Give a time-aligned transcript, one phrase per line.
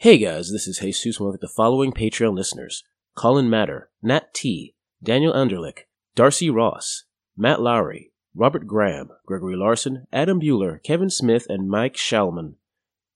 [0.00, 2.84] Hey guys, this is Jesus with the following Patreon listeners
[3.16, 7.02] Colin Matter, Nat T, Daniel Underlick, Darcy Ross,
[7.36, 12.54] Matt Lowry, Robert Graham, Gregory Larson, Adam Bueller, Kevin Smith, and Mike Shalman.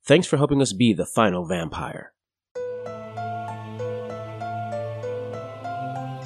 [0.05, 2.15] Thanks for helping us be the final vampire.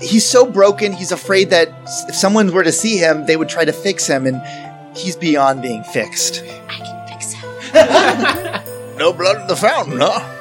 [0.01, 1.69] He's so broken, he's afraid that
[2.09, 5.61] if someone were to see him, they would try to fix him, and he's beyond
[5.61, 6.43] being fixed.
[6.67, 8.63] I can fix him.
[8.97, 10.36] No blood in the fountain, huh?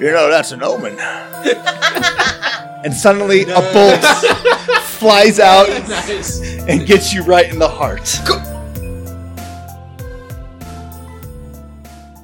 [0.00, 0.98] You know, that's an omen.
[0.98, 4.02] and suddenly a bolt
[4.84, 5.68] flies out
[6.70, 8.18] and gets you right in the heart.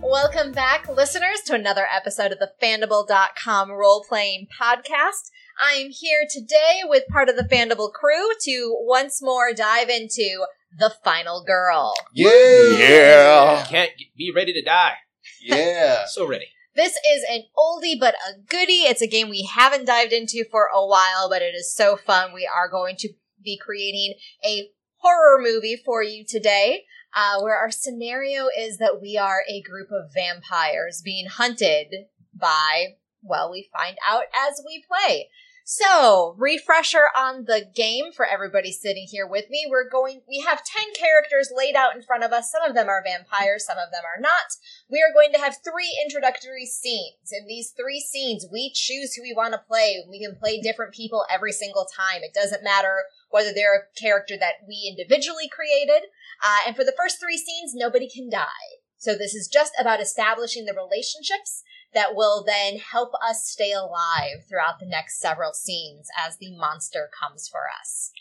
[0.00, 5.30] Welcome back, listeners, to another episode of the Fandible.com role playing podcast.
[5.62, 10.46] I am here today with part of the Fandible crew to once more dive into
[10.74, 11.92] The Final Girl.
[12.14, 13.66] Yeah.
[13.68, 14.94] Can't be ready to die.
[15.42, 16.06] Yeah.
[16.06, 16.46] So ready.
[16.76, 18.84] This is an oldie but a goodie.
[18.84, 22.34] It's a game we haven't dived into for a while, but it is so fun.
[22.34, 23.08] We are going to
[23.42, 24.68] be creating a
[24.98, 26.84] horror movie for you today.
[27.14, 31.94] Uh, where our scenario is that we are a group of vampires being hunted
[32.34, 32.88] by,
[33.22, 35.30] well, we find out as we play.
[35.68, 39.66] So, refresher on the game for everybody sitting here with me.
[39.68, 42.52] We're going, we have 10 characters laid out in front of us.
[42.52, 44.54] Some of them are vampires, some of them are not.
[44.88, 47.32] We are going to have three introductory scenes.
[47.32, 50.06] In these three scenes, we choose who we want to play.
[50.08, 52.22] We can play different people every single time.
[52.22, 56.06] It doesn't matter whether they're a character that we individually created.
[56.46, 58.78] Uh, and for the first three scenes, nobody can die.
[58.98, 61.64] So this is just about establishing the relationships
[61.94, 67.08] that will then help us stay alive throughout the next several scenes as the monster
[67.18, 68.12] comes for us.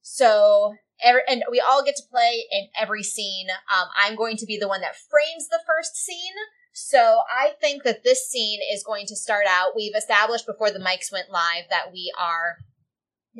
[0.00, 3.48] So, and we all get to play in every scene.
[3.50, 6.34] Um, I'm going to be the one that frames the first scene.
[6.72, 9.76] So I think that this scene is going to start out.
[9.76, 12.58] We've established before the mics went live that we are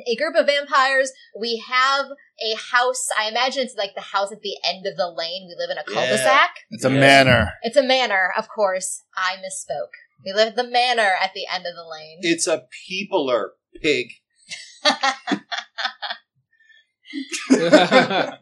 [0.07, 1.11] a group of vampires.
[1.39, 2.05] We have
[2.41, 3.07] a house.
[3.19, 5.47] I imagine it's like the house at the end of the lane.
[5.47, 6.51] We live in a cul-de-sac.
[6.71, 6.99] It's a Yeah.
[6.99, 7.53] manor.
[7.63, 9.03] It's a manor, of course.
[9.15, 9.93] I misspoke.
[10.25, 12.19] We live at the manor at the end of the lane.
[12.21, 13.49] It's a peopler
[13.81, 14.07] pig.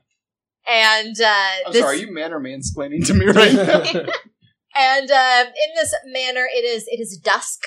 [0.68, 3.82] and uh, I'm this, sorry, you man are mansplaining to me right now.
[4.76, 7.62] and uh, in this manor, it is it is dusk,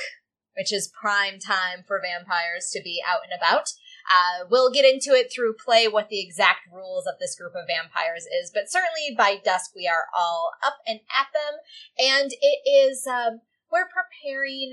[0.56, 3.72] which is prime time for vampires to be out and about.
[4.10, 7.68] Uh, we'll get into it through play what the exact rules of this group of
[7.68, 11.58] vampires is, but certainly by dusk we are all up and at them,
[11.98, 13.40] and it is um,
[13.70, 14.72] we're preparing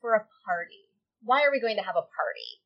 [0.00, 0.86] for a party.
[1.22, 2.62] Why are we going to have a party?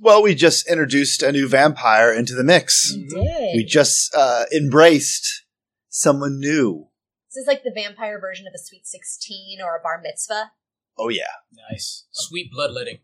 [0.00, 2.94] Well, we just introduced a new vampire into the mix.
[2.94, 3.56] We did.
[3.56, 5.44] We just uh, embraced
[5.88, 6.86] someone new.
[7.28, 10.52] This is like the vampire version of a Sweet 16 or a Bar Mitzvah.
[10.98, 11.24] Oh yeah,
[11.70, 12.06] nice.
[12.10, 12.98] Sweet bloodletting.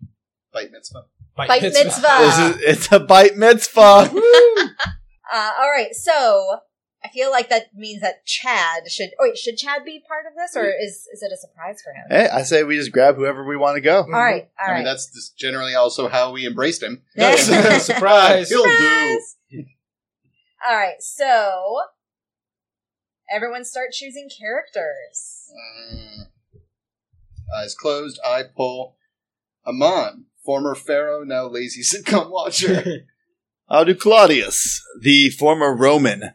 [0.53, 1.05] Bite mitzvah.
[1.37, 2.17] Bite mitzvah.
[2.21, 4.11] this is, it's a bite mitzvah.
[5.33, 6.59] Uh, all right, so
[7.03, 9.11] I feel like that means that Chad should.
[9.19, 11.93] Oh, wait, should Chad be part of this, or is is it a surprise for
[11.93, 12.05] him?
[12.09, 14.03] hey, I say we just grab whoever we want to go.
[14.03, 17.03] All right, all I mean, that's just generally also how we embraced him.
[17.17, 18.49] Surprise.
[18.49, 19.21] He'll do.
[19.49, 19.67] Surprise!
[20.67, 21.81] All right, so
[23.35, 25.51] everyone start choosing characters.
[25.93, 26.27] Mm.
[27.57, 28.97] Eyes closed, I pull.
[29.67, 33.07] Amon, former pharaoh, now lazy sitcom watcher.
[33.69, 36.33] I'll do Claudius, the former Roman.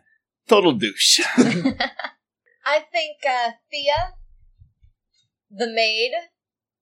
[0.48, 1.19] Total douche.
[1.38, 4.14] I think uh, Thea,
[5.52, 6.12] the maid,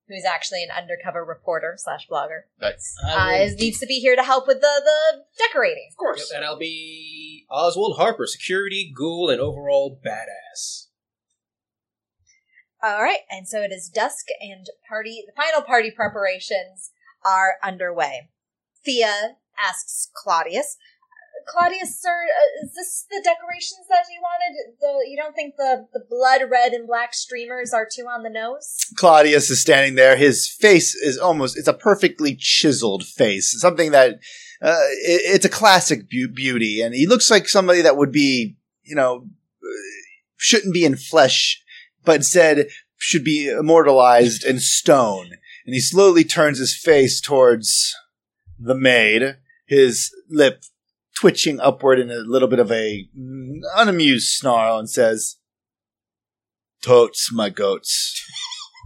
[0.07, 2.95] who's actually an undercover reporter slash blogger, nice.
[3.05, 5.89] uh, is, needs to be here to help with the the decorating.
[5.91, 6.31] Of course.
[6.33, 10.86] and I'll be Oswald Harper, security, ghoul, and overall badass.
[12.87, 15.23] All right, and so it is dusk, and party.
[15.27, 16.91] The final party preparations
[17.25, 18.29] are underway.
[18.85, 20.77] Thea asks Claudius,
[21.47, 24.77] "Claudius, sir, uh, is this the decorations that you wanted?
[24.79, 28.29] The you don't think the the blood red and black streamers are too on the
[28.29, 30.15] nose?" Claudius is standing there.
[30.15, 33.53] His face is almost, it's a perfectly chiseled face.
[33.59, 34.15] Something that,
[34.61, 36.81] uh, it, it's a classic beau- beauty.
[36.81, 39.27] And he looks like somebody that would be, you know,
[39.61, 39.67] uh,
[40.37, 41.61] shouldn't be in flesh,
[42.07, 45.31] but instead should be immortalized in stone.
[45.65, 47.93] And he slowly turns his face towards
[48.57, 49.35] the maid,
[49.67, 50.63] his lip
[51.19, 53.09] twitching upward in a little bit of a
[53.75, 55.35] unamused snarl and says,
[56.81, 58.23] Totes, my goats.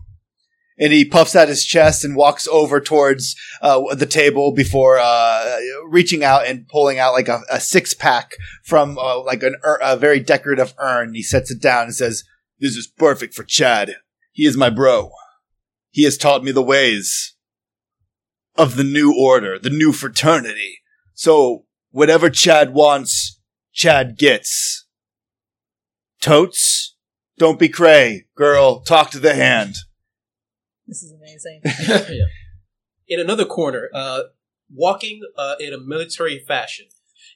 [0.80, 5.58] and he puffs out his chest and walks over towards uh, the table before uh,
[5.88, 8.32] reaching out and pulling out like a, a six pack
[8.64, 11.14] from uh, like an ur- a very decorative urn.
[11.14, 12.24] He sets it down and says,
[12.62, 13.96] "This is perfect for Chad.
[14.32, 15.12] He is my bro.
[15.90, 17.36] He has taught me the ways
[18.56, 20.80] of the new order, the new fraternity.
[21.14, 23.40] So whatever Chad wants,
[23.74, 24.86] Chad gets.
[26.22, 26.96] Totes,
[27.38, 28.82] don't be cray, girl.
[28.82, 29.76] Talk to the hand.
[30.88, 31.62] This is amazing.
[32.16, 32.26] Yeah.
[33.08, 34.22] In another corner, uh,
[34.74, 36.86] walking uh, in a military fashion,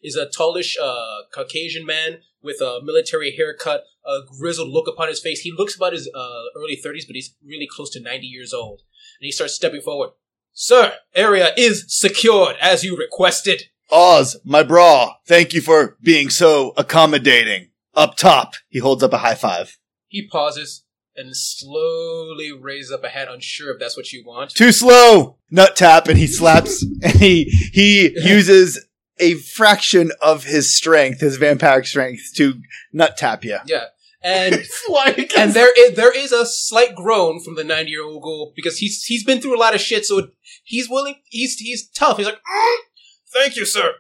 [0.02, 5.20] is a tallish uh, Caucasian man with a military haircut, a grizzled look upon his
[5.20, 5.42] face.
[5.42, 8.84] He looks about his uh, early 30s, but he's really close to 90 years old.
[9.20, 10.12] And he starts stepping forward.
[10.54, 13.64] Sir, area is secured as you requested.
[13.92, 17.72] Oz, my bra, thank you for being so accommodating.
[17.94, 19.78] Up top, he holds up a high five.
[20.08, 20.84] He pauses
[21.16, 24.52] and slowly raises up a hand, unsure if that's what you want.
[24.52, 25.38] Too slow!
[25.50, 28.86] Nut tap, and he slaps, and he, he uses
[29.20, 32.56] a fraction of his strength, his vampiric strength, to
[32.92, 33.58] nut tap you.
[33.66, 33.86] Yeah.
[34.22, 38.24] And like, and there is there is a slight groan from the 90 year old
[38.24, 40.30] ghoul because he's he's been through a lot of shit, so
[40.64, 41.16] he's willing.
[41.26, 42.18] He's he's tough.
[42.18, 42.78] He's like, "Mm,
[43.32, 43.94] thank you, sir.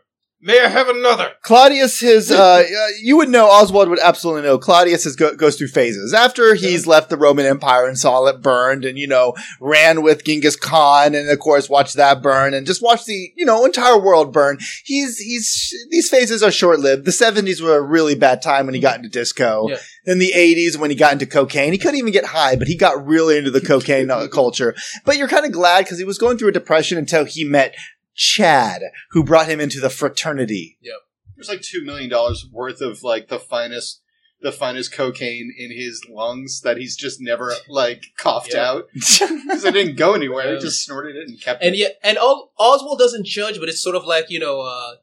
[0.45, 1.31] May I have another?
[1.41, 5.57] Claudius, his, uh, uh, you would know, Oswald would absolutely know, Claudius is go- goes
[5.57, 6.13] through phases.
[6.13, 10.23] After he's left the Roman Empire and saw it burned and, you know, ran with
[10.23, 13.99] Genghis Khan and, of course, watched that burn and just watched the, you know, entire
[13.99, 14.59] world burn.
[14.83, 17.05] He's, he's, these phases are short lived.
[17.05, 19.67] The 70s were a really bad time when he got into disco.
[19.67, 19.77] Yeah.
[20.05, 21.71] Then the 80s when he got into cocaine.
[21.71, 24.75] He couldn't even get high, but he got really into the cocaine uh, culture.
[25.05, 27.75] But you're kind of glad because he was going through a depression until he met
[28.15, 28.81] Chad,
[29.11, 30.77] who brought him into the fraternity.
[30.81, 30.95] Yep.
[31.35, 34.01] There's like two million dollars worth of like the finest,
[34.41, 38.69] the finest cocaine in his lungs that he's just never like coughed Yeah.
[38.71, 40.45] out because it didn't go anywhere.
[40.47, 40.55] Yeah.
[40.55, 41.79] He just snorted it and kept And it.
[41.79, 44.93] yet, and Os- Oswald doesn't judge, but it's sort of like you know, uh,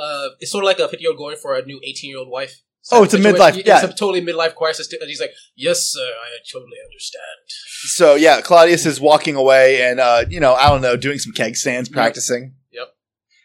[0.00, 2.18] uh, it's sort of like a 50 year old going for a new 18 year
[2.20, 2.62] old wife.
[2.90, 3.84] Oh, it's a Situation- midlife- It's yeah.
[3.84, 4.92] a totally midlife crisis.
[4.92, 7.22] And he's like, "Yes, sir, I totally understand."
[7.94, 11.32] So yeah, Claudius is walking away and uh, you know, I don't know, doing some
[11.32, 12.54] keg stands, practicing.
[12.72, 12.88] Yep.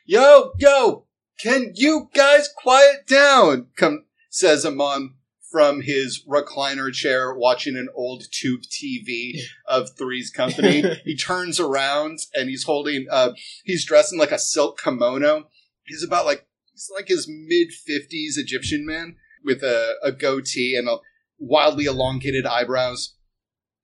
[0.05, 1.05] Yo, yo,
[1.39, 3.67] can you guys quiet down?
[3.75, 5.13] Come, says Amon
[5.51, 10.83] from his recliner chair watching an old tube TV of Three's Company.
[11.05, 13.31] he turns around and he's holding, uh,
[13.63, 15.47] he's dressed in like a silk kimono.
[15.85, 20.87] He's about like, he's like his mid 50s Egyptian man with a, a goatee and
[20.87, 20.97] a
[21.39, 23.15] wildly elongated eyebrows.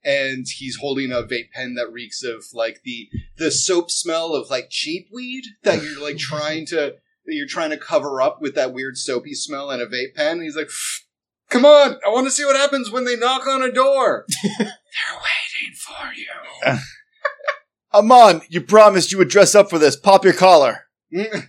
[0.05, 4.49] And he's holding a vape pen that reeks of like the the soap smell of
[4.49, 6.95] like cheap weed that you're like trying to
[7.25, 10.33] that you're trying to cover up with that weird soapy smell in a vape pen.
[10.33, 10.69] And he's like,
[11.49, 14.59] "Come on, I want to see what happens when they knock on a door." They're
[14.59, 16.77] waiting for you.
[17.93, 19.95] Amon, you promised you would dress up for this.
[19.95, 20.87] Pop your collar.
[21.15, 21.39] Uh,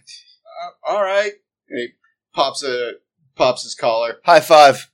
[0.87, 1.33] all right.
[1.69, 1.89] And he
[2.35, 2.93] pops a
[3.37, 4.17] pops his collar.
[4.25, 4.91] High five.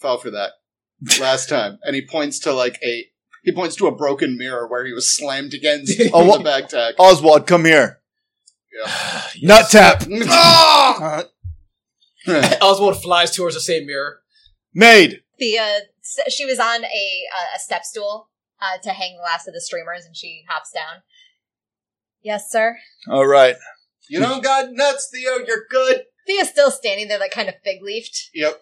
[0.00, 0.52] Fell for that
[1.20, 3.06] last time, and he points to like a
[3.44, 6.68] he points to a broken mirror where he was slammed against Oh, on the back
[6.68, 6.94] tag.
[6.98, 8.00] Oswald, come here.
[8.76, 9.22] Yeah.
[9.42, 10.02] Nut tap.
[10.28, 11.24] Ah!
[12.60, 14.20] Oswald flies towards the same mirror.
[14.74, 15.22] Maid.
[15.38, 18.28] the uh, s- she was on a uh, a step stool
[18.60, 21.02] uh, to hang the last of the streamers, and she hops down.
[22.22, 22.76] Yes, sir.
[23.08, 23.56] All right.
[24.08, 25.44] You don't got nuts, Theo.
[25.46, 26.02] You're good.
[26.26, 28.30] Thea's still standing there, like kind of fig leafed.
[28.34, 28.60] Yep.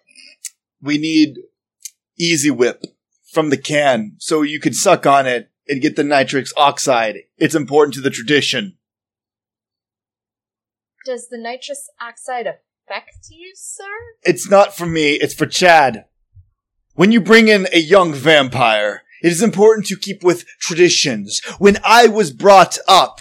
[0.81, 1.39] We need
[2.19, 2.85] Easy Whip
[3.33, 7.19] from the can so you can suck on it and get the nitrous oxide.
[7.39, 8.77] It's important to the tradition.
[11.05, 13.85] Does the nitrous oxide affect you, sir?
[14.23, 16.07] It's not for me, it's for Chad.
[16.95, 21.41] When you bring in a young vampire, it is important to keep with traditions.
[21.59, 23.21] When I was brought up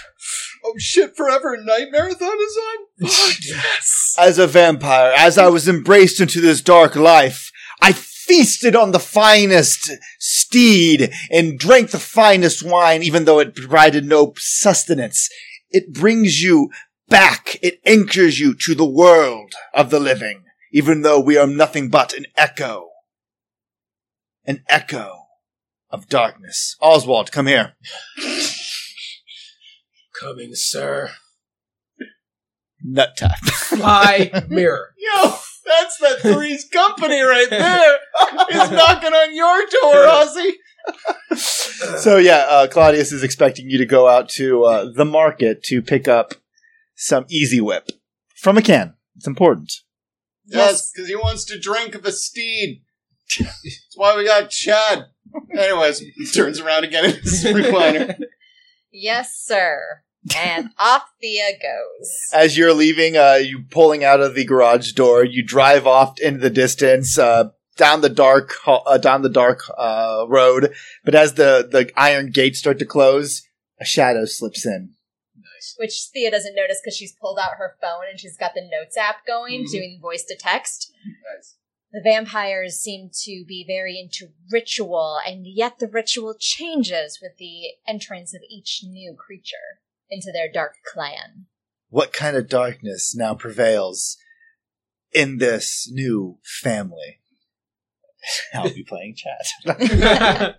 [0.67, 1.15] Oh shit!
[1.15, 2.77] Forever Knight Marathon is on.
[3.45, 4.15] yes.
[4.17, 7.51] as a vampire, as I was embraced into this dark life,
[7.83, 14.05] I feasted on the finest steed and drank the finest wine, even though it provided
[14.05, 15.29] no sustenance.
[15.69, 16.71] It brings you
[17.09, 17.57] back.
[17.61, 22.13] It anchors you to the world of the living, even though we are nothing but
[22.13, 22.89] an echo.
[24.45, 25.25] An echo
[25.91, 26.75] of darkness.
[26.81, 27.73] Oswald, come here.
[30.19, 31.11] Coming, sir.
[32.83, 33.39] Nut tap.
[33.43, 34.89] Fly mirror.
[34.97, 35.23] Yo,
[35.65, 37.97] that's that Three's Company right there.
[38.49, 40.51] He's knocking on your door, Ozzy.
[41.37, 45.81] so yeah, uh, Claudius is expecting you to go out to uh, the market to
[45.81, 46.35] pick up
[46.95, 47.89] some Easy Whip
[48.35, 48.93] from a can.
[49.15, 49.73] It's important.
[50.45, 52.83] Yes, because he wants to drink of a steed.
[53.39, 55.05] That's why we got Chad.
[55.57, 58.15] Anyways, he turns around again in his recliner.
[58.97, 60.03] Yes, sir.
[60.35, 62.11] And off Thea goes.
[62.33, 66.39] As you're leaving, uh, you pulling out of the garage door, you drive off into
[66.39, 67.17] the distance.
[67.17, 70.73] Uh, down the dark uh, down the dark uh, road.
[71.03, 73.43] But as the the iron gates start to close,
[73.81, 74.91] a shadow slips in.
[75.35, 75.75] Nice.
[75.77, 78.95] Which Thea doesn't notice because she's pulled out her phone and she's got the notes
[78.97, 79.71] app going, Mhm.
[79.71, 80.91] doing voice to text.
[81.35, 81.55] Nice.
[81.95, 87.67] The vampires seem to be very into ritual, and yet the ritual changes with the
[87.87, 91.45] entrance of each new creature into their dark clan.
[91.87, 94.17] What kind of darkness now prevails
[95.13, 97.21] in this new family?
[98.53, 99.47] I'll be playing chat.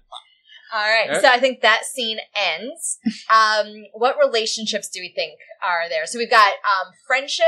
[0.73, 1.21] All right, Alright.
[1.21, 2.99] so I think that scene ends.
[3.31, 6.07] Um, what relationships do we think are there?
[6.07, 7.45] So we've got um, friendship,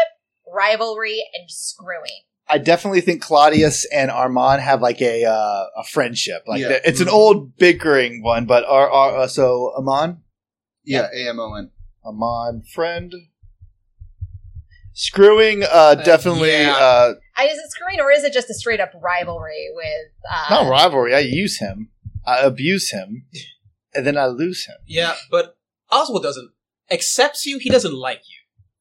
[0.47, 2.25] rivalry, and screwing.
[2.51, 6.45] I definitely think Claudius and Amon have like a uh, a friendship.
[6.47, 6.79] Like Yeah.
[6.85, 7.13] it's an Mhm.
[7.13, 10.23] old bickering one, but our, our uh, so Amon,
[10.85, 11.71] Yeah, A M O N.
[12.07, 13.13] Amon friend,
[14.93, 15.63] screwing.
[15.71, 16.75] Uh, definitely yeah.
[16.77, 20.11] uh, Uh, Is it screwing, or is it just a straight up rivalry with?
[20.31, 21.15] Uh, not rivalry.
[21.15, 21.91] I use him,
[22.27, 23.27] I abuse him,
[23.95, 24.77] and then I lose him.
[24.87, 25.57] yeah, but
[25.91, 26.51] Oswald doesn't
[26.91, 27.59] accepts you.
[27.59, 28.38] He doesn't like you.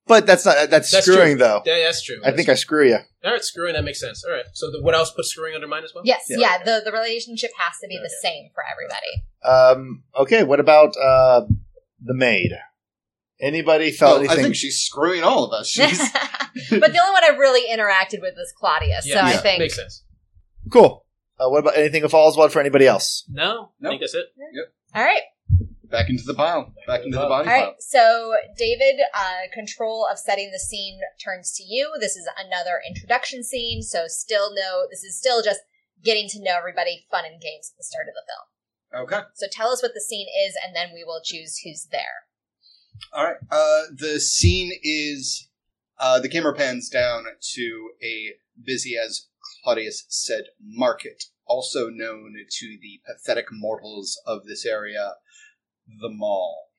[0.07, 1.45] But that's not that's, That's screwing true.
[1.45, 1.61] though.
[1.65, 2.17] Yeah, that's true.
[2.23, 2.97] I think I screw you.
[3.25, 4.23] All right, screwing that makes sense.
[4.25, 4.45] All right.
[4.53, 6.03] So the, what else put screwing under mine as well?
[6.05, 6.37] Yes, Yeah.
[6.39, 6.63] yeah.
[6.63, 9.23] the the relationship has to be the same for everybody.
[9.43, 11.41] Um, okay, what about uh,
[12.01, 12.51] the maid?
[13.39, 14.43] Anybody felt Oh, I anything?
[14.45, 15.67] think she's screwing all of us.
[15.67, 15.99] She's
[16.71, 19.59] but the only one I really interacted with was Claudius, so Yeah, I yeah, think
[19.59, 20.03] makes sense.
[20.71, 21.05] cool.
[21.39, 23.23] Uh, what about anything of Oswald for anybody else?
[23.29, 24.25] No, I think that's it.
[24.53, 24.65] Yep.
[24.95, 25.21] All right.
[25.89, 26.73] Back into the pile.
[26.85, 27.75] Back into the body All right, pile.
[27.79, 31.93] so David, uh, control of setting the scene turns to you.
[31.99, 35.61] This is another introduction scene, so still no, this is still just
[36.03, 39.03] getting to know everybody, fun and games at the start of the film.
[39.03, 39.27] Okay.
[39.35, 42.27] So tell us what the scene is, and then we will choose who's there.
[43.13, 43.37] All right.
[43.51, 45.49] Uh, the scene is
[45.99, 49.27] uh, the camera pans down to a busy, as
[49.63, 55.15] Claudius said, market, also known to the pathetic mortals of this area,
[56.01, 56.69] the mall.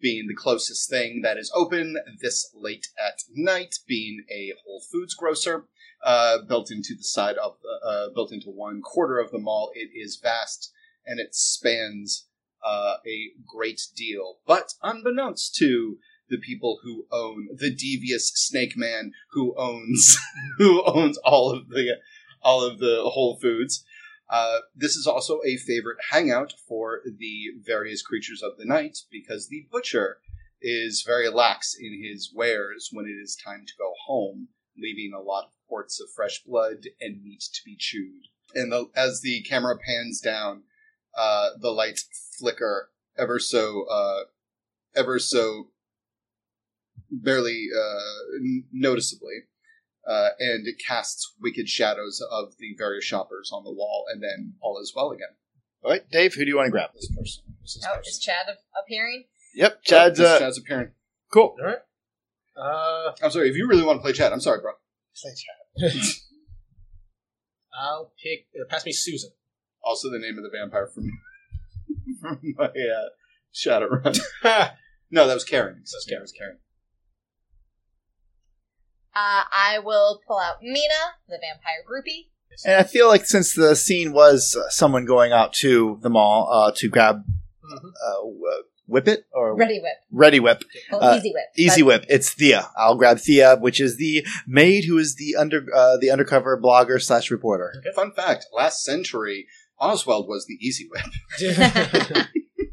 [0.00, 5.14] Being the closest thing that is open this late at night, being a Whole Foods
[5.14, 5.66] grocer,
[6.04, 9.70] uh, built into the side of the, uh, built into one quarter of the mall.
[9.74, 10.70] It is vast
[11.06, 12.26] and it spans
[12.64, 14.38] uh, a great deal.
[14.46, 20.16] But unbeknownst to the people who own the devious snake man who owns
[20.58, 21.96] who owns all of the
[22.42, 23.84] all of the Whole Foods.
[24.28, 29.48] Uh, this is also a favorite hangout for the various creatures of the night because
[29.48, 30.18] the butcher
[30.60, 35.20] is very lax in his wares when it is time to go home, leaving a
[35.20, 38.22] lot of quarts of fresh blood and meat to be chewed.
[38.54, 40.62] And the, as the camera pans down,
[41.16, 44.24] uh, the lights flicker ever so, uh,
[44.94, 45.68] ever so
[47.10, 48.38] barely uh,
[48.72, 49.44] noticeably,
[50.06, 54.54] uh, and it casts wicked shadows of the various shoppers on the wall, and then
[54.60, 55.28] all is well again.
[55.82, 56.90] All right, Dave, who do you want to grab?
[56.94, 57.42] This person.
[57.62, 58.10] This is Oh, person.
[58.10, 58.46] is Chad
[58.82, 59.24] appearing?
[59.54, 60.90] Yep, Chad's This uh, Chad's appearing.
[61.32, 61.54] cool.
[61.60, 61.78] All right.
[62.56, 64.32] Uh, I'm sorry if you really want to play Chad.
[64.32, 64.72] I'm sorry, bro.
[65.20, 65.92] Play Chad.
[67.78, 68.46] I'll pick.
[68.58, 69.30] Uh, pass me Susan.
[69.82, 71.10] Also, the name of the vampire from
[72.20, 73.08] from my uh,
[73.54, 74.18] Shadowrun.
[75.10, 75.76] no, that was Karen.
[75.80, 76.58] That's Yeah, it was Karen.
[79.16, 82.28] Uh, I will pull out Mina, the vampire groupie.
[82.66, 86.48] And I feel like since the scene was uh, someone going out to the mall
[86.52, 87.22] uh, to grab
[87.64, 87.78] Mhm.
[87.88, 89.96] uh, wh- whip it or Reddi-wip.
[90.12, 91.44] ready whip, Oh, Uh, easy whip.
[91.56, 92.04] easy But- whip.
[92.08, 92.68] It's Thea.
[92.76, 97.02] I'll grab Thea, which is the maid who is the under uh, the undercover blogger
[97.02, 97.72] slash reporter.
[97.94, 99.46] Fun fact: last century,
[99.80, 101.06] Oswald was the easy whip.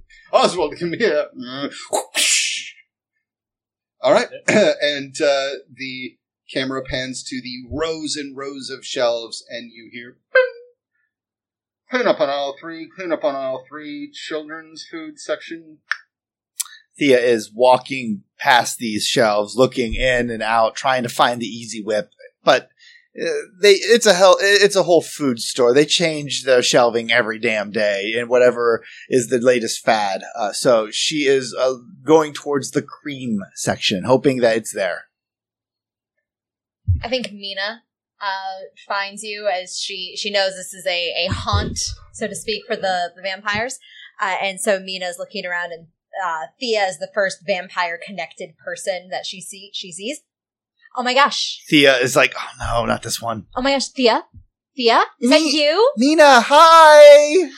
[0.34, 1.28] Oswald, come here.
[4.02, 6.18] All right, and uh, the
[6.52, 10.18] camera pans to the rows and rows of shelves, and you hear.
[10.34, 10.42] "Bing."
[11.90, 12.90] Clean up on aisle three.
[12.90, 14.10] Clean up on aisle three.
[14.12, 15.78] Children's food section.
[16.98, 21.84] Thea is walking past these shelves, looking in and out, trying to find the easy
[21.84, 22.12] whip.
[22.44, 22.70] But
[23.16, 23.30] uh,
[23.62, 25.74] they it's a hell it's a whole food store.
[25.74, 30.24] They change their shelving every damn day and whatever is the latest fad.
[30.36, 35.06] Uh, so she is uh, going towards the cream section, hoping that it's there.
[37.04, 37.84] I think Mina
[38.22, 41.80] uh, finds you as she she knows this is a, a haunt,
[42.14, 43.80] so to speak, for the, the vampires.
[44.22, 45.88] Uh, and so Mina's looking around, and
[46.24, 50.22] uh, Thea is the first vampire connected person that she see she sees.
[50.96, 51.64] Oh my gosh!
[51.68, 53.48] Thea is like, oh no, not this one.
[53.56, 54.24] Oh my gosh, Thea,
[54.76, 55.92] Thea, is that you?
[55.98, 57.50] Mina, hi.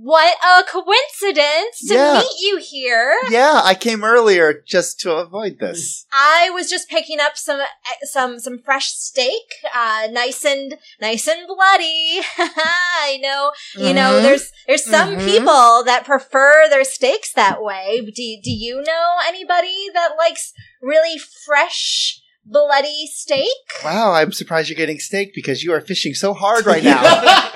[0.00, 2.18] What a coincidence to Yeah.
[2.20, 3.18] meet you here.
[3.30, 6.06] Yeah, I came earlier just to avoid this.
[6.12, 7.66] I was just picking up some eh,
[8.04, 9.42] some some fresh steak,
[9.74, 12.20] uh, nice and nice and bloody.
[12.38, 14.12] I know, you know.
[14.20, 14.22] Mhm.
[14.22, 15.24] There's there's some Mhm.
[15.26, 18.00] people that prefer their steaks that way.
[18.00, 23.50] Do do you know anybody that likes really fresh bloody steak?
[23.84, 27.02] Wow, I'm surprised you're getting steak because you are fishing so hard right now.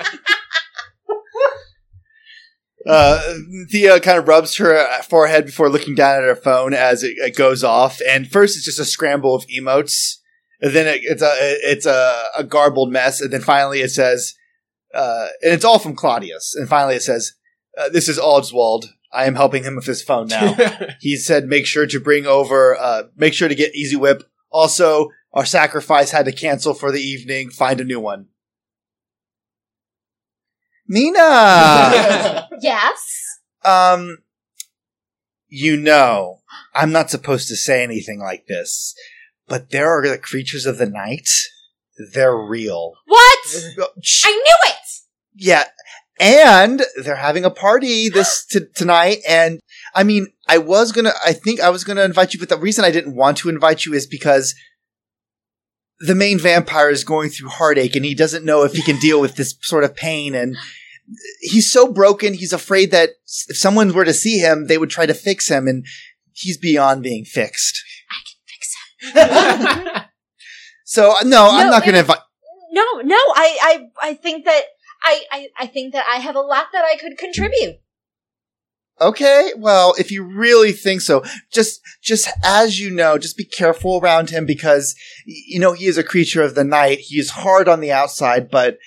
[2.85, 3.21] Uh,
[3.69, 7.35] Thea kind of rubs her forehead before looking down at her phone as it, it
[7.35, 7.99] goes off.
[8.07, 10.17] And first, it's just a scramble of emotes.
[10.61, 13.21] And then it, it's a it's a, a garbled mess.
[13.21, 14.33] And then finally, it says,
[14.93, 16.55] uh, and it's all from Claudius.
[16.55, 17.33] And finally, it says,
[17.77, 18.85] uh, "This is Oswald.
[19.11, 20.55] I am helping him with his phone now."
[20.99, 22.77] he said, "Make sure to bring over.
[22.77, 24.23] Uh, make sure to get Easy Whip.
[24.51, 27.49] Also, our sacrifice had to cancel for the evening.
[27.49, 28.27] Find a new one."
[30.87, 32.47] Mina.
[32.61, 33.39] Yes.
[33.65, 34.19] Um,
[35.49, 36.39] you know,
[36.73, 38.95] I'm not supposed to say anything like this,
[39.47, 41.29] but there are the creatures of the night.
[42.13, 42.93] They're real.
[43.05, 43.39] What?
[44.25, 44.75] I knew it.
[45.35, 45.65] Yeah,
[46.19, 49.17] and they're having a party this t- tonight.
[49.27, 49.59] And
[49.93, 52.85] I mean, I was gonna, I think I was gonna invite you, but the reason
[52.85, 54.55] I didn't want to invite you is because
[56.05, 59.21] the main vampire is going through heartache, and he doesn't know if he can deal
[59.21, 60.55] with this sort of pain and.
[61.41, 62.33] He's so broken.
[62.33, 63.09] He's afraid that
[63.49, 65.85] if someone were to see him, they would try to fix him, and
[66.31, 67.83] he's beyond being fixed.
[68.09, 70.03] I can fix him
[70.85, 72.19] so uh, no, I'm not going to invite.
[72.71, 73.15] No, no.
[73.15, 74.61] I I I think that
[75.03, 77.79] I, I I think that I have a lot that I could contribute.
[79.01, 83.99] Okay, well, if you really think so, just just as you know, just be careful
[83.99, 84.95] around him because
[85.25, 86.99] you know he is a creature of the night.
[86.99, 88.77] He is hard on the outside, but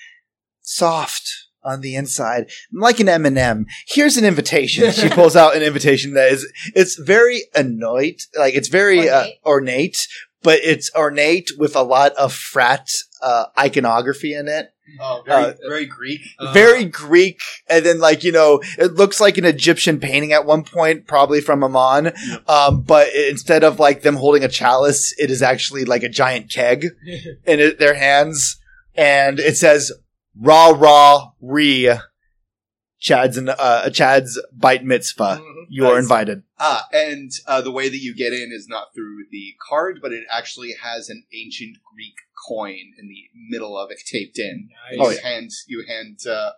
[0.61, 1.29] soft
[1.67, 3.65] on the inside, like an M&M.
[3.87, 4.91] Here's an invitation.
[4.93, 10.07] she pulls out an invitation that is it's very annoyed, like it's very uh, Ornate.
[10.47, 12.87] But it's ornate with a lot of frat
[13.21, 14.67] uh, iconography in it.
[15.01, 16.21] Oh, very, Uh, very Greek.
[16.39, 17.39] Uh, very Greek,
[17.69, 21.41] and then like you know, it looks like an Egyptian painting at one point, probably
[21.41, 22.13] from Amon.
[22.47, 26.09] Um, but i- instead of like them holding a chalice, it is actually like a
[26.21, 26.85] giant keg
[27.45, 28.55] in it, their hands,
[28.95, 29.91] and it says
[30.39, 31.97] "Ra Ra Re."
[32.99, 35.39] Chad's uh, Chad's bite mitzvah.
[35.69, 36.43] You are invited.
[36.59, 40.11] Ah, and uh, the way that you get in is not through the card, but
[40.13, 42.15] it actually has an ancient Greek
[42.47, 44.69] coin in the middle of it taped in.
[44.91, 44.99] Nice.
[44.99, 46.51] Oh, you hand you hand uh,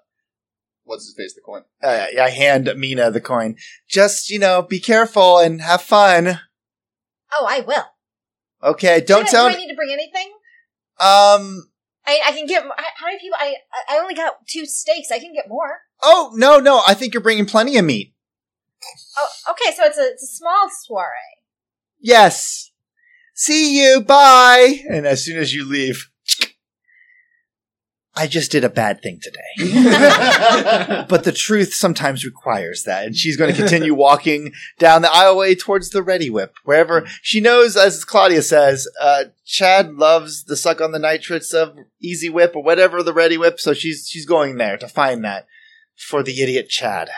[0.83, 1.63] what's his face the coin.
[1.83, 3.55] Uh, I hand Mina the coin.
[3.87, 6.39] Just you know, be careful and have fun.
[7.33, 7.85] Oh, I will.
[8.63, 9.49] Okay, don't do, I- tell.
[9.49, 10.31] Do I need to bring anything?
[10.99, 11.69] Um.
[12.05, 12.63] I, I can get.
[12.63, 13.37] How many people?
[13.39, 13.55] I
[13.87, 15.11] I only got two steaks.
[15.11, 15.81] I can get more.
[16.01, 16.81] Oh no, no!
[16.87, 18.13] I think you're bringing plenty of meat.
[19.17, 19.75] Oh, okay.
[19.75, 21.07] So it's a it's a small soiree.
[21.99, 22.71] Yes.
[23.33, 24.01] See you.
[24.01, 24.83] Bye.
[24.89, 26.09] And as soon as you leave,
[28.19, 31.05] I just did a bad thing today.
[31.07, 33.05] but the truth sometimes requires that.
[33.05, 37.77] And she's going to continue walking down the aisleway towards the Reddi-wip, wherever she knows,
[37.77, 42.63] as Claudius says, uh, Chad loves the suck on the nitrates of Easy Whip or
[42.63, 43.57] whatever the Reddi-wip.
[43.57, 45.47] So she's she's going there to find that
[45.95, 47.09] for the idiot Chad.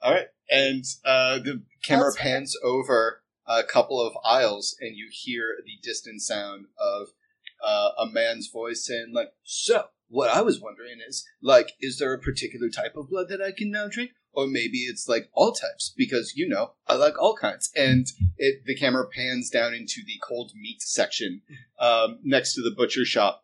[0.00, 2.22] All right, and uh, the camera Elsewhere.
[2.22, 7.08] pans over a couple of aisles, and you hear the distant sound of
[7.64, 12.12] uh, a man's voice saying, "Like, so what I was wondering is, like, is there
[12.12, 15.52] a particular type of blood that I can now drink?" Or maybe it's like all
[15.52, 17.70] types because you know I like all kinds.
[17.74, 18.06] And
[18.36, 21.42] it, the camera pans down into the cold meat section
[21.80, 23.42] um, next to the butcher shop,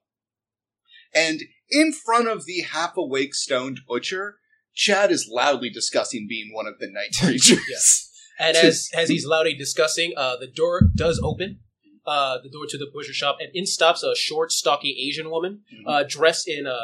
[1.13, 4.37] and in front of the half awake stoned butcher,
[4.75, 7.61] Chad is loudly discussing being one of the night creatures.
[7.69, 8.11] Yes.
[8.39, 11.61] And as as he's loudly discussing, uh, the door does open.
[12.07, 15.63] Uh, the door to the butcher shop, and in stops a short, stocky Asian woman,
[15.73, 15.85] Mhm.
[15.87, 16.77] uh, dressed in uh,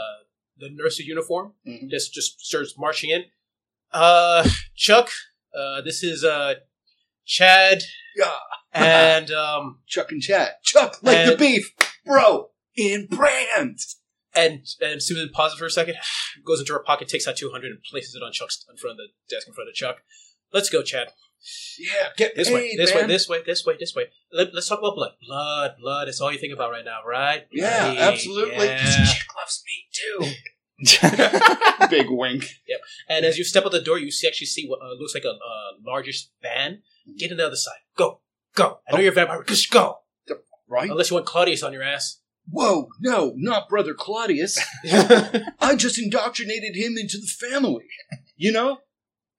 [0.57, 1.55] the nurse's uniform.
[1.67, 1.91] Mhm.
[1.91, 3.25] Just just starts marching in.
[3.93, 5.11] Uh, Chuck,
[5.55, 6.55] uh, this is uh,
[7.27, 7.83] Chad,
[8.17, 8.33] Yeah.
[8.73, 10.53] and um, Chuck and Chad.
[10.63, 11.75] Chuck, like the beef,
[12.07, 13.79] bro, in brand.
[14.35, 15.97] And and Susan pauses for a second,
[16.45, 18.93] goes into her pocket, takes out two hundred, and places it on Chuck's in front
[18.93, 19.97] of the desk in front of Chuck.
[20.53, 21.09] Let's go, Chad.
[21.79, 23.05] Yeah, get This paid, way, this man.
[23.05, 24.05] way, this way, this way, this way.
[24.31, 25.13] Let, us talk about blood.
[25.27, 26.09] Blood, blood.
[26.09, 27.47] It's all you think about right now, right?
[27.51, 28.67] Yeah, Hey, absolutely.
[28.67, 28.85] yeah.
[29.01, 30.33] This chick loves me too.
[31.91, 32.45] Big wink.
[32.69, 32.81] Yep.
[33.09, 35.25] And as you step out the door, you see actually see what uh, looks like
[35.25, 35.37] a uh,
[35.87, 36.83] largish van.
[37.19, 37.79] Get on the other side.
[37.97, 38.21] Go,
[38.55, 38.81] go.
[38.89, 39.01] I know Oh.
[39.01, 39.43] you're a vampire.
[39.45, 39.99] Just go.
[40.69, 40.91] Right?
[40.91, 42.19] Unless you want Claudius on your ass.
[42.51, 44.59] Whoa, no, not Brother Claudius.
[45.61, 47.85] I just indoctrinated him into the family.
[48.37, 48.79] You know?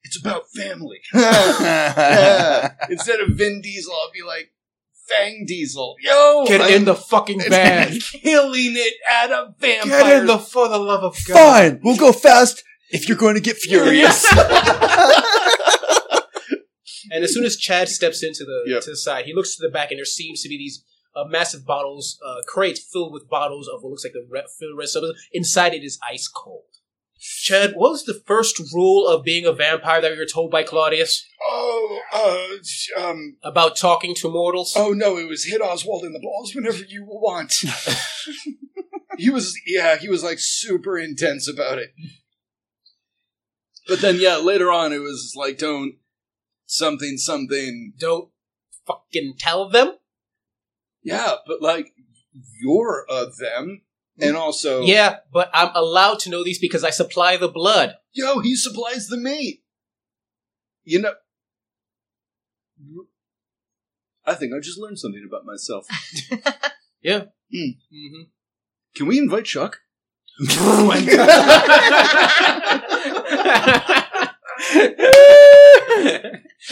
[0.03, 0.99] It's about family.
[1.13, 2.73] Yeah.
[2.89, 4.51] Instead of Vin Diesel, I'll be like,
[5.07, 5.95] Fang Diesel.
[6.01, 6.45] Yo!
[6.47, 7.99] Get I'm in the fucking van.
[7.99, 10.03] killing it at a vampire.
[10.03, 11.35] Get in the, for the love of God.
[11.35, 14.25] Fine, we'll go fast if you're going to get furious.
[17.11, 18.83] And as soon as Chad steps into the Yep.
[18.83, 20.83] to the side, he looks to the back, and there seems to be these
[21.15, 24.77] uh, massive bottles, uh, crates filled with bottles of what looks like the red, filled
[24.77, 25.27] red substance.
[25.31, 26.63] Inside it is ice cold.
[27.19, 30.63] Chad, what was the first rule of being a vampire that you were told by
[30.63, 34.73] Claudius Oh, uh, um, about talking to mortals?
[34.75, 37.53] oh no, it was hit Oswald in the balls whenever you want.
[39.19, 41.93] he was, yeah, he was like super intense about it.
[43.87, 45.95] But then, yeah, later on, it was like, don't
[46.65, 47.93] something, something.
[47.99, 48.29] Don't
[48.87, 49.93] fucking tell them.
[51.03, 51.93] Yeah, but like,
[52.61, 53.81] you're a them.
[54.19, 57.95] And also, Yeah, but I'm allowed to know these because I supply the blood.
[58.13, 59.63] yo, he supplies the meat.
[60.83, 61.13] You know,
[64.25, 65.87] I think I just learned something about myself.
[67.03, 68.21] Mm-hmm.
[68.95, 69.79] Can we invite Chuck?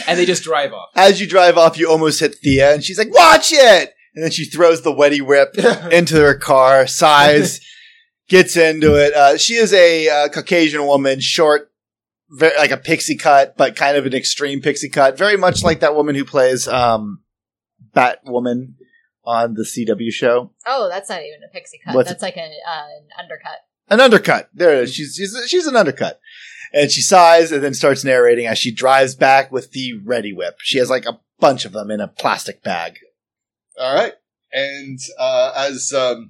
[0.06, 0.90] and they just drive off.
[0.94, 4.30] As you drive off, you almost hit Thea, and she's like, "Watch it!" And then
[4.30, 5.56] she throws the wetty whip
[5.92, 7.60] into her car, sighs,
[8.28, 9.14] gets into it.
[9.14, 11.70] Uh, she is a uh, Caucasian woman, short,
[12.30, 15.80] very, like a pixie cut, but kind of an extreme pixie cut, very much like
[15.80, 17.22] that woman who plays um,
[17.94, 18.74] Batwoman
[19.24, 20.50] on the CW show.
[20.66, 21.94] Oh, that's not even a pixie cut.
[21.94, 23.58] What's that's like a, uh, an undercut.
[23.88, 24.48] An undercut.
[24.54, 24.94] There it is.
[24.94, 26.20] She's, she's, she's an undercut.
[26.72, 30.58] And she sighs and then starts narrating as she drives back with the Reddi-wip.
[30.60, 32.98] She has like a bunch of them in a plastic bag.
[33.80, 34.12] All right,
[34.52, 36.28] and uh, as um,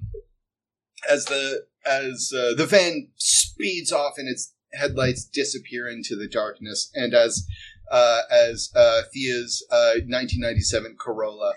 [1.09, 6.89] as the as uh, the van speeds off and its headlights disappear into the darkness,
[6.95, 7.45] and as
[7.91, 11.55] uh, as uh, Thea's uh, 1997 Corolla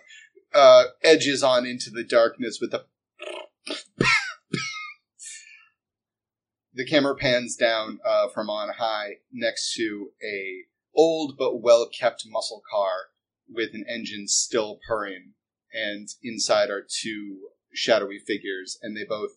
[0.52, 2.86] uh, edges on into the darkness with the
[6.74, 12.24] the camera pans down uh, from on high next to a old but well kept
[12.26, 13.10] muscle car
[13.48, 15.34] with an engine still purring
[15.74, 19.32] and inside are two shadowy figures, and they both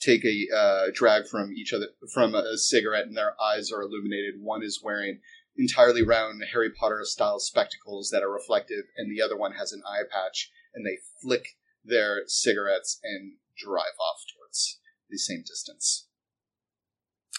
[0.00, 4.34] take a uh, drag from each other from a cigarette, and their eyes are illuminated.
[4.40, 5.20] One is wearing
[5.56, 9.82] entirely round Harry Potter style spectacles that are reflective, and the other one has an
[9.88, 16.08] eye patch, and they flick their cigarettes and drive off towards the same distance.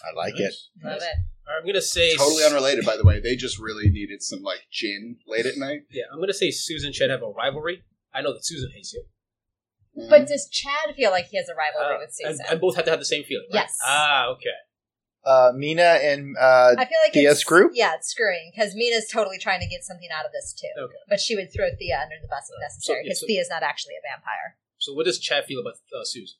[0.02, 0.54] I like it.
[0.82, 1.16] Love it.
[1.48, 3.20] I'm gonna say Totally unrelated, by the way.
[3.20, 5.82] They just really needed some like gin late at night.
[5.90, 7.84] Yeah, I'm gonna say Susan Chad have a rivalry.
[8.16, 9.02] I know that Susan hates you.
[9.98, 10.10] Mm-hmm.
[10.10, 12.46] But does Chad feel like he has a rivalry Uh, with and, Susan?
[12.50, 13.46] and both have to have the same feeling.
[13.52, 13.60] right?
[13.62, 13.78] Yes.
[13.84, 14.56] Ah, okay.
[15.24, 17.70] Uh, Mina and uh, I feel like Thea it's screw?
[17.74, 20.68] Yeah, it's screwing because Mina's totally trying to get something out of this too.
[20.84, 20.94] Okay.
[21.08, 23.62] But she would throw Thea under the bus if necessary yeah, because so- Thea's not
[23.64, 24.56] actually a vampire.
[24.78, 26.36] So, what does Chad feel about uh, Susan?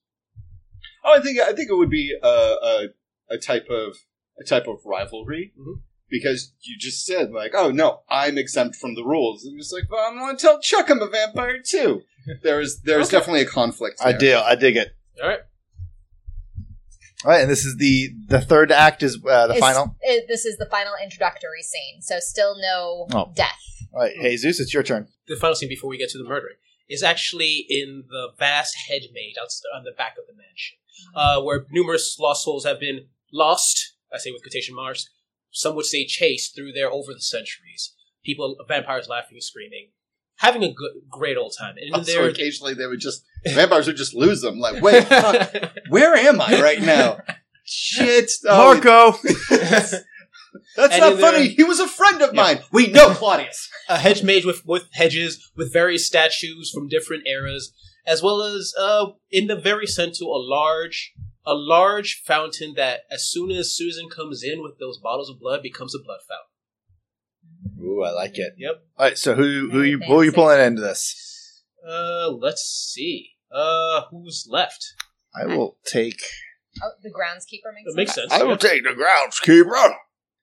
[1.05, 2.87] Oh, I think I think it would be a a,
[3.31, 3.97] a type of
[4.39, 5.81] a type of rivalry Mhm.
[6.09, 9.45] Because you just said like, oh no, I'm exempt from the rules.
[9.45, 12.03] And just like, well, I'm going to tell Chuck I'm a vampire too.
[12.43, 13.19] There's there's Okay.
[13.19, 14.01] definitely a conflict.
[14.05, 14.41] I deal.
[14.45, 14.95] I dig it.
[15.23, 15.41] All right.
[17.25, 19.97] All right, and this is the the third act is uh, the It's- final.
[20.03, 23.33] it- this is the final introductory scene, so still no Oh.
[23.35, 23.59] death.
[23.95, 25.09] All right, hey Zeus, it's your turn.
[25.27, 26.57] The final scene before we get to the murdering
[26.89, 30.77] is actually in the vast hedge made out on the back of the mansion,
[31.15, 33.95] uh, where numerous lost souls have been lost.
[34.13, 35.09] I say with quotation marks.
[35.57, 37.95] Some would say chased through there over the centuries.
[38.23, 39.89] People, vampires, laughing, screaming,
[40.37, 41.77] having a good, great old time.
[41.81, 44.59] And Also, there, occasionally they would just vampires would just lose them.
[44.59, 45.51] Like, wait, fuck,
[45.89, 47.21] where am I right now?
[47.65, 49.19] Shit, oh, Marco.
[50.77, 51.49] That's And not in there- funny.
[51.49, 52.59] He was a friend of mine.
[52.71, 53.71] We know Claudius.
[53.89, 57.73] a hedge made with, with hedges with various statues from different eras,
[58.07, 61.15] as well as uh, in the very center a large
[61.47, 65.63] a large fountain that as soon as Susan comes in with those bottles of blood
[65.63, 67.85] becomes a blood fountain.
[67.85, 68.55] Ooh, I like it.
[68.59, 68.85] Yep.
[68.99, 71.63] All right, so who who you who are you pulling into this?
[71.87, 73.31] Uh, let's see.
[73.53, 74.95] Uh, who's left?
[75.41, 76.21] I will take.
[76.83, 78.31] Oh, the groundskeeper makes That makes sense.
[78.31, 78.43] sense.
[78.43, 79.95] I will take the groundskeeper.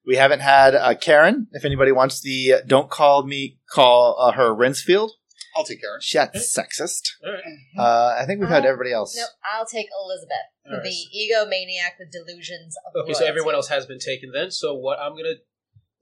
[0.05, 1.47] We haven't had uh, Karen.
[1.51, 5.11] If anybody wants the uh, "Don't call me," call uh, her Renfield.
[5.55, 5.99] I'll take care.
[6.13, 7.01] That's sexist.
[7.25, 7.43] All right.
[7.77, 9.15] Uh, I think we've had Uh, everybody else.
[9.15, 10.83] Nope, I'll take Elizabeth, All right.
[10.83, 13.29] the egomaniac with delusions of Okay, so royalty.
[13.29, 14.51] everyone else has been taken then.
[14.51, 15.35] So what I'm gonna.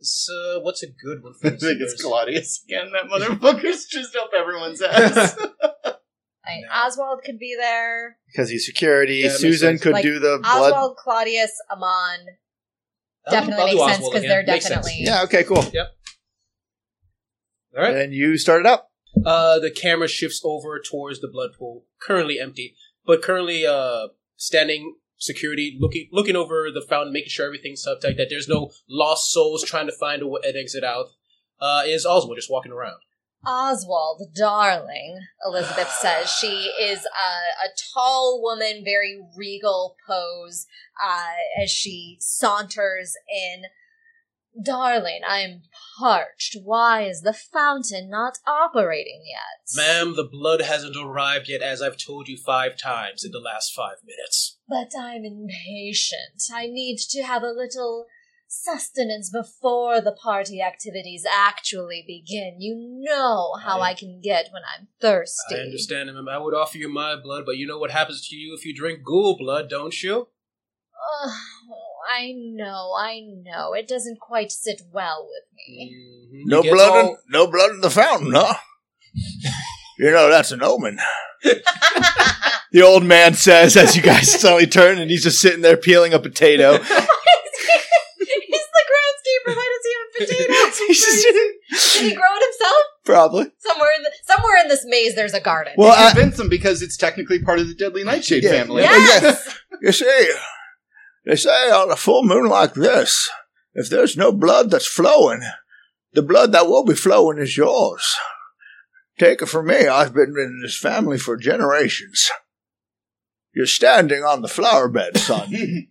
[0.04, 2.02] So what's a good one for I think it's listeners?
[2.02, 2.92] Claudius again.
[2.92, 5.36] That motherfucker's just up everyone's ass.
[5.38, 5.46] I
[6.44, 6.88] Like, No.
[6.88, 8.18] Oswald could be there.
[8.28, 9.18] because he's security.
[9.18, 9.82] Yeah, that makes Susan sense.
[9.84, 10.74] could Like, do the blood.
[10.74, 11.90] Oswald, Claudius, Amon.
[13.28, 14.30] I'll- Definitely I'll do makes sense Oswald because again.
[14.46, 14.76] they're Makes sense.
[14.88, 15.04] definitely.
[15.06, 15.24] Yeah.
[15.26, 15.44] Okay.
[15.44, 15.64] Cool.
[15.72, 15.88] Yep.
[17.78, 17.96] All right.
[17.96, 18.91] And you started up.
[19.26, 24.08] Uh, the camera shifts over towards the blood pool, currently empty, but currently uh
[24.38, 29.32] standing security looking looking over the fountain, making sure everything's uptight, that there's no lost
[29.32, 31.06] souls trying to find a, an exit out.
[31.60, 32.98] Uh, is Oswald just walking around?
[33.46, 36.30] Oswald, darling, Elizabeth says.
[36.30, 40.68] She is a, a tall woman, very regal pose
[41.04, 43.64] uh, as she saunters in.
[44.62, 45.62] Darling, I'm
[45.98, 46.58] parched.
[46.64, 49.76] Why is the fountain not operating yet?
[49.76, 53.74] Ma'am, the blood hasn't arrived yet, as I've told you five times in the last
[53.74, 54.58] five minutes.
[54.68, 56.44] But I'm impatient.
[56.54, 58.08] I need to have a little
[58.48, 62.58] sustenance before the party activities actually begin.
[62.60, 65.56] You know how I- I, can get when I'm thirsty.
[65.56, 66.28] I understand, ma'am.
[66.28, 68.76] I would offer you my blood, but you know what happens to you if you
[68.76, 70.28] drink ghoul blood, don't you?
[72.12, 73.74] Ugh, I know, I know.
[73.74, 75.95] It doesn't quite sit well with me.
[76.34, 76.41] Mhm.
[76.45, 77.06] No It gets blood.
[77.06, 78.56] In, no blood in the fountain, huh?
[80.00, 81.00] you know that's an omen.
[82.74, 86.13] The old man says as you guys suddenly turn, and he's just sitting there peeling
[86.13, 86.78] a potato.
[86.78, 89.56] He's the groundskeeper.
[89.58, 90.78] Why does he have potatoes?
[90.88, 92.84] He's just Did he grow it himself?
[93.04, 93.52] probably.
[93.58, 95.74] Somewhere in the, somewhere in this maze, there's a garden.
[95.76, 98.52] Well, I, Convince them because it's technically part of the Deadly Nightshade Yeah.
[98.52, 98.84] family.
[98.84, 98.91] Yeah.
[98.95, 99.58] yes.
[99.82, 100.32] you see,
[101.26, 103.30] they say on a full moon like this,
[103.74, 105.42] if there's no blood that's flowing,
[106.14, 108.16] the blood that will be flowing is yours.
[109.20, 112.30] Take it from me, I've been in this family for generations.
[113.54, 115.54] You're standing on the flower bed, son.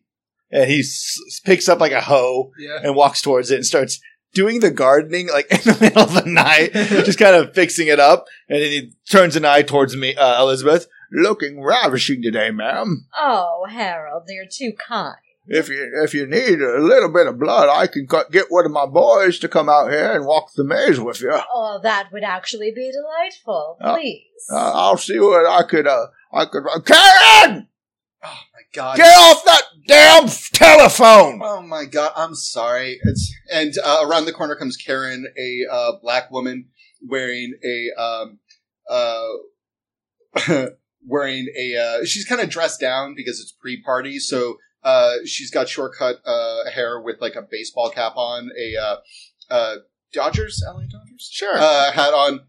[0.50, 2.78] and he s- picks up like a hoe Yeah.
[2.82, 4.00] and walks towards it and starts
[4.32, 8.00] doing the gardening like in the middle of the night, just kind of fixing it
[8.00, 8.24] up.
[8.48, 10.86] And then he turns an eye towards me, uh, Elizabeth.
[11.12, 13.06] Looking ravishing today, ma'am.
[13.18, 15.16] Oh, Harold, you're too kind.
[15.46, 18.66] If you if you need a little bit of blood, I can cut, get one
[18.66, 21.32] of my boys to come out here and walk the maze with you.
[21.32, 23.76] Uh, Oh, that would actually be delightful.
[23.80, 23.94] Oh.
[23.96, 24.22] Please.
[24.52, 25.88] I'll see what I could.
[25.88, 26.62] Uh, I could.
[26.72, 27.66] Uh, Karen,
[28.22, 28.96] Oh my god.
[28.96, 31.40] get off that damn telephone!
[31.42, 33.00] Oh my god, I'm sorry.
[33.02, 36.66] It's and uh, around the corner comes Karen, a uh, black woman
[37.08, 38.38] wearing a um
[38.88, 39.26] uh
[41.10, 45.68] wearing a uh she's kind of dressed down because it's pre-party, so uh she's got
[45.68, 48.96] shortcut uh hair with like a baseball cap on, a uh
[49.50, 49.74] uh
[50.12, 51.56] Dodgers, LA Dodgers Sure.
[51.56, 52.40] uh, hat on,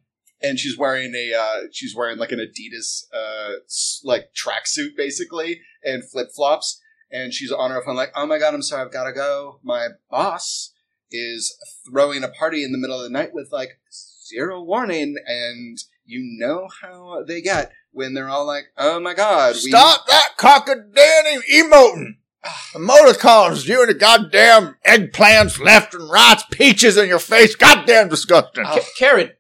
[0.41, 3.57] and she's wearing a uh, she's wearing like an Adidas uh,
[4.03, 8.55] like tracksuit basically and flip flops, and she's on her phone like, oh my god,
[8.55, 9.59] I'm sorry, I've got to go.
[9.63, 10.73] My boss
[11.11, 11.55] is
[11.87, 13.79] throwing a party in the middle of the night with like
[14.27, 19.53] zero warning, and you know how they get when they're all like, oh my god,
[19.55, 22.15] we- Stop that cockadamn emoting.
[22.73, 28.63] Emoticons, you and the goddamn eggplants left and right, peaches in your face, goddamn disgusting.
[28.65, 28.79] Oh.
[28.79, 29.31] Ka- Karen,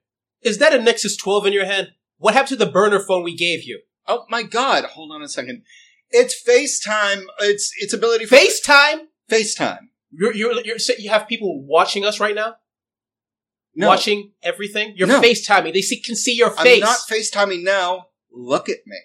[0.43, 1.89] is that a Nexus 12 in your hand?
[2.17, 3.81] What happened to the burner phone we gave you?
[4.07, 5.63] Oh my god, hold on a second.
[6.11, 7.23] It's FaceTime.
[7.39, 9.05] It's its ability for FaceTime?
[9.31, 9.79] FaceTime.
[10.11, 12.55] You're, you're, you're, you have people watching us right now?
[13.73, 14.93] No, Watching everything?
[14.97, 15.21] You're No.
[15.21, 15.73] FaceTiming.
[15.73, 16.83] They see, can see your face.
[16.83, 18.07] I'm not FaceTiming now.
[18.31, 18.97] Look at me.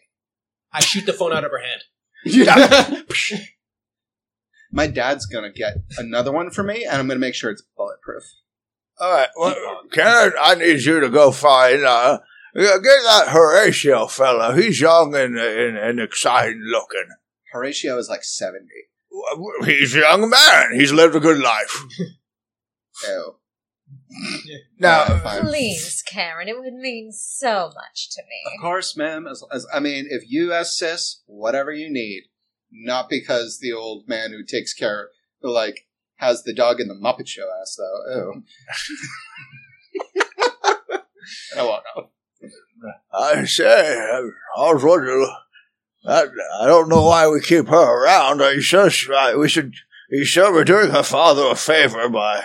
[0.73, 1.83] I shoot the phone out of her hand.
[4.73, 8.25] My dad's gonna get another one for me, and I'm gonna make sure it's bulletproof.
[8.99, 9.55] All right, well,
[9.93, 12.19] Karen, I need you to go find, uh,
[12.55, 14.57] get that Horatio fella.
[14.57, 17.07] He's young and, and, and exciting looking.
[17.53, 18.67] Horatio is like seventy.
[19.65, 20.75] He's a young man.
[20.75, 21.85] He's lived a good life.
[23.09, 23.37] Ew.
[24.79, 25.41] Now, Uh.
[25.41, 28.55] Please, Karen, it would mean so much to me.
[28.55, 29.27] Of course, ma'am.
[29.27, 32.25] As, as I mean, if you ask sis, whatever you need,
[32.71, 35.09] not because the old man who takes care,
[35.43, 38.15] who like has the dog in the Muppet Show ass though.
[38.15, 38.43] Ew.
[41.57, 42.11] oh well, no.
[43.13, 44.21] I say,
[44.57, 45.31] Oswald, you-
[46.09, 46.27] I,
[46.61, 48.41] I don't know why we keep her around.
[48.41, 49.73] Are you sure she- uh, we should?
[50.13, 52.45] Are you sure we're doing her father a favor by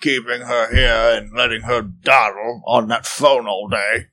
[0.00, 4.06] keeping her here and letting her dawdle on that phone all day?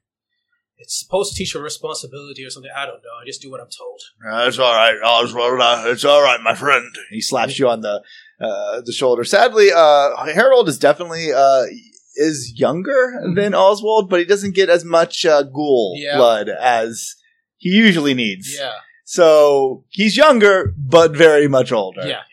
[0.78, 2.72] It's supposed to teach her responsibility or something.
[2.76, 3.22] I don't know.
[3.22, 4.02] I just do what I'm told.
[4.30, 5.60] That's all right, Oswald.
[5.62, 6.94] Uh, it's all right, my friend.
[7.10, 8.02] He slaps you on the
[8.42, 9.24] uh, the shoulder.
[9.24, 11.64] Sadly, uh, Harold is definitely uh,
[12.16, 16.18] is younger than Oswald, but he doesn't get as much uh, ghoul Yeah.
[16.18, 17.16] blood as
[17.58, 18.54] he usually needs.
[18.60, 18.74] Yeah.
[19.06, 22.06] So he's younger, but very much older.
[22.06, 22.24] Yeah.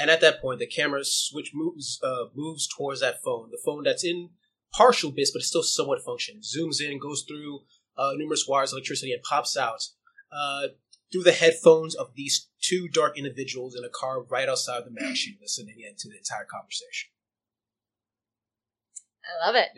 [0.00, 3.82] And at that point, the camera switch moves uh, moves towards that phone, the phone
[3.84, 4.30] that's in
[4.72, 6.40] partial bits, but it's still somewhat functioning.
[6.40, 7.60] Zooms in, goes through
[7.98, 9.82] uh, numerous wires, electricity, and pops out
[10.32, 10.68] uh,
[11.12, 15.36] through the headphones of these two dark individuals in a car right outside the mansion,
[15.38, 17.10] listening in to the entire conversation.
[19.22, 19.68] I love it.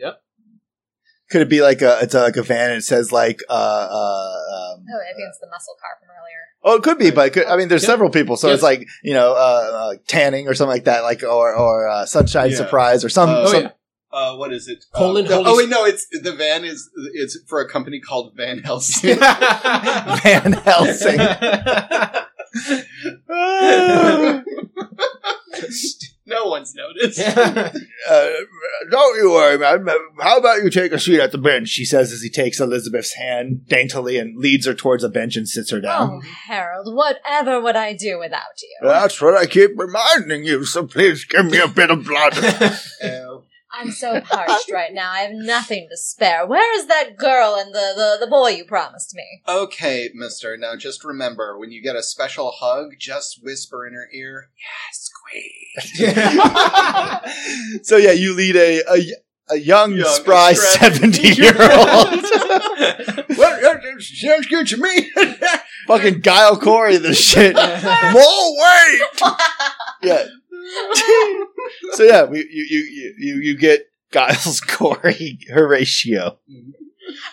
[1.31, 3.53] Could it be like a it's a, like a van and it says like uh
[3.53, 6.41] uh um, Oh, I think it's the muscle car from earlier.
[6.63, 7.87] oh it could be but it could, I mean there's Yeah.
[7.89, 8.53] several people so Yeah.
[8.55, 12.05] it's like you know uh, uh tanning or something like that like or or uh,
[12.05, 12.57] sunshine Yeah.
[12.57, 13.69] surprise or some, Uh, some yeah.
[14.11, 14.85] Uh, what is it?
[14.93, 18.33] Poland Uh, Holy- oh wait, no, it's the van is it's for a company called
[18.35, 19.15] Van Helsing.
[20.23, 21.17] Van Helsing
[26.33, 27.19] no one's noticed.
[28.09, 28.29] uh,
[28.91, 29.85] don't you worry man
[30.19, 33.13] how about you take a seat at the bench she says as he takes Elizabeth's
[33.13, 37.61] hand daintily and leads her towards a bench and sits her down Oh, Harold, whatever
[37.61, 38.87] would I do without you?
[38.87, 42.33] that's what I keep reminding you so please give me a bit of blood.
[43.73, 45.11] I'm so parched right now.
[45.11, 46.45] I have nothing to spare.
[46.45, 49.41] Where is that girl and the, the, the boy you promised me?
[49.47, 50.55] Okay, mister.
[50.57, 54.49] Now just remember, when you get a special hug, just whisper in her ear,
[54.91, 55.43] yes, queen.
[57.83, 58.99] so yeah, you lead a a,
[59.49, 62.23] a young, Young, spry seventy year old.
[63.37, 63.61] what
[63.99, 65.11] sounds good to me.
[65.87, 67.55] Fucking Giles Corey, the shit.
[67.55, 69.01] More weight.
[70.03, 70.25] Yeah.
[71.93, 76.39] so yeah, we, you, you you you you get Giles Corey Horatio.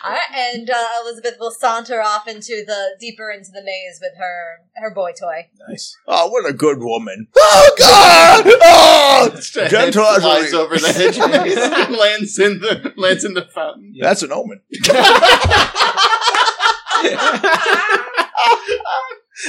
[0.04, 4.18] All right, and uh, Elizabeth will saunter off into the deeper into the maze with
[4.18, 5.48] her her boy toy.
[5.68, 5.96] nice.
[6.06, 7.28] Oh, what a good woman!
[7.36, 8.44] Oh God!
[8.62, 13.94] Oh, gentle as flies over the hedge and lands in the lands in the fountain.
[13.98, 14.60] That's an omen.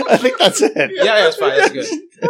[0.09, 0.71] I think that's it.
[0.93, 1.57] Yeah, that's fine.
[1.57, 1.85] That's good.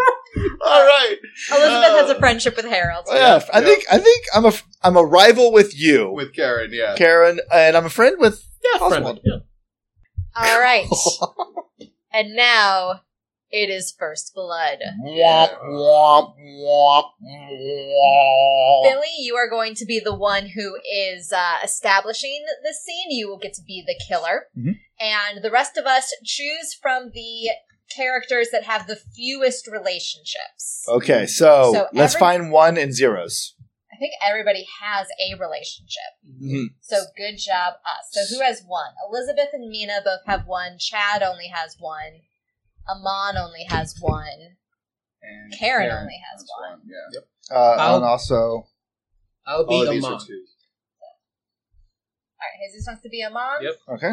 [0.65, 1.17] All right,
[1.51, 3.05] Elizabeth has Uh, a friendship with Harold.
[3.09, 6.71] Yeah, I think I think I'm a I'm a rival with you, with Karen.
[6.73, 6.95] Yeah.
[6.95, 8.91] Karen, and I'm a friend with Yeah, Oswald.
[8.93, 9.21] friendly.
[9.25, 9.37] Yeah.
[10.35, 10.87] All right,
[12.13, 13.01] and now
[13.51, 14.79] it is first blood.
[18.83, 23.11] Billy, you are going to be the one who is uh, establishing the scene.
[23.11, 24.47] You will get to be the killer.
[24.57, 24.75] Mhm.
[24.99, 27.49] And the rest of us choose from the
[27.95, 30.85] characters that have the fewest relationships.
[30.87, 33.55] Okay, so, So let's every- find one in zeros.
[33.93, 36.11] I think everybody has a relationship.
[36.41, 36.67] Mhm.
[36.79, 38.07] So good job, us.
[38.11, 38.93] So who has one?
[39.09, 40.77] Elizabeth and Mina both have one.
[40.79, 42.21] Chad only has one.
[42.91, 44.25] Amon only has one.
[45.23, 46.81] And Karen only has one.
[46.85, 47.55] Yeah.
[47.55, 48.67] Uh, I'll- and also,
[49.45, 50.13] I'll be All of a these mom.
[50.13, 50.27] are twos.
[52.39, 53.61] All right, Jesus wants to be Amon.
[53.61, 53.73] Yep.
[53.95, 54.11] okay,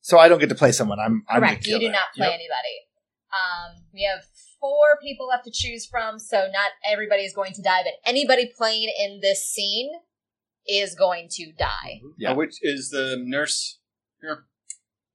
[0.00, 1.00] so I don't get to play someone.
[1.00, 1.64] I'm I'm Correct.
[1.64, 1.92] the You do killer.
[1.92, 2.34] not play Yep.
[2.34, 2.76] anybody.
[3.32, 4.24] Um, we have
[4.60, 8.50] four people left to choose from, so not everybody is going to die, but anybody
[8.56, 9.90] playing in this scene
[10.68, 12.00] is going to die.
[12.16, 12.30] Yeah.
[12.32, 13.78] Uh, which is the nurse?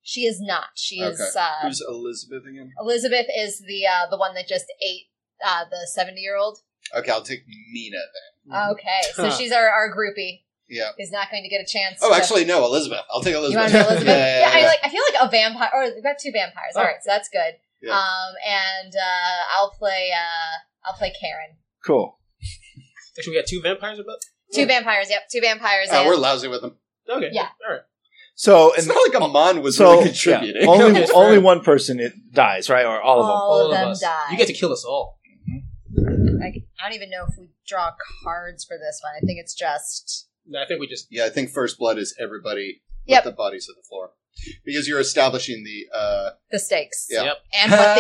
[0.04, 0.66] She is not.
[0.76, 1.20] She is.
[1.20, 1.40] Okay.
[1.40, 2.72] Uh, Who's Elizabeth again?
[2.80, 5.08] Elizabeth is the uh, the one that just ate
[5.46, 6.60] uh, the seventy year old.
[6.96, 8.54] Okay, I'll take Mina then.
[8.60, 8.72] Mm-hmm.
[8.74, 10.42] Okay, so she's our, our groupie.
[10.68, 10.90] Yeah.
[10.98, 12.00] Who's not going to get a chance.
[12.02, 13.02] Oh, to- actually, no, Elizabeth.
[13.12, 13.72] I'll take Elizabeth.
[13.72, 13.88] you Elizabeth.
[13.90, 14.18] want to be Elizabeth?
[14.18, 14.68] yeah, yeah, I yeah.
[14.68, 14.80] like.
[14.84, 15.70] I feel like a vampire.
[15.74, 16.74] Or we've got two vampires.
[16.76, 16.86] All Oh.
[16.86, 17.56] right, so that's good.
[17.82, 17.92] Yeah.
[17.98, 20.10] Um, and uh, I'll play.
[20.14, 21.56] Uh, I'll play Karen.
[21.86, 22.18] Cool.
[23.18, 24.18] Actually, we got two vampires about.
[24.54, 25.08] Two vampires.
[25.10, 25.88] Yep, two vampires.
[25.92, 26.76] Oh, and we're lousy with them.
[27.10, 27.30] Okay.
[27.32, 27.48] Yeah.
[27.66, 27.82] All right.
[28.36, 30.68] So It's and not like Amon was so really yeah, contributing.
[30.68, 32.86] only only one person it dies, right?
[32.86, 33.36] Or all of them.
[33.36, 34.02] All of them us.
[34.02, 34.32] die.
[34.32, 35.20] You get to kill us all.
[35.96, 37.92] Like, I don't even know if we draw
[38.24, 39.14] cards for this one.
[39.16, 40.28] I think it's just.
[40.48, 41.08] No, I think we just.
[41.12, 43.26] yeah, I think first blood is everybody Yep.
[43.26, 44.12] with the bodies of the floor.
[44.66, 47.08] Because you're establishing the uh The stakes.
[47.10, 47.24] Yeah.
[47.26, 47.38] Yep.
[47.54, 47.96] And what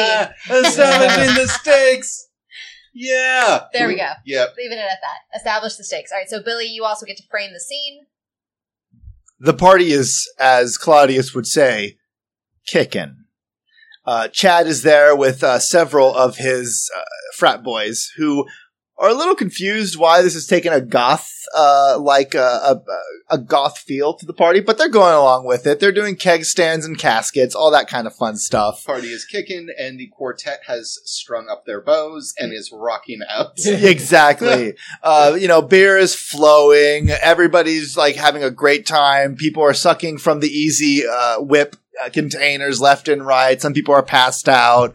[0.47, 0.59] the.
[0.67, 2.27] establishing the stakes.
[2.93, 3.65] Yeah.
[3.73, 4.11] There we go.
[4.25, 4.55] Yep.
[4.57, 5.37] Leaving it at that.
[5.37, 6.11] Establish the stakes.
[6.11, 8.05] All right, so Billy, you also get to frame the scene.
[9.43, 11.97] The party is, as Claudius would say,
[12.65, 13.25] kicking.
[14.06, 17.01] Uh, Chad is there with uh, several of his uh,
[17.36, 18.45] frat boys who
[19.03, 22.81] are a little confused why this is taking a goth, uh, like a, a,
[23.31, 25.81] a goth feel to the party, but they're going along with it.
[25.81, 28.85] They're doing keg stands and caskets, all that kind of fun stuff.
[28.85, 33.57] Party is kicking and the quartet has strung up their bows and is rocking out.
[33.65, 34.75] exactly.
[35.03, 37.09] Uh, you know, beer is flowing.
[37.09, 39.35] Everybody's like having a great time.
[39.35, 43.61] People are sucking from the easy uh, whip uh, containers left and right.
[43.61, 44.93] Some people are passed out.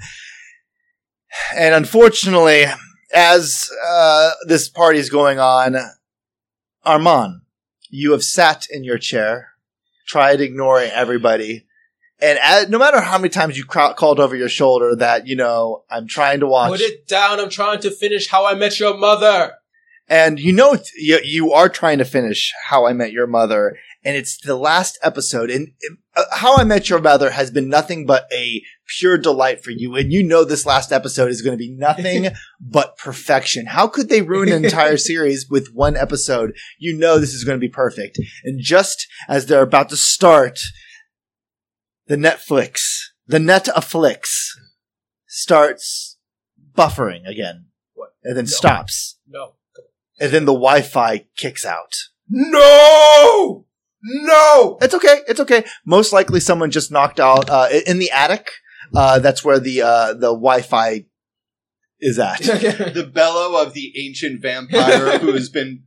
[1.54, 2.64] And unfortunately,
[3.12, 5.76] as uh, this party is going on,
[6.84, 7.42] Armand,
[7.90, 9.52] you have sat in your chair,
[10.06, 11.66] tried ignoring everybody.
[12.20, 15.84] And no matter how many times you cra- called over your shoulder that, you know,
[15.88, 16.70] I'm trying to watch.
[16.70, 17.38] Put it down.
[17.38, 19.54] I'm trying to finish How I Met Your Mother.
[20.08, 24.16] And you know, you, you are trying to finish How I Met Your Mother, and
[24.16, 25.50] it's the last episode.
[25.50, 25.72] And
[26.16, 28.62] uh, How I Met Your Mother has been nothing but a
[28.98, 32.28] pure delight for you, and you know this last episode is going to be nothing
[32.60, 33.66] but perfection.
[33.66, 36.52] How could they ruin an entire series with one episode?
[36.78, 38.18] You know this is going to be perfect.
[38.44, 40.58] And just as they're about to start,
[42.06, 44.28] the Netflix, the Netflix
[45.26, 46.16] starts
[46.74, 47.66] buffering again.
[47.94, 48.14] What?
[48.24, 48.48] And then No.
[48.48, 49.18] stops.
[49.28, 49.54] No.
[50.20, 51.94] And then the Wi-Fi kicks out.
[52.28, 53.66] No!
[54.02, 54.78] No!
[54.80, 55.20] It's okay.
[55.28, 55.64] It's okay.
[55.84, 58.50] Most likely someone just knocked out, uh, in the attic.
[58.94, 61.04] Uh, that's where the, uh, the Wi-Fi
[62.00, 62.38] is at.
[62.40, 65.84] the bellow of the ancient vampire who has been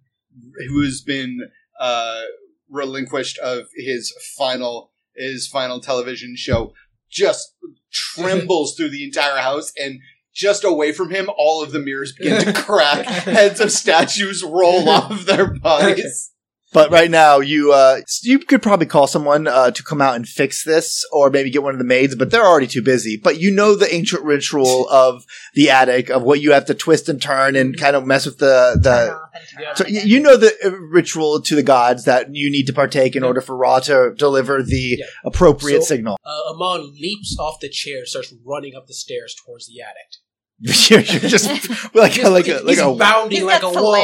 [0.69, 1.39] who has been
[1.79, 2.21] uh,
[2.69, 6.73] relinquished of his final his final television show
[7.09, 7.55] just
[7.91, 9.99] trembles through the entire house and
[10.33, 14.87] just away from him all of the mirrors begin to crack heads of statues roll
[14.87, 16.30] off their bodies
[16.73, 20.25] But right now, you uh, you could probably call someone uh, to come out and
[20.27, 22.15] fix this, or maybe get one of the maids.
[22.15, 23.17] But they're already too busy.
[23.17, 27.09] But you know the ancient ritual of the attic of what you have to twist
[27.09, 29.11] and turn and kind of mess with the the.
[29.13, 29.73] off and turn Yeah.
[29.73, 33.23] So you know the uh, ritual to the gods that you need to partake in
[33.23, 33.27] Yeah.
[33.27, 35.05] order for Ra to deliver the Yeah.
[35.25, 36.17] appropriate So- signal.
[36.25, 40.21] Uh, Amon leaps off the chair, starts running up the stairs towards the attic.
[40.89, 41.47] you're, you're just
[41.95, 43.97] like He's, like a like he's a bounding like got a wolf.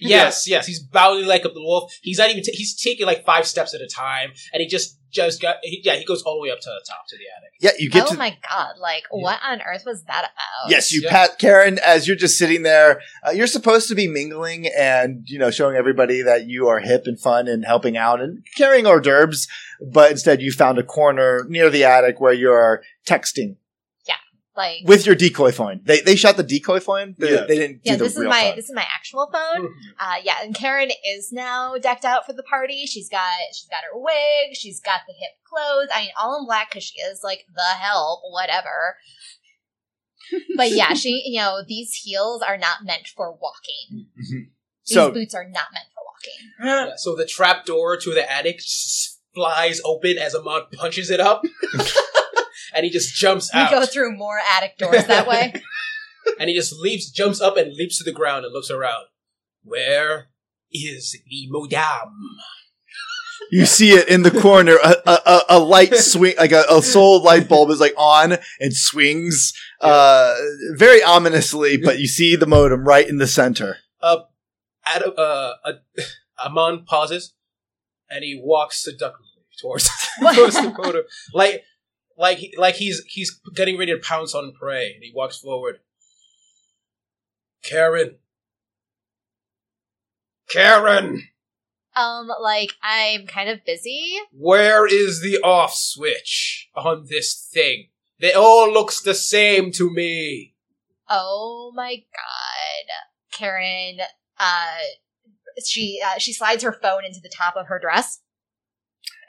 [0.00, 1.92] Yes, yes, he's bounding like a wolf.
[2.02, 2.42] He's not even.
[2.42, 5.56] T- he's taking like five steps at a time, and he just just got.
[5.62, 7.52] He, yeah, he goes all the way up to the top to the attic.
[7.60, 7.70] yeah.
[7.78, 8.72] You get oh to my god!
[8.80, 10.70] Like, what on earth was that about?
[10.70, 11.10] Yes, you Yeah.
[11.10, 13.00] pat Karen as you're just sitting there.
[13.24, 17.02] Uh, you're supposed to be mingling and you know showing everybody that you are hip
[17.06, 19.46] and fun and helping out and carrying hors d'oeuvres,
[19.80, 23.54] but instead you found a corner near the attic where you're texting
[24.60, 25.80] like with your decoy phone.
[25.84, 27.14] They they shot the decoy phone.
[27.18, 27.44] They, Yeah.
[27.48, 27.80] they didn't.
[27.84, 27.92] yeah.
[27.92, 28.56] do the This is my phone.
[28.56, 29.62] this is my actual phone.
[30.02, 32.86] Uh, yeah, and Karen is now decked out for the party.
[32.86, 34.54] She's got she's got her wig.
[34.54, 35.88] She's got the hip clothes.
[35.94, 38.96] I mean, all in black because she is like the help, whatever.
[40.56, 44.06] but yeah, she you know these heels are not meant for walking.
[44.86, 46.48] These So boots are not meant for walking.
[46.88, 48.60] Yeah, so the trap door to the attic
[49.34, 51.42] flies open as Amon punches it up,
[52.74, 53.70] and he just jumps out.
[53.70, 55.52] We go through more attic doors that way.
[56.38, 59.06] and he just leaps, jumps up, and leaps to the ground and looks around.
[59.62, 60.28] Where
[60.72, 62.12] is the modam?
[63.50, 64.76] you see it in the corner.
[64.82, 68.36] A, a, a, a light swing, like a, a soul light bulb, is like on
[68.60, 70.34] and swings uh,
[70.76, 71.76] very ominously.
[71.76, 73.78] But you see the modem right in the center.
[74.86, 75.72] Adam, uh, uh,
[76.44, 77.34] Amon pauses,
[78.08, 79.26] and he walks seductively
[79.60, 79.88] towards
[80.34, 81.02] towards the corner,
[81.34, 81.64] like
[82.20, 85.80] like he- like he's he's getting ready to pounce on prey, and he walks forward.
[87.64, 88.18] Karen,
[90.48, 91.28] Karen,
[91.94, 94.16] Um, like I'm kind of busy.
[94.32, 97.88] where is the off switch on this thing?
[98.20, 100.54] They all looks the same to me.
[101.08, 102.92] Oh my god,
[103.32, 103.98] Karen.
[104.38, 104.78] Uh,
[105.64, 108.20] she uh, she slides her phone into the top of her dress,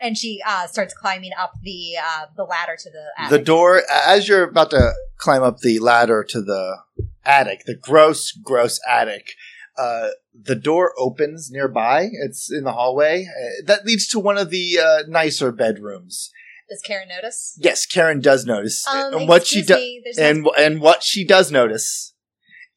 [0.02, 3.40] and she uh starts climbing up the uh the ladder to the attic.
[3.40, 6.78] The door, as you're about to climb up the ladder to the
[7.24, 9.34] attic, the gross, gross attic,
[9.78, 12.10] uh, the door opens nearby.
[12.12, 13.26] It's in the hallway.
[13.26, 16.32] Uh, that leads to one of the uh, nicer bedrooms.
[16.70, 17.58] Does Karen notice?
[17.60, 18.88] Yes, Karen does notice.
[18.88, 22.14] Um, and what she excuse does, me, there's and and what she does notice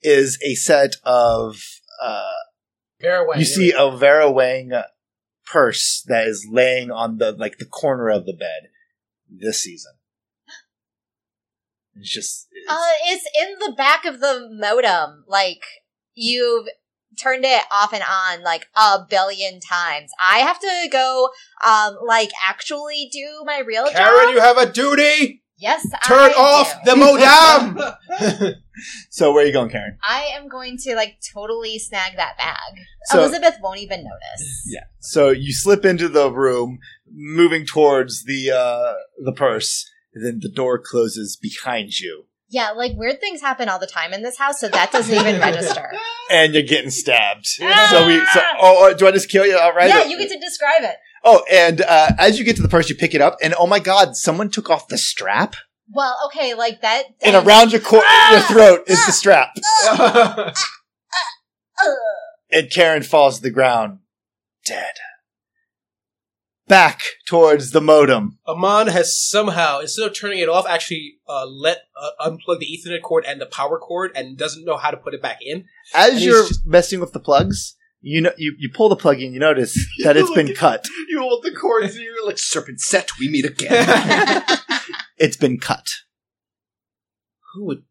[0.02, 1.62] is a set of
[2.02, 2.32] uh,
[3.00, 3.38] Fairway.
[3.38, 4.72] you see a Vera Wang
[5.46, 8.70] purse that is laying on the like the corner of the bed
[9.30, 9.92] this season.
[11.96, 15.24] It's just it's- Uh, it's in the back of the modem.
[15.28, 15.62] Like
[16.14, 16.66] you've
[17.22, 20.10] turned it off and on like a billion times.
[20.20, 21.30] I have to go,
[21.64, 23.94] um, like actually do my real job.
[23.94, 25.43] Karen, you have a duty.
[25.56, 26.90] Yes, Turn I off do.
[26.90, 28.54] the modem.
[29.10, 29.98] so where are you going, Karen?
[30.02, 32.84] I am going to like totally snag that bag.
[33.06, 34.66] So- Elizabeth won't even notice.
[34.66, 34.84] Yeah.
[35.00, 36.78] So you slip into the room,
[37.12, 38.94] moving towards the uh
[39.24, 43.78] the purse, and then the door closes behind you, Yeah, like weird things happen all
[43.78, 45.92] the time in this house, so that doesn't even register.
[46.30, 47.46] and you're getting stabbed.
[47.60, 47.88] Ah!
[47.90, 48.16] So we.
[48.26, 49.88] So oh, oh, do I just kill you outright?
[49.88, 50.96] yeah, you get to describe it.
[51.26, 53.66] Oh, and uh, as you get to the purse, you pick it up, and oh
[53.66, 55.56] my god, someone took off the strap,
[55.90, 57.04] Well, okay, like that.
[57.22, 59.50] and around your cor- your throat is the strap,
[59.88, 60.54] Ugh.
[62.50, 64.00] and Karen falls to the ground,
[64.66, 64.92] dead.
[66.66, 68.38] Back towards the modem.
[68.48, 73.02] Amon has somehow, instead of turning it off, actually uh, let uh, unplug the Ethernet
[73.02, 75.66] cord and the power cord, and doesn't know how to put it back in.
[75.94, 79.20] As And you're just- messing with the plugs, You know, you, you pull the plug
[79.20, 79.32] in.
[79.32, 79.74] You notice
[80.04, 80.86] that it's been cut.
[81.08, 84.42] You hold the cords and you're like, serpent set, we meet again.
[85.16, 85.90] It's been cut.
[87.54, 87.84] Who would?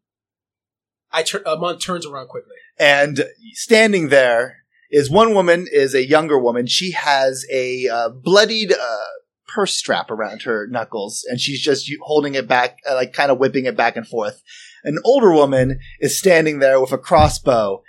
[1.10, 1.42] I turn.
[1.46, 2.52] Amon turns around quickly.
[2.78, 4.58] And standing there
[4.90, 6.66] is one woman, is a younger woman.
[6.66, 9.04] She has a uh, bloodied uh,
[9.48, 13.38] purse strap around her knuckles, and she's just holding it back, uh, like kind of
[13.38, 14.42] whipping it back and forth.
[14.84, 17.82] An older woman is standing there with a crossbow,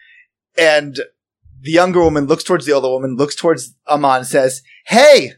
[0.57, 0.97] and
[1.65, 5.33] the younger woman looks towards the older woman, looks towards Amon, and says, "Hey,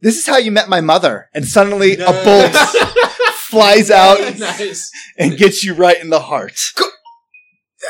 [0.00, 2.52] this is how you met my mother." And suddenly, a bolt
[3.34, 4.90] flies out nice.
[5.18, 6.58] and gets you right in the heart.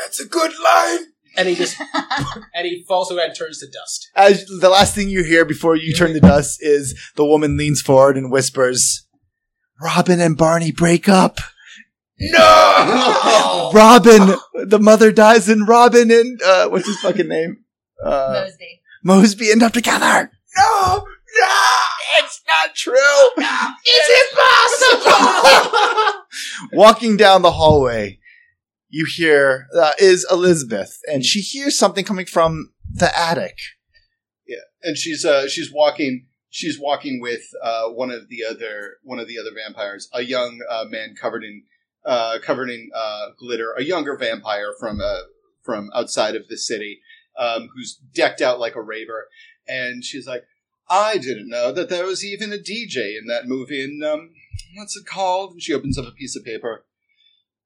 [0.03, 1.07] That's a good line.
[1.37, 1.77] And he just
[2.53, 4.09] and he falls away and turns to dust.
[4.15, 7.81] as the last thing you hear before you turn to dust is the woman leans
[7.81, 9.05] forward and whispers,
[9.81, 11.39] Robin and Barney break up.
[12.17, 13.71] No!
[13.73, 17.64] Robin, the mother dies and Robin and, uh, what's his fucking name?
[18.03, 18.81] Uh, Mosby.
[19.03, 20.31] Mosby end up together.
[20.57, 21.05] No!
[21.05, 21.75] No!
[22.19, 22.95] It's not true!
[23.85, 26.21] It's impossible!
[26.73, 28.19] Walking down the hallway,
[28.89, 33.57] you hear, uh, is Elizabeth and she hears something coming from the attic.
[34.47, 39.19] Yeah, and she's uh she's walking she's walking with uh one of the other one
[39.19, 41.63] of the other vampires a young uh, man covered in
[42.05, 45.21] uh covered in uh glitter a younger vampire from uh
[45.63, 47.01] from outside of the city
[47.37, 49.27] um who's decked out like a raver
[49.67, 50.43] and she's like
[50.89, 54.31] i didn't know that there was even a dj in that movie and um
[54.75, 56.85] what's it called and she opens up a piece of paper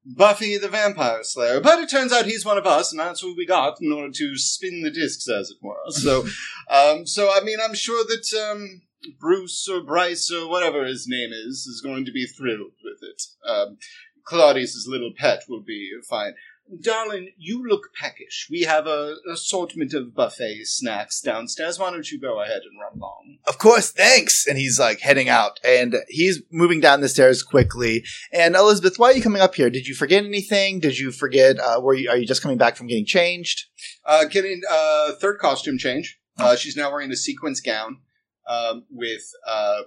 [0.04, 3.36] Buffy the Vampire Slayer, but it turns out he's one of us, and that's what
[3.36, 5.76] we got in order to spin the discs, as it were.
[5.90, 6.24] So,
[6.70, 8.82] um, so I mean, I'm sure that um,
[9.18, 13.22] Bruce or Bryce or whatever his name is is going to be thrilled with it.
[13.46, 13.76] Um,
[14.24, 16.34] Claudius's little pet will be fine.
[16.82, 18.46] Darling, you look peckish.
[18.50, 21.78] We have a assortment of buffet snacks downstairs.
[21.78, 23.38] Why don't you go ahead and run along?
[23.46, 24.46] of course, thanks.
[24.46, 28.04] And he's like heading out and he's moving down the stairs quickly.
[28.32, 29.70] And Elizabeth, why are you coming up here?
[29.70, 30.80] Did you forget anything?
[30.80, 33.64] Did you forget, uh, were you, are you just coming back from getting changed?
[34.04, 36.18] Uh, getting uh, third costume change.
[36.38, 37.98] Uh, she's now wearing a sequence gown
[38.48, 39.82] um, with uh,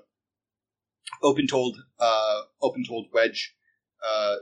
[1.24, 3.56] open-toed, uh, open-toed wedge
[4.08, 4.36] uh,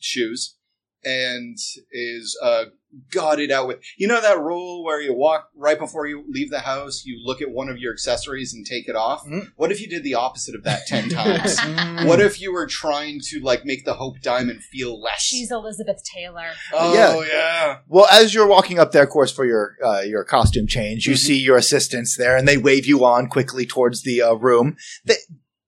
[0.00, 0.56] shoes,
[1.04, 1.56] and
[1.90, 2.64] is uh,
[3.10, 3.78] godded out with.
[3.96, 7.40] You know that rule where you walk right before you leave the house, you look
[7.40, 9.24] at one of your accessories and take it off.
[9.26, 9.48] Mhm.
[9.56, 11.58] What if you did the opposite of that ten times?
[11.58, 12.06] Mm.
[12.06, 15.22] What if you were trying to like make the Hope Diamond feel less?
[15.22, 16.48] She's Elizabeth Taylor.
[16.72, 17.24] oh Yeah.
[17.32, 17.78] yeah.
[17.88, 21.14] Well, as you're walking up there, of course, for your uh, your costume change, you
[21.14, 21.18] Mhm.
[21.18, 24.76] see your assistants there, and they wave you on quickly towards the uh, room.
[25.04, 25.14] They,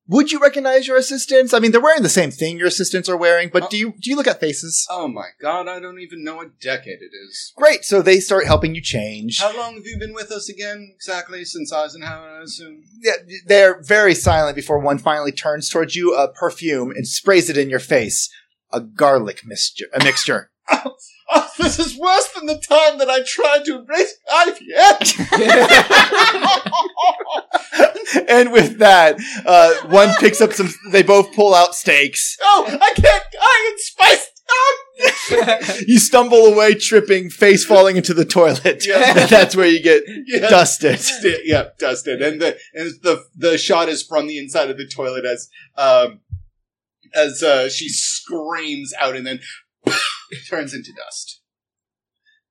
[0.07, 1.55] would you recognize your assistants?
[1.55, 3.94] I mean, they're wearing the same thing your assistants are wearing, but Uh, do you
[4.00, 4.86] do you look at faces?
[4.90, 7.52] Oh my god, I don't even know what decade it is.
[7.57, 7.84] Great.
[7.84, 9.40] So they start helping you change.
[9.40, 10.92] How long have you been with us again?
[10.94, 12.82] Exactly since Eisenhower, I assume.
[13.02, 13.14] Yeah,
[13.46, 17.70] they're very silent before one finally turns towards you, a perfume, and sprays it in
[17.70, 18.28] your face.
[18.72, 19.86] A garlic mixture.
[19.94, 20.50] A mixture.
[21.30, 25.14] Oh, this is worse than the time that I tried to embrace IVF.
[28.28, 29.16] and with that,
[29.46, 30.68] uh, one picks up some.
[30.90, 32.36] They both pull out stakes.
[32.42, 33.24] oh, I can't.
[33.40, 34.30] I am spiced.
[34.46, 35.78] Up.
[35.88, 38.86] You stumble away, tripping, face falling into the toilet.
[38.86, 39.26] Yeah.
[39.26, 40.48] That's where you get Yeah.
[40.50, 41.00] dusted.
[41.00, 44.86] Sti- yeah, dusted, and the and the the shot is from the inside of the
[44.86, 45.48] toilet as
[45.78, 46.20] um
[47.14, 49.40] as uh, she screams out and then
[50.49, 51.41] turns into dust.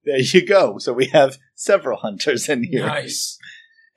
[0.05, 0.77] There you go.
[0.79, 3.37] So we have several hunters in here, nice.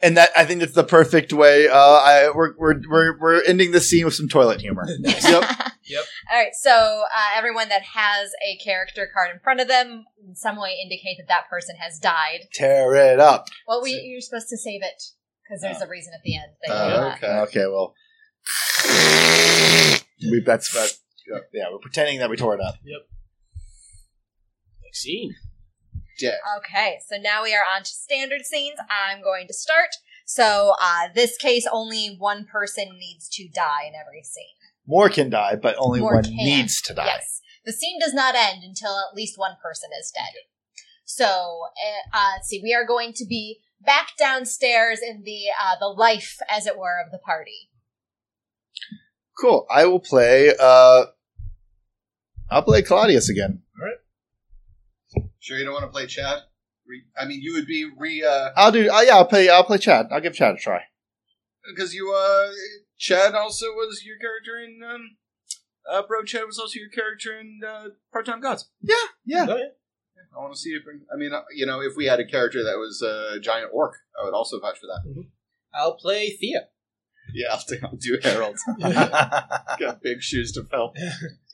[0.01, 1.69] and that I think that's the perfect way.
[1.69, 4.87] Uh, I, we're, we're we're we're ending the scene with some toilet humor.
[4.99, 5.45] Yep.
[5.89, 6.05] Yep.
[6.33, 10.35] All right, so uh, everyone that has a character card in front of them in
[10.35, 12.49] some way indicate that that person has died.
[12.53, 13.47] Tear it up.
[13.69, 15.01] Well, we, you're supposed to save it
[15.45, 16.53] because there's a reason at the end.
[16.67, 17.61] That Oh, you, uh, okay.
[17.61, 17.95] Okay, well,
[20.31, 20.93] we that's that.
[21.53, 22.77] Yeah, we're pretending that we tore it up.
[22.85, 23.16] Next
[24.97, 25.35] scene.
[26.19, 26.39] Dead.
[26.59, 28.77] Okay, so now we are on to standard scenes.
[28.91, 29.91] I'm going to start.
[30.25, 34.45] So, uh, this case, only one person needs to die in every scene.
[34.87, 36.35] More can die, but only More one can.
[36.37, 37.05] needs to die.
[37.07, 37.41] Yes.
[37.65, 40.33] The scene does not end until at least one person is dead.
[41.05, 45.77] So, uh, uh, let's see, we are going to be back downstairs in the, uh,
[45.79, 47.69] the life, as it were, of the party.
[49.39, 49.67] Cool.
[49.71, 50.55] I will play.
[50.59, 51.05] uh
[52.51, 53.63] I'll play Claudius again.
[55.47, 56.41] Sure, you don't want to play Chad?
[56.89, 58.91] Re- I mean, you would be re uh I'll do.
[58.91, 59.49] Uh, yeah, I'll play.
[59.49, 60.09] I'll play Chad.
[60.11, 60.81] I'll give Chad a try.
[61.69, 62.51] because you uh
[62.99, 65.17] Chad also was your character in um
[65.89, 68.69] uh Bro Chad was also your character in uh Part Time Gods.
[68.83, 69.47] Yeah.
[69.49, 69.69] Oh, yeah.
[70.37, 70.85] I want to see it.
[70.85, 73.71] Bring, I mean, uh, you know, if we had a character that was a giant
[73.73, 75.25] orc, I would also vouch for that.
[75.73, 76.63] I'll play Thea.
[77.33, 78.59] Yeah, I'll do, I'll do Harold.
[79.79, 80.93] Got big shoes to fill.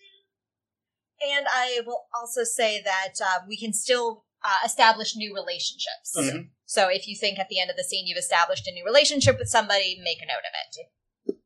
[1.30, 6.14] And I will also say that uh, we can still uh, establish new relationships.
[6.16, 6.50] Mhm.
[6.64, 9.38] So if you think at the end of the scene you've established a new relationship
[9.38, 11.36] with somebody, make a note of it.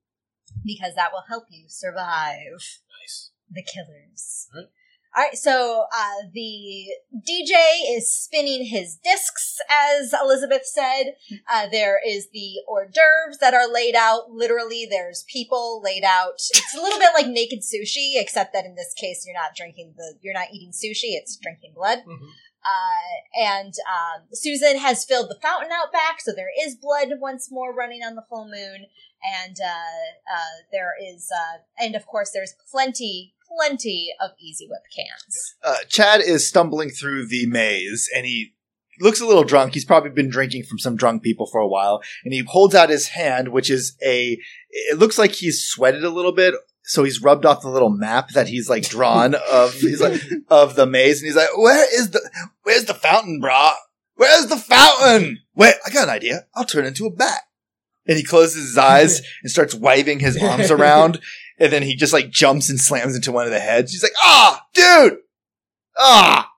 [0.64, 3.30] Because that will help you survive Nice.
[3.50, 4.48] the killers.
[5.16, 6.88] All right, so uh, the
[7.26, 7.54] DJ
[7.96, 11.14] is spinning his discs, as Elizabeth said.
[11.50, 14.30] Uh, there is the hors d'oeuvres that are laid out.
[14.30, 16.34] Literally, there's people laid out.
[16.50, 19.94] It's a little bit like naked sushi, except that in this case, you're not drinking
[19.96, 21.16] the, you're not eating sushi.
[21.16, 22.00] It's drinking blood.
[22.06, 22.28] Mhm.
[22.66, 27.48] Uh, and um, Susan has filled the fountain out back, so there is blood once
[27.50, 28.86] more running on the full moon.
[29.24, 34.82] And uh, uh, there is, uh, and of course, there's plenty, plenty of Easy Whip
[34.94, 35.55] cans.
[35.62, 38.55] uh, Chad is stumbling through the maze and he
[39.01, 39.74] looks a little drunk.
[39.74, 42.03] He's probably been drinking from some drunk people for a while.
[42.24, 44.38] And he holds out his hand, which is a,
[44.70, 46.55] it looks like he's sweated a little bit.
[46.82, 50.76] So he's rubbed off the little map that he's like drawn of, he's like, of
[50.76, 51.20] the maze.
[51.20, 52.30] And he's like, where is the,
[52.62, 53.72] where's the fountain, brah?
[54.14, 55.40] Where's the fountain?
[55.55, 56.47] Wait, I got an idea.
[56.55, 57.40] I'll turn into a bat.
[58.07, 61.20] And he closes his eyes and starts waving his arms around.
[61.59, 63.92] And then he just like jumps and slams into one of the heads.
[63.92, 65.18] He's like, ah, dude!
[65.98, 66.50] Ah!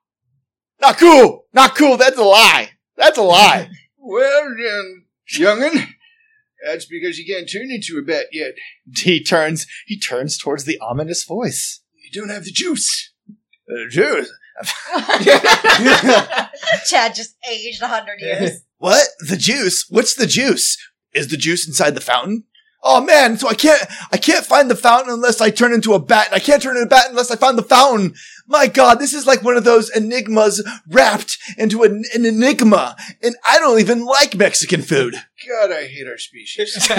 [0.80, 1.46] Not cool!
[1.52, 1.96] Not cool!
[1.96, 2.70] That's a lie!
[2.96, 3.70] That's a lie!
[4.00, 5.86] Well, um, youngin',
[6.64, 8.52] that's because you can't turn into a bat yet.
[8.96, 11.82] he turns, he turns towards the ominous voice.
[11.94, 13.12] You don't have the juice.
[13.70, 14.32] Uh, Juice.
[16.88, 18.62] Chad just aged a hundred years.
[18.78, 19.06] What?
[19.20, 19.84] The juice?
[19.90, 20.78] What's the juice?
[21.12, 22.44] Is the juice inside the fountain?
[22.82, 25.98] Oh man, so I can't, I can't find the fountain unless I turn into a
[25.98, 28.14] bat, and I can't turn into a bat unless I find the fountain.
[28.46, 33.34] My god, this is like one of those enigmas wrapped into an, an enigma, and
[33.48, 35.16] I don't even like Mexican food.
[35.48, 36.88] God, I hate our species.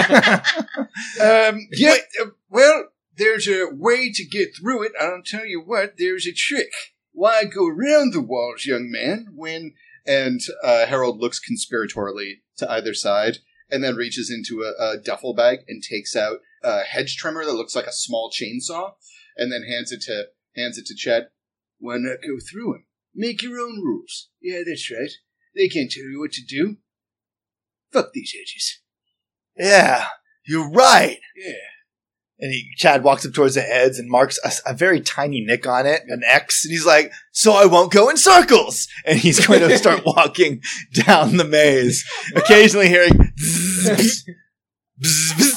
[1.20, 4.92] Um, yeah, uh, well, there's a way to get through it.
[5.00, 6.70] I'll tell you what, there's a trick.
[7.12, 9.74] Why go around the walls, young man, when.
[10.06, 13.38] And uh, Harold looks conspiratorially to either side
[13.70, 17.52] and then reaches into a, a duffel bag and takes out a hedge trimmer that
[17.52, 18.92] looks like a small chainsaw
[19.36, 21.32] and then hands it to hands it to Chet.
[21.78, 22.84] Why not go through him?
[23.14, 24.28] Make your own rules.
[24.40, 25.10] Yeah, that's right.
[25.56, 26.76] They can't tell you what to do.
[27.92, 28.80] Fuck these hedges.
[29.56, 30.06] Yeah,
[30.46, 31.18] you're right.
[31.36, 31.52] Yeah.
[32.40, 35.66] And he, Chad walks up towards the heads and marks a, a very tiny nick
[35.66, 38.88] on it, an X, and he's like, so I won't go in circles.
[39.04, 40.62] And he's going to start walking
[40.92, 44.24] down the maze, occasionally hearing, bzz, bzz,
[45.02, 45.52] bzz, bzz.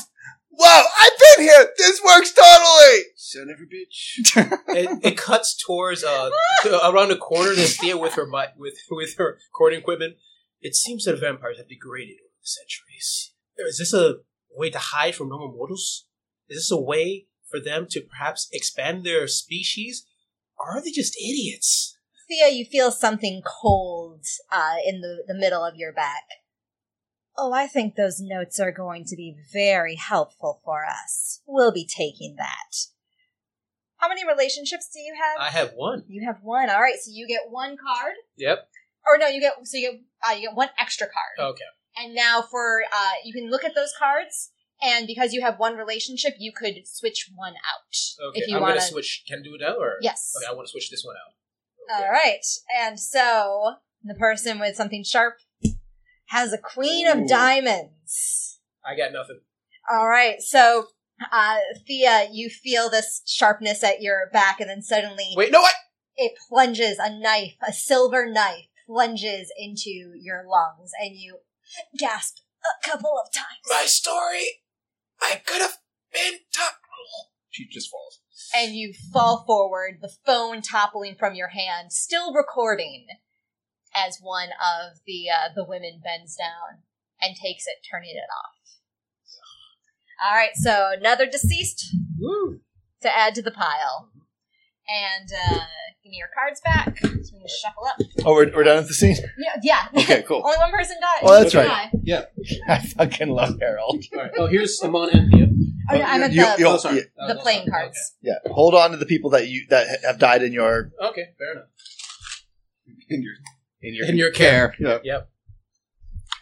[0.55, 1.69] Whoa, I've been here!
[1.77, 2.99] This works totally!
[3.15, 4.59] Son of a bitch.
[4.77, 6.29] it, it cuts towards uh
[6.61, 7.53] to- around the corner.
[7.53, 10.15] There's Thea with her mi- with with her recording equipment.
[10.61, 13.33] It seems that vampires have degraded over the centuries.
[13.57, 14.17] Is this a
[14.55, 16.05] way to hide from normal mortals?
[16.53, 20.05] Is this a way for them to perhaps expand their species?
[20.59, 21.97] Or are they just idiots?
[22.29, 26.23] Thea, you feel something cold uh, in the, the middle of your back.
[27.35, 31.41] Oh, I think those notes are going to be very helpful for us.
[31.47, 32.75] We'll be taking that.
[33.97, 35.41] How many relationships do you have?
[35.41, 36.03] I have one.
[36.07, 36.69] you have one.
[36.69, 38.67] All right, so you get one card, Yep.
[39.07, 41.51] or no, you get so you get uh, you get one extra card.
[41.51, 41.63] Okay.
[41.97, 44.51] And now for uh, you can look at those cards,
[44.81, 48.41] and because you have one relationship, you could switch one out Okay.
[48.41, 49.23] if you I'm want gonna switch.
[49.27, 49.97] Can do it now or?
[50.01, 50.33] Yes.
[50.37, 50.45] Okay.
[50.49, 51.95] I want to switch this one out.
[51.95, 52.05] Okay.
[52.05, 52.43] All right.
[52.79, 55.35] And so the person with something sharp
[56.27, 57.11] has a queen Ooh.
[57.11, 58.59] of diamonds.
[58.85, 59.39] I got nothing.
[59.91, 60.41] All right.
[60.41, 60.87] So,
[61.31, 61.57] uh,
[61.87, 65.51] Thea, you feel this sharpness at your back, and then suddenly Wait.
[65.51, 65.61] No.
[65.61, 65.73] What?
[66.15, 71.39] it plunges a knife, a silver knife, plunges into your lungs, and you
[71.97, 73.59] gasp a couple of times.
[73.69, 74.61] My story.
[75.21, 75.77] I could have
[76.11, 76.75] been top.
[77.49, 78.19] She just falls.
[78.55, 83.05] and you fall forward, the phone toppling from your hand, still recording,
[83.95, 86.81] as one of the uh, the women bends down
[87.21, 88.53] and takes it, turning it off.
[90.25, 92.61] All right, so another deceased Woo.
[93.01, 94.09] to add to the pile,
[94.87, 95.59] and uh,
[96.03, 96.97] give me your cards back.
[96.99, 97.95] So we can shuffle up.
[98.25, 99.15] Oh, we're, we're done with the scene?
[99.37, 99.55] Yeah,
[99.93, 100.01] yeah.
[100.01, 100.41] Okay, cool.
[100.45, 101.19] Only one person died.
[101.23, 101.89] Oh, that's You right.
[102.05, 102.25] die.
[102.67, 104.03] I fucking love Harold.
[104.13, 104.31] All right.
[104.37, 105.47] Oh, here's Amon and Thea.
[105.91, 106.97] Oh, no, I meant You- the, you- Oh, sorry.
[107.17, 108.13] yeah, the playing cards.
[108.21, 111.07] yeah, hold on to the people that you that have died in your Okay.
[111.09, 111.65] okay, fair enough.
[113.09, 113.33] In your,
[113.81, 114.73] in your In your care.
[114.79, 114.99] yeah.
[115.03, 115.29] Yep.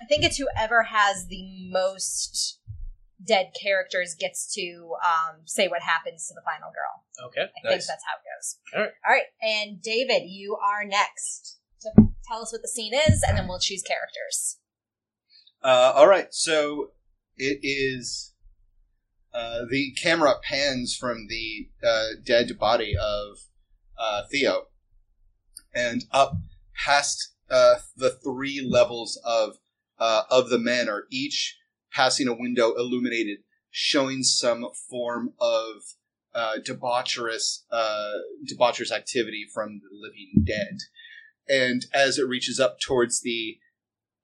[0.02, 2.60] I think it's whoever has the most
[3.24, 7.28] dead characters gets to um, say what happens to the final girl.
[7.28, 7.42] Okay.
[7.42, 8.58] I think that's how it goes.
[8.74, 8.92] All right.
[9.08, 9.30] All right.
[9.42, 11.90] And David, you are next to
[12.28, 14.58] tell us what the scene is, and then we'll choose characters.
[15.64, 16.92] Uh, all right, so
[17.38, 18.34] it is.
[19.34, 23.38] Uh, the camera pans from the uh, dead body of
[23.98, 24.58] uh, Thea
[25.74, 26.34] and up
[26.76, 29.58] past uh, the three levels of
[29.98, 31.58] uh, of the manor, each
[31.94, 33.40] passing a window illuminated,
[33.70, 35.84] showing some form of
[36.34, 38.14] uh, debaucherous uh,
[38.50, 40.78] debaucherous activity from the living dead.
[41.50, 43.58] And as it reaches up towards the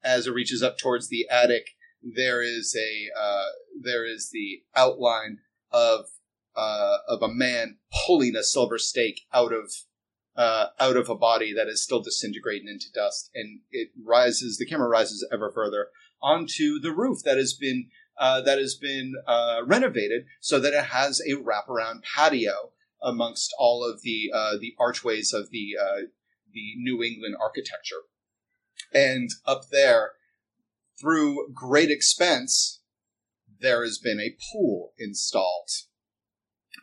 [0.04, 1.70] as it reaches up towards the attic,
[2.02, 3.48] there is a uh,
[3.82, 5.40] there is the outline
[5.72, 6.06] of
[6.56, 9.72] uh, of a man pulling a silver stake out of
[10.36, 14.58] uh, out of a body that is still disintegrating into dust, and it rises.
[14.58, 15.88] The camera rises ever further
[16.22, 17.90] onto the roof that has been
[18.20, 23.84] uh, that has been uh, renovated so that it has a wraparound patio amongst all
[23.84, 26.02] of the uh, the archways of the uh,
[26.52, 28.04] the New England architecture.
[28.94, 30.12] And up there,
[31.00, 32.82] through great expense,
[33.60, 35.70] there has been a pool installed.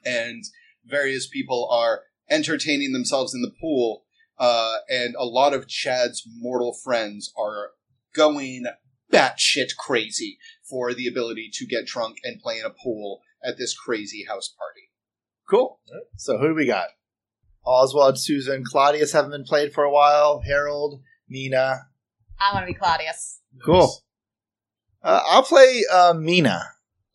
[0.05, 0.45] And
[0.85, 4.05] various people are entertaining themselves in the pool,
[4.39, 7.70] uh, and a lot of Chad's mortal friends are
[8.14, 8.66] going
[9.12, 10.38] batshit crazy
[10.68, 14.48] for the ability to get drunk and play in a pool at this crazy house
[14.48, 14.90] party.
[15.48, 15.78] Cool.
[16.16, 16.88] So who do we got?
[17.64, 20.40] Oswald, Susan, Claudius haven't been played for a while.
[20.40, 21.86] Harold, Mina.
[22.38, 23.40] I want to be Claudius.
[23.64, 24.02] Cool.
[25.02, 26.62] Uh, I'll play uh, Mina,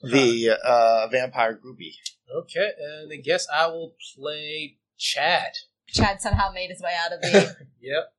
[0.02, 1.94] the uh, vampire groupie.
[2.36, 5.52] Okay, and I guess I will play Chad.
[5.88, 7.56] Chad somehow made his way out of the.
[7.82, 8.14] Yep.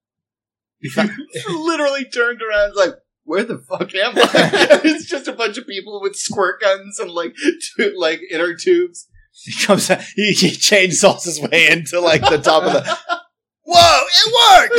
[1.50, 2.94] literally turned around like
[3.24, 7.10] where the fuck am i it's just a bunch of people with squirt guns and
[7.10, 7.34] like
[7.76, 9.88] tu- like inner tubes He comes.
[10.16, 12.82] He, he chainsaws his way into like the top of the.
[13.64, 14.04] Whoa!
[14.20, 14.32] It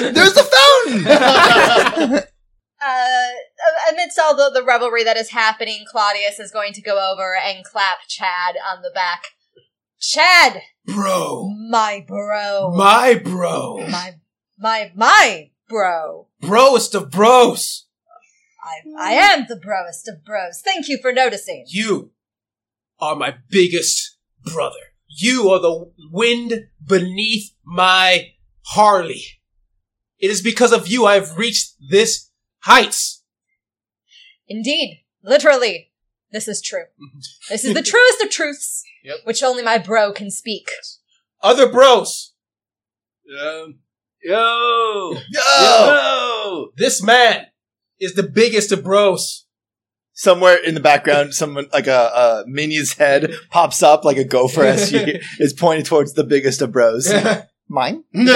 [0.03, 0.13] worked.
[0.15, 2.13] There's the fountain.
[2.83, 3.29] uh,
[3.91, 7.63] amidst all the, the revelry that is happening, Claudius is going to go over and
[7.63, 9.23] clap Chad on the back.
[9.99, 11.49] Chad, Bro.
[11.69, 13.87] my bro, My bro.
[13.87, 14.15] my
[14.59, 16.27] my my bro.
[16.41, 17.87] Broest of bros.
[18.64, 20.62] I I am the broest of bros.
[20.64, 21.66] Thank you for noticing.
[21.68, 22.12] You
[22.99, 24.76] are my biggest brother.
[25.07, 26.53] You are the wind
[26.86, 28.32] beneath my
[28.68, 29.24] Harley.
[30.20, 33.24] It is because of you I have reached this heights.
[34.47, 35.91] Indeed, literally,
[36.32, 36.84] this is true.
[37.49, 39.18] This is the truest of truths, Yep.
[39.24, 40.70] which only my bro can speak.
[41.41, 42.34] Other bros,
[43.41, 43.80] um,
[44.24, 46.68] yo Yo!
[46.78, 47.47] this man
[48.01, 49.45] is the biggest of bros.
[50.13, 54.63] Somewhere in the background, someone like a, a minion's head pops up like a gopher
[54.63, 54.97] as he
[55.39, 57.09] is pointing towards the biggest of bros.
[57.69, 58.03] Mine.
[58.13, 58.27] this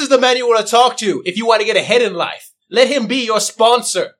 [0.00, 2.14] is the man you want to talk to if you want to get ahead in
[2.14, 2.52] life.
[2.70, 4.14] Let him be your sponsor.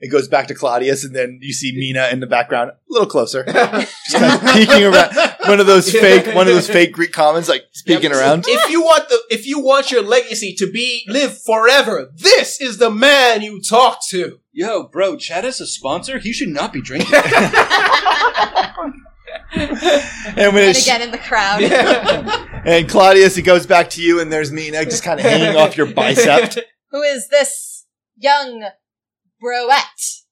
[0.00, 3.08] It goes back to Claudius, and then you see Mina in the background, a little
[3.08, 5.35] closer, just kind of peeking around.
[5.48, 8.18] One of those fake, one of those fake Greek commons, like speaking Yep.
[8.20, 8.44] around.
[8.48, 12.78] If you want the, if you want your legacy to be live forever, this is
[12.78, 14.40] the man you talk to.
[14.52, 17.12] yo bro chad is a sponsor he should not be drinking
[19.54, 21.62] And when And it's, again in the crowd.
[22.66, 25.24] and Claudius, it goes back to you, and there's me and I just kind of
[25.24, 26.54] hanging off your bicep.
[26.90, 27.86] Who is this
[28.16, 28.64] young
[29.42, 30.22] broette?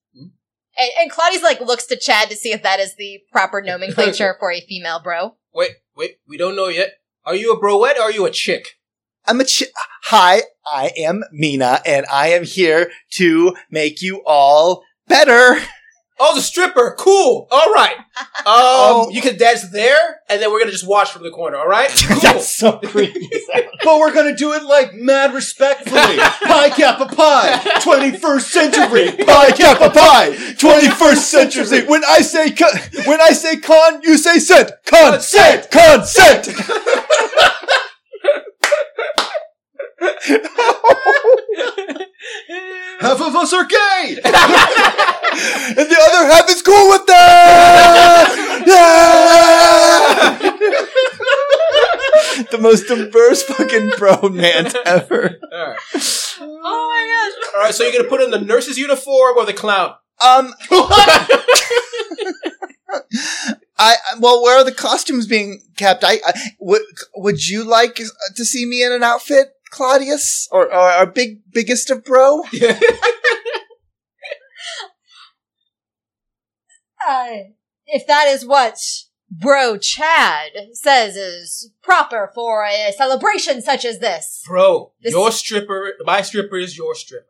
[0.76, 4.36] And, and Claudius like looks to Chad to see if that is the proper nomenclature
[4.40, 5.36] for a female bro.
[5.54, 6.94] wait, wait, we don't know yet.
[7.24, 8.66] Are you a broette or are you a chick?
[9.26, 9.72] I'm a chi-
[10.04, 15.58] hi, I am Mina, and I am here to make you all better.
[16.20, 16.94] Oh, the stripper.
[16.98, 17.48] Cool.
[17.50, 17.96] All right.
[18.36, 19.08] Um, Oh.
[19.10, 21.56] you can dance there, and then we're gonna just watch from the corner.
[21.56, 21.88] All right.
[22.06, 22.20] Cool.
[22.22, 23.28] That's so creepy.
[23.84, 29.90] but we're gonna do it like mad respectfully pi kappa pi 21st century Pi Kappa
[29.90, 31.86] Pi, 21st century.
[31.86, 32.70] When I say con,
[33.06, 34.70] when I say con, you say sent.
[34.84, 36.48] Consent, consent.
[43.00, 44.26] Half of us are gay and
[45.76, 48.64] the other half is cool with that.
[48.66, 50.50] Yeah.
[52.50, 55.38] the most diverse fucking bromance ever.
[55.52, 55.78] All right.
[56.40, 57.54] Oh my gosh.
[57.54, 57.74] All right.
[57.74, 59.94] So you're gonna put in the nurse's uniform or the clown?
[60.24, 60.54] Um,
[63.76, 66.04] I well, where are the costumes being kept?
[66.04, 66.82] I, I would
[67.16, 67.96] would you like
[68.36, 72.42] to see me in an outfit, Claudius, or, or our big biggest of bro?
[77.06, 77.26] Uh,
[77.86, 78.78] if that is what
[79.30, 84.42] Bro Chad says is proper for a celebration such as this.
[84.46, 87.26] Bro, This- your stripper, my stripper is your stripper.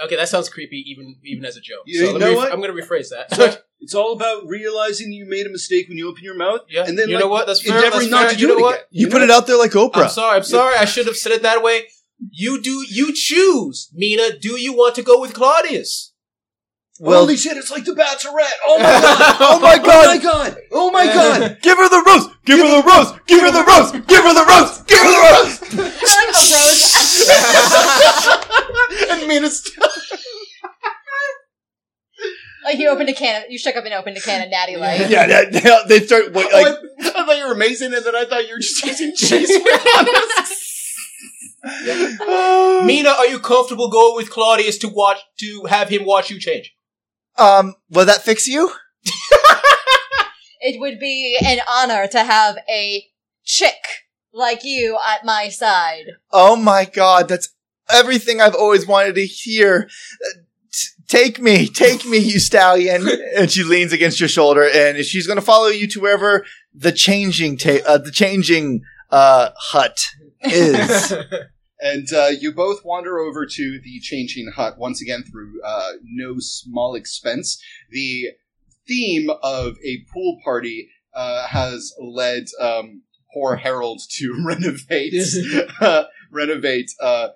[0.00, 1.82] Okay, that sounds creepy, even even as a joke.
[1.86, 2.52] You so let know me, what?
[2.52, 3.64] I'm going to rephrase that.
[3.80, 6.98] It's all about realizing you made a mistake when you open your mouth, Yeah, and
[6.98, 7.46] then you like, know what?
[7.46, 8.30] That's fair, endeavoring that's not fair.
[8.30, 8.74] to do You know it what?
[8.74, 8.84] again.
[8.90, 9.90] You put it out there like Oprah.
[9.94, 10.10] I'm Oprah.
[10.10, 10.36] sorry.
[10.36, 10.76] I'm sorry.
[10.76, 11.84] I should have said it that way.
[12.32, 12.84] You do.
[12.88, 14.36] You choose, Mina.
[14.38, 16.12] Do you want to go with Claudius?
[17.00, 17.56] Well- Holy shit!
[17.56, 18.58] It's like the Bachelorette.
[18.66, 19.36] Oh my god!
[19.40, 20.08] Oh my god!
[20.08, 20.56] Oh my god!
[20.72, 21.58] Oh my god!
[21.62, 22.26] Give her the rose!
[22.44, 23.12] Give her the rose!
[23.28, 23.92] Give her the rose!
[23.92, 24.82] Give her the rose!
[24.82, 25.60] Give her the rose!
[26.10, 26.50] I like
[29.06, 29.62] a and Mina's
[32.64, 33.42] like you opened a can.
[33.44, 35.08] Of, you shook up and opened a can of Natty Light.
[35.08, 38.04] Yeah, they, they- they start wait, Oh, like I, I thought you were amazing, and
[38.04, 39.64] then I thought you were just using cheese for
[42.84, 46.74] Mina, are you comfortable going with Claudius to watch to have him watch you change?
[47.36, 47.74] um.
[47.90, 48.72] Will that fix you?
[50.60, 53.06] It would be an honor to have a
[53.44, 53.76] chick
[54.32, 56.06] like you at my side.
[56.32, 57.50] Oh my god, that's
[57.88, 59.88] everything I've always wanted to hear.
[61.08, 63.08] T- Take me, take me, you stallion.
[63.36, 66.44] and she leans against your shoulder, and she's going to follow you to wherever
[66.74, 69.98] the changing ta- uh, the changing uh, hut
[70.42, 71.14] is.
[71.80, 76.34] And uh, you both wander over to the changing hut once again through uh, no
[76.38, 77.62] small expense.
[77.90, 78.30] The
[78.86, 83.02] theme of a pool party uh, has led um,
[83.32, 85.14] poor Harold to renovate
[85.80, 87.28] uh, renovate uh,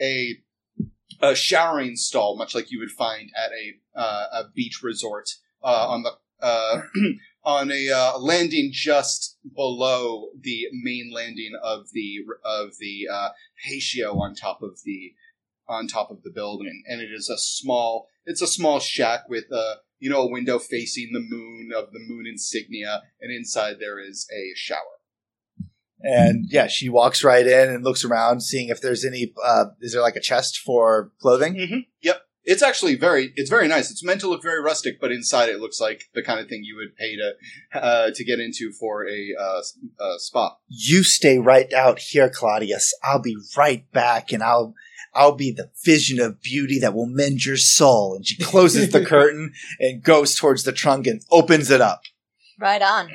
[0.00, 0.36] a
[1.20, 5.28] a showering stall, much like you would find at a uh, a beach resort
[5.62, 6.82] uh, on the uh,
[7.44, 13.30] on a uh, landing just below the main landing of the of the uh,
[13.64, 15.14] patio on top of the
[15.68, 19.50] on top of the building, and it is a small it's a small shack with
[19.52, 23.98] a you know a window facing the moon of the moon insignia, and inside there
[23.98, 24.97] is a shower.
[26.00, 29.32] And yeah, she walks right in and looks around, seeing if there's any.
[29.42, 31.54] Uh, is there like a chest for clothing?
[31.54, 31.78] Mm-hmm.
[32.02, 32.22] Yep.
[32.44, 33.90] It's actually very it's very nice.
[33.90, 36.62] It's meant to look very rustic, but inside it looks like the kind of thing
[36.64, 39.60] you would pay to uh, to get into for a, uh,
[40.00, 40.56] uh, spa.
[40.68, 42.94] You stay right out here, Claudius.
[43.02, 44.74] I'll be right back, and I'll.
[45.14, 48.14] I'll be the vision of beauty that will mend your soul.
[48.14, 52.02] And she closes the curtain and goes towards the trunk and opens it up.
[52.58, 53.08] Right on.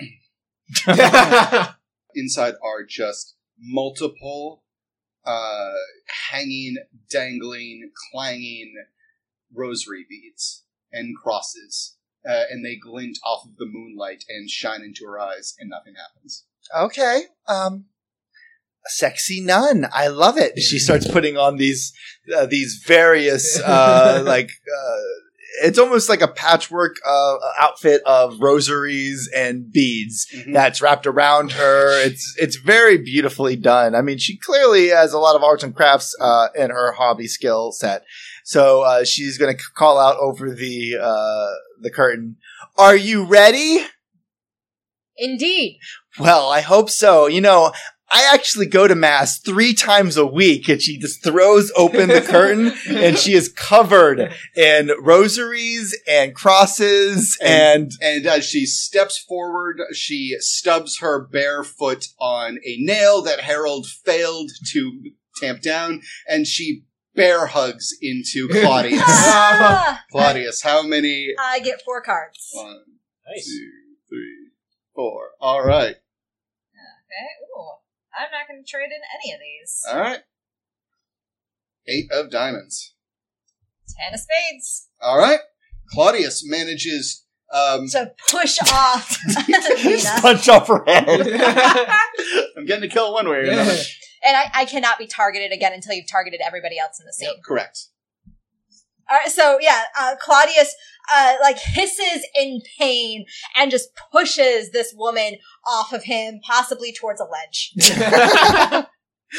[2.15, 4.63] inside are just multiple
[5.25, 5.71] uh,
[6.31, 6.77] hanging,
[7.09, 8.73] dangling, clanging
[9.53, 11.97] rosary beads and crosses,
[12.27, 15.93] uh, and they glint off of the moonlight and shine into her eyes, and nothing
[15.95, 16.45] happens.
[16.75, 17.23] Okay.
[17.47, 17.85] Um,
[18.85, 19.87] sexy nun.
[19.93, 20.59] I love it.
[20.59, 21.93] She starts putting on these
[22.35, 25.01] uh, these various uh, like uh,
[25.61, 32.03] it's almost like a patchwork uh, outfit of rosaries and beads that's wrapped around her.
[32.03, 33.95] It's it's very beautifully done.
[33.95, 37.27] I mean, she clearly has a lot of arts and crafts uh, in her hobby
[37.27, 38.03] skill set.
[38.43, 41.51] So uh, she's going to call out over the uh,
[41.81, 42.37] the curtain.
[42.77, 43.85] Are you ready?
[45.17, 45.79] Indeed.
[46.19, 47.27] Well, I hope so.
[47.27, 47.71] You know,
[48.15, 52.21] I actually go to mass three times a week, and she just throws open the
[52.21, 57.91] curtain, and she is covered in rosaries and crosses and.
[58.01, 63.87] And as she steps forward, she stubs her bare foot on a nail that Harold
[63.87, 65.11] failed to
[65.41, 66.83] tamp down, and she
[67.15, 69.01] bear hugs into Claudius.
[70.11, 71.29] Claudius, how many?
[71.39, 72.51] I get four cards.
[72.53, 72.83] One,
[73.27, 73.47] nice.
[73.47, 73.71] two,
[74.07, 74.51] three,
[74.93, 75.29] four.
[75.41, 75.95] All right.
[75.95, 77.29] Okay.
[77.57, 77.82] Ooh.
[78.17, 79.81] I'm not going to trade in any of these.
[79.91, 80.19] All right.
[81.87, 82.93] Eight of diamonds.
[83.97, 84.89] Ten of spades.
[85.01, 85.39] All right.
[85.89, 87.25] Claudius manages.
[87.51, 90.21] Um, To push off Mina.
[90.21, 91.07] Punch off her head.
[92.57, 93.77] I'm getting to kill one way or another.
[94.25, 97.29] And I, I cannot be targeted again until you've targeted everybody else in the scene.
[97.45, 97.87] Correct.
[99.09, 100.75] All right, so yeah, uh, Claudius
[101.13, 103.25] uh, like hisses in pain
[103.57, 105.35] and just pushes this woman
[105.67, 107.73] off of him, possibly towards a ledge.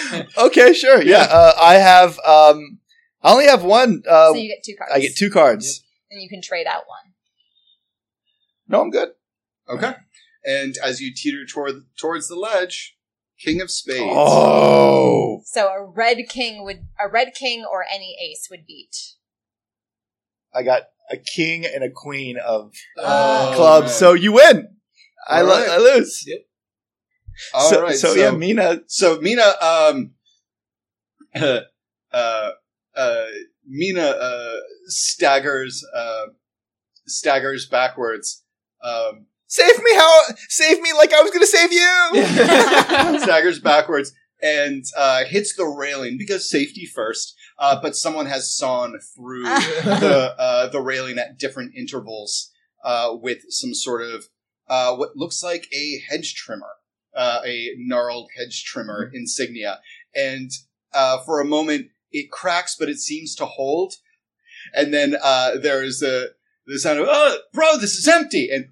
[0.38, 1.02] okay, sure.
[1.02, 2.18] Yeah, uh, I have.
[2.20, 2.78] Um,
[3.22, 4.02] I only have one.
[4.08, 4.92] Uh, so you get two cards.
[4.94, 5.82] I get two cards.
[6.10, 7.12] and you can trade out one.
[8.68, 9.10] No, I'm good.
[9.68, 9.94] Okay.
[10.44, 12.96] And as you teeter toward towards the ledge,
[13.38, 14.12] King of Spades.
[14.14, 19.14] Oh, So a red king would a red king or any ace would beat.
[20.54, 23.94] I got a king and a queen of Oh, clubs, man.
[23.94, 24.68] so you win.
[25.28, 25.68] I, lo- right.
[25.70, 26.26] I lose.
[27.52, 28.80] All so, right, so, yeah, Mina.
[28.86, 30.12] So Mina, um,
[31.34, 31.60] uh,
[32.12, 32.50] uh,
[32.96, 33.24] uh,
[33.66, 36.26] Mina uh, staggers uh,
[37.06, 38.42] staggers backwards.
[38.82, 43.20] Um, Save me how save me like I was gonna save you.
[43.20, 47.36] staggers backwards and uh, hits the railing because safety first.
[47.58, 52.50] Uh, but someone has sawn through the uh, the railing at different intervals
[52.84, 54.24] uh, with some sort of
[54.68, 56.74] uh, what looks like a hedge trimmer,
[57.14, 59.80] uh, a gnarled hedge trimmer insignia,
[60.14, 60.50] and
[60.92, 63.94] uh, for a moment it cracks, but it seems to hold,
[64.74, 66.28] and then uh, there is a
[66.66, 68.68] the sound of "Oh, bro, this is empty!" and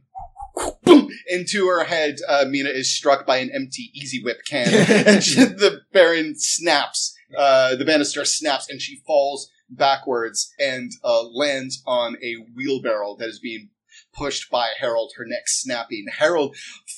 [0.84, 2.16] boom into her head.
[2.28, 4.68] Uh, Mina is struck by an empty Easy Whip can,
[5.06, 7.14] and she, the Baron snaps.
[7.36, 13.28] Uh, the banister snaps, and she falls backwards and uh, lands on a wheelbarrow that
[13.28, 13.70] is being
[14.14, 15.12] pushed by Harold.
[15.16, 16.06] Her neck snapping.
[16.18, 16.54] Harold,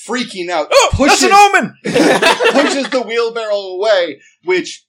[0.08, 1.74] freaking out, Oh, pushes that's an omen.
[1.84, 4.84] pushes the wheelbarrow away, which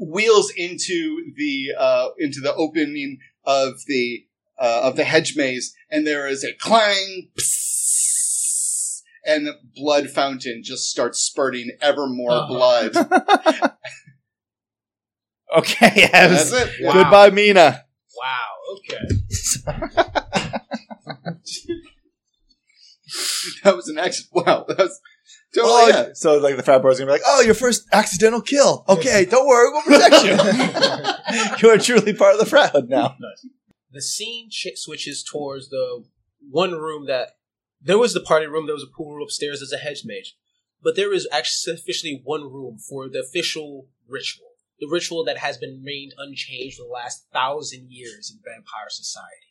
[0.00, 4.24] wheels into the uh, into the opening of the
[4.58, 10.62] uh, of the hedge maze, and there is a clang, psss, and the blood fountain
[10.64, 12.46] just starts spurting ever more Uh-huh.
[12.48, 12.92] blood.
[15.56, 16.70] Okay, that That's was- it.
[16.82, 16.92] Wow.
[16.92, 17.84] goodbye, Mina.
[18.16, 18.46] Wow.
[18.76, 18.98] Okay.
[23.64, 24.46] That was an accident.
[24.46, 25.00] Wow, that was
[25.54, 26.08] totally Oh, yeah.
[26.14, 28.84] So like the frat bro's gonna be like, "Oh, your first accidental kill.
[28.88, 31.68] Okay, don't worry, we'll protect you.
[31.68, 33.16] you are truly part of the frat hood now."
[33.92, 36.04] the scene ch- switches towards the
[36.50, 37.30] one room that
[37.80, 40.36] there was the party room, there was a pool room upstairs, there's a hedge mage,
[40.82, 44.45] but there is actually officially one room for the official ritual,
[44.80, 49.46] the ritual that has been remained unchanged for the last thousand years in vampire society.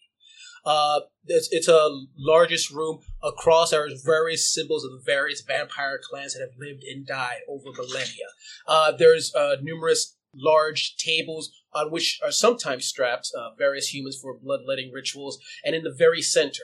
[0.66, 3.00] Uh, it's, it's a largest room.
[3.22, 7.40] Across there are various symbols of the various vampire clans that have lived and died
[7.48, 8.26] over millennia.
[8.68, 14.38] Uh, there's uh, numerous large tables on which are sometimes strapped uh, various humans for
[14.38, 16.64] bloodletting rituals, and in the very center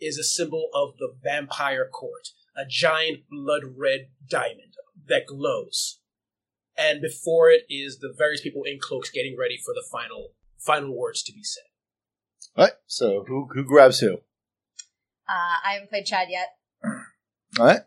[0.00, 4.74] is a symbol of the vampire court, a giant blood red diamond
[5.08, 5.99] that glows.
[6.76, 10.96] And before it is the various people in cloaks getting ready for the final final
[10.96, 11.64] words to be said.
[12.56, 12.74] All right.
[12.86, 14.14] So who who grabs who?
[15.28, 16.48] Uh, I haven't played Chad yet.
[17.58, 17.80] All right.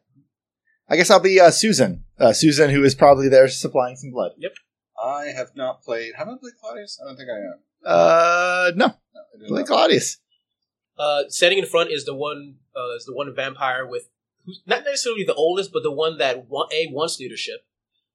[0.89, 2.03] I guess I'll be uh, Susan.
[2.19, 4.31] Uh, Susan, who is probably there supplying some blood.
[4.37, 4.51] Yep.
[5.03, 6.13] I have not played.
[6.17, 6.99] Have I played Claudius?
[7.01, 7.59] I don't think I have.
[7.85, 9.63] Uh, no, No, I did play.
[9.63, 10.17] Claudius.
[10.97, 14.09] Uh, standing in front is the one uh, is the one vampire with
[14.45, 17.61] who's not necessarily the oldest, but the one that wa- a wants leadership,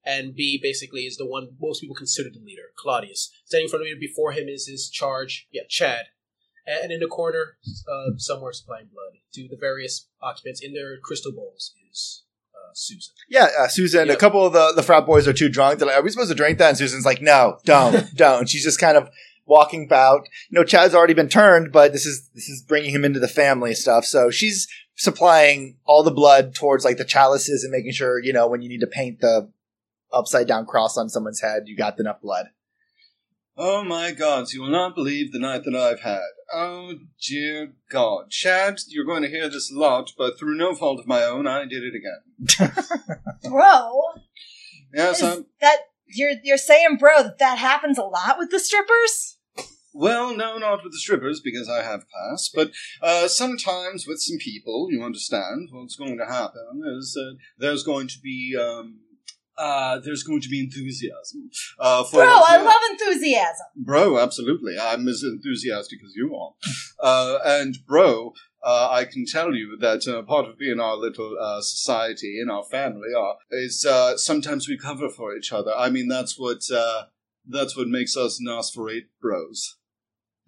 [0.09, 3.31] and b basically is the one most people consider the leader, Claudius.
[3.45, 6.07] Standing in front of me before him is his charge, yeah, Chad,
[6.67, 11.33] and in the corner uh, somewhere supplying blood to the various occupants in their crystal
[11.33, 12.23] bowls is
[12.55, 13.13] uh, Susan.
[13.29, 14.09] Yeah, uh, Susan.
[14.09, 15.79] A couple of the the frat boys are too drunk.
[15.79, 18.65] They're like, "Are we supposed to drink that?" And Susan's like, "No, don't, don't." She's
[18.65, 19.11] just kind of
[19.45, 20.27] walking about.
[20.49, 23.29] You know, Chad's already been turned, but this is this is bringing him into the
[23.29, 24.07] family stuff.
[24.07, 28.49] So she's supplying all the blood towards like the chalices and making sure you know
[28.49, 29.51] when you need to paint the
[30.13, 32.47] upside down cross on someone's head, you got enough blood.
[33.57, 36.23] Oh my gods, you will not believe the night that I've had.
[36.55, 36.95] Oh
[37.27, 38.31] dear God.
[38.31, 41.47] Chad, you're going to hear this a lot, but through no fault of my own,
[41.49, 42.73] I did it again.
[43.51, 44.01] Bro,
[44.95, 45.47] Yes, is I'm.
[45.61, 49.37] that you're you're saying, bro, that that happens a lot with the strippers?
[49.93, 52.71] Well, no, not with the strippers, because I have class, but
[53.03, 58.07] uh, sometimes with some people, you understand, what's going to happen is uh, there's going
[58.09, 58.57] to be.
[58.59, 59.01] Um,
[59.59, 61.51] uh, there's going to be enthusiasm.
[61.79, 63.67] Uh, for Bro, I love enthusiasm.
[63.77, 64.79] Bro, absolutely.
[64.79, 66.53] I'm as enthusiastic as you are.
[67.01, 68.33] Uh, and bro,
[68.63, 72.51] uh, I can tell you that uh, part of being our little uh, society in
[72.51, 75.73] our family are is uh, sometimes we cover for each other.
[75.77, 77.05] I mean, that's what uh,
[77.47, 79.77] that's what makes us Nosferate bros.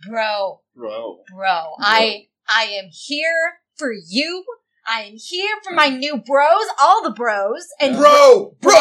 [0.08, 1.20] Bro, Bro.
[1.34, 4.44] bro, I I am here for you.
[4.90, 8.56] I am here for my new bros, all the bros, and Bro!
[8.60, 8.72] Bro!
[8.72, 8.80] bro.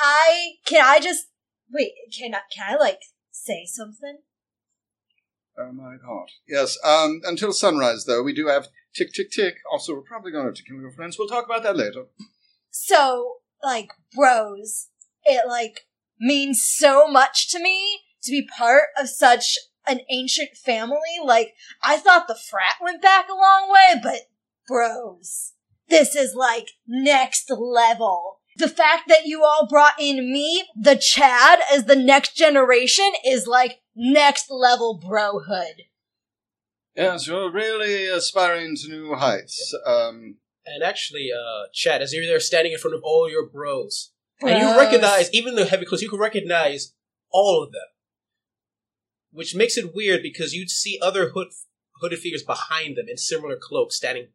[0.00, 1.26] I can I just
[1.70, 4.20] wait, can I can I like say something?
[5.58, 6.28] Oh my god.
[6.48, 9.56] Yes, um, until sunrise, though, we do have tick, tick, tick.
[9.70, 11.18] Also, we're probably going to have to kill your friends.
[11.18, 12.06] We'll talk about that later.
[12.70, 14.88] So, like, bros,
[15.24, 15.82] it like
[16.18, 19.58] means so much to me to be part of such
[19.88, 20.98] an ancient family.
[21.24, 24.20] Like, I thought the frat went back a long way, but
[24.66, 25.52] bros,
[25.88, 28.40] this is like next level.
[28.56, 33.46] The fact that you all brought in me, the Chad, as the next generation is
[33.46, 35.82] like next level brohood.
[36.94, 39.74] Yes, you're really aspiring to new heights.
[39.84, 44.10] Um, And actually, uh, Chad, as you're there standing in front of all your bros,
[44.40, 46.94] and you recognize even the heavy clothes, you can recognize
[47.30, 47.86] all of them.
[49.36, 51.48] Which makes it weird because you'd see other hood,
[52.00, 54.28] hooded figures behind them in similar cloaks standing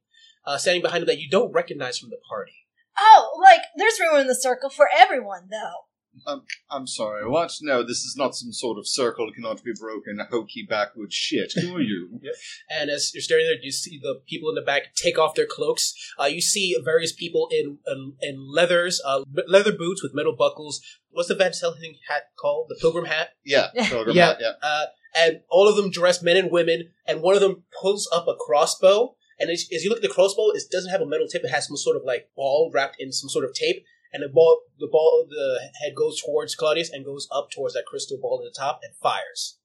[0.45, 2.67] uh, standing behind them that you don't recognize from the party.
[2.97, 5.85] Oh, like there's room in the circle for everyone, though.
[6.27, 7.51] I'm I'm sorry, what?
[7.61, 11.53] No, this is not some sort of circle cannot be broken, hokey backwoods shit.
[11.59, 12.19] Who are you?
[12.69, 15.45] And as you're staring there, you see the people in the back take off their
[15.45, 15.93] cloaks.
[16.19, 20.81] Uh, you see various people in in, in leathers, uh, leather boots with metal buckles.
[21.11, 22.67] What's the Van Helsing hat called?
[22.69, 23.29] The pilgrim hat.
[23.45, 24.25] Yeah, pilgrim Yeah.
[24.27, 24.51] hat, yeah.
[24.61, 24.85] Uh,
[25.15, 26.89] and all of them dressed men and women.
[27.05, 29.15] And one of them pulls up a crossbow.
[29.39, 31.43] And as, as you look at the crossbow, it doesn't have a metal tip.
[31.43, 33.83] It has some sort of like ball wrapped in some sort of tape.
[34.13, 37.85] And the ball, the ball, the head goes towards Claudius and goes up towards that
[37.87, 39.57] crystal ball at the top and fires.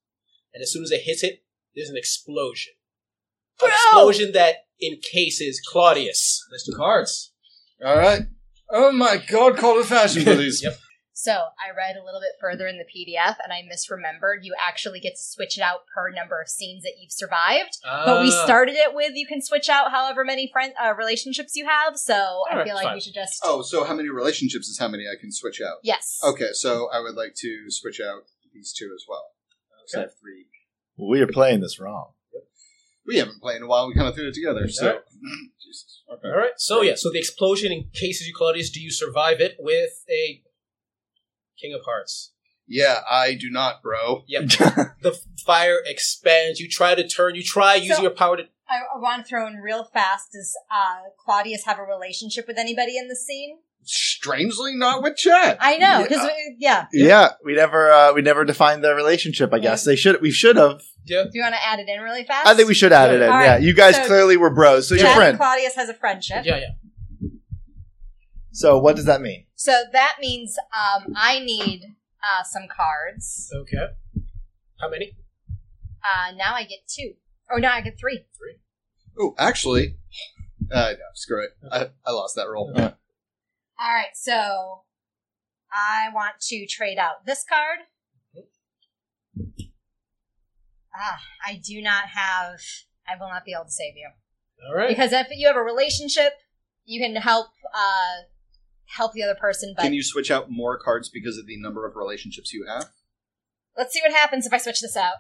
[0.55, 1.43] And as soon as it hits it,
[1.75, 2.75] there's an explosion.
[3.61, 3.69] An Bro!
[3.69, 6.45] explosion that encases Claudius.
[6.51, 7.33] There's two cards.
[7.85, 8.23] All right.
[8.71, 10.63] Oh my god, call to fashion, please.
[10.65, 10.79] Yep.
[11.19, 14.41] So I read a little bit further in the PDF, and I misremembered.
[14.45, 17.79] You actually get to switch it out per number of scenes that you've survived.
[17.83, 18.45] but we Ah.
[18.45, 21.97] started it with you can switch out however many friend uh, relationships you have.
[21.99, 22.95] So I Alright, feel like fine.
[22.97, 25.79] we should just Oh, so how many relationships is how many I can switch out?
[25.83, 26.21] yes.
[26.23, 29.25] Okay, so I would like to switch out these two as well.
[29.87, 30.49] So I have three.
[30.99, 32.13] We are playing this wrong.
[33.07, 33.89] We haven't played in a while.
[33.89, 34.69] We kind of threw it together.
[34.69, 35.03] So, Alright.
[35.65, 36.03] Jesus.
[36.13, 36.29] Okay.
[36.29, 36.51] All right.
[36.59, 36.95] So yeah.
[36.97, 38.69] So the explosion encases you, Claudius.
[38.69, 40.43] Do you survive it with a
[41.61, 42.33] King of Hearts?
[42.69, 44.25] Yeah, I do not, bro.
[44.27, 44.43] Yep.
[45.03, 46.59] the fire expands.
[46.59, 47.35] You try to turn.
[47.37, 48.43] You try using So- your power to.
[48.69, 50.33] I, I want to throw in real fast.
[50.33, 53.59] Does uh, Claudius have a relationship with anybody in the scene?
[53.85, 55.59] Strangely, not with Chad.
[55.61, 56.03] I know Yeah.
[56.03, 56.29] because
[56.59, 56.87] yeah.
[56.93, 59.55] Yeah, we never uh, we never defined the relationship.
[59.55, 60.83] I guess they should we should have.
[61.05, 61.23] Yeah.
[61.23, 62.49] Do you want to add it in really fast?
[62.49, 63.31] I think we should add it in.
[63.31, 64.89] All Yeah, you guys So- clearly were bros.
[64.89, 65.37] So Chad your and friend.
[65.39, 66.45] Claudius has a friendship.
[66.45, 66.57] Yeah.
[66.59, 67.29] Yeah.
[68.51, 69.46] So what does that mean?
[69.57, 73.51] So that means um, I need uh, some cards.
[73.55, 73.87] Okay.
[74.81, 75.13] How many?
[76.05, 77.15] Uh, now I get two.
[77.51, 78.27] Oh, now I get three.
[78.37, 78.57] Three.
[79.19, 79.97] Oh, actually,
[80.71, 81.51] uh, no, screw it.
[81.73, 82.71] I, I lost that roll.
[82.77, 82.91] Uh,
[83.81, 84.83] All right, so
[85.73, 87.79] I want to trade out this card.
[90.95, 92.59] Ah, I do not have.
[93.09, 94.09] I will not be able to save you
[94.67, 94.89] All right.
[94.89, 96.33] because if you have a relationship,
[96.85, 98.23] you can help uh,
[98.97, 99.75] help the other person.
[99.77, 102.87] But Can you switch out more cards because of the number of relationships you have?
[103.79, 105.17] let's see what happens if I switch this out.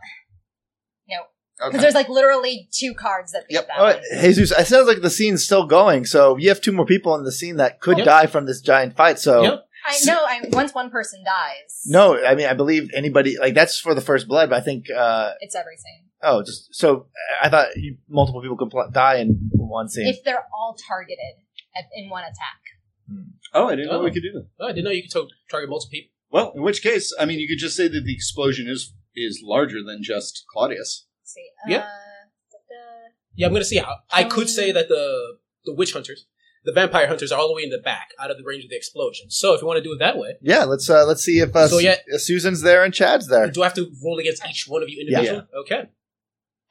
[1.08, 1.24] No,
[1.58, 1.78] because Okay.
[1.82, 3.66] there's like literally two cards that beat Yep.
[3.68, 4.00] that Oh, one.
[4.20, 6.04] Jesus, it sounds like the scene's still going.
[6.06, 8.04] So you have two more people in the scene that could Yep.
[8.06, 9.18] die from this giant fight.
[9.18, 9.62] So Yep.
[9.88, 10.24] I know.
[10.26, 14.00] I once one person dies, no, I mean I believe anybody like that's for the
[14.00, 14.50] first blood.
[14.50, 16.08] But I think uh it's everything.
[16.22, 17.06] oh, just so
[17.42, 20.06] I thought you, multiple people could pl- die in one scene.
[20.08, 21.18] If they're all targeted
[21.76, 22.58] at, in one attack.
[23.54, 24.46] Oh, I didn't know we could do that.
[24.60, 26.10] Oh, I didn't know you could to- target multiple people.
[26.30, 29.40] Well, in which case, I mean, you could just say that the explosion is is
[29.42, 31.06] larger than just Claudius.
[31.22, 31.46] Let's see.
[31.66, 31.78] Yeah.
[31.78, 33.10] Uh, da-da.
[33.34, 33.96] Yeah, I'm gonna see how.
[34.10, 36.26] I could say that the the witch hunters,
[36.64, 38.70] the vampire hunters, are all the way in the back, out of the range of
[38.70, 39.30] the explosion.
[39.30, 41.54] So if you want to do it that way, yeah, let's uh let's see if
[41.56, 43.48] uh, So, yeah- Su- Susan's there and Chad's there.
[43.50, 45.46] do I have to roll against each one of you individually?
[45.62, 45.82] Okay.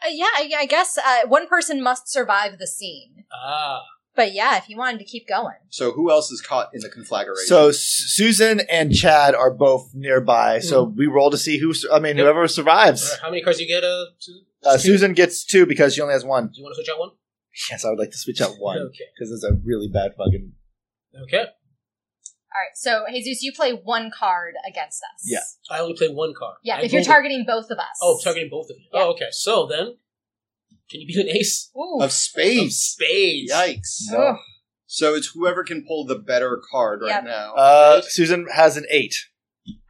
[0.06, 3.24] Uh, yeah, I, I guess uh, one person must survive the scene.
[3.34, 3.82] Ah.
[4.16, 5.56] But yeah, if you wanted to keep going.
[5.70, 7.48] So who else is caught in the conflagration?
[7.48, 10.60] So Su- Susan and Chad are both nearby.
[10.60, 11.74] So we roll to see who.
[11.74, 12.20] su- I mean, Mm-hmm.
[12.20, 12.26] Yep.
[12.26, 13.10] whoever survives.
[13.12, 13.84] right, how many cards do you get?
[13.84, 14.46] Uh, Susan?
[14.64, 16.48] Uh, Susan gets two because she only has one.
[16.48, 17.10] Do you want to switch out one?
[17.72, 19.06] Yes, I would like to switch out one Okay.
[19.18, 20.54] because it's a really bad fucking.
[21.24, 21.38] Okay.
[21.40, 25.24] All right, so Jesus, you play one card against us.
[25.26, 25.40] Yeah.
[25.70, 26.56] I only play one card.
[26.64, 27.86] Yeah, I if you're rolled- targeting both of us.
[28.02, 28.86] Oh, targeting both of you.
[28.94, 29.02] Yeah.
[29.04, 29.28] Oh, okay.
[29.32, 29.98] So then,
[30.90, 31.70] can you be an ace?
[31.78, 31.98] Ooh.
[32.00, 32.78] of Of spades.
[32.78, 33.52] spades.
[33.52, 34.14] Yikes!
[34.16, 34.36] Ugh.
[34.88, 37.24] So it's whoever can pull the better card right Yep.
[37.26, 37.54] now.
[37.56, 39.16] Uh, Susan has an eight.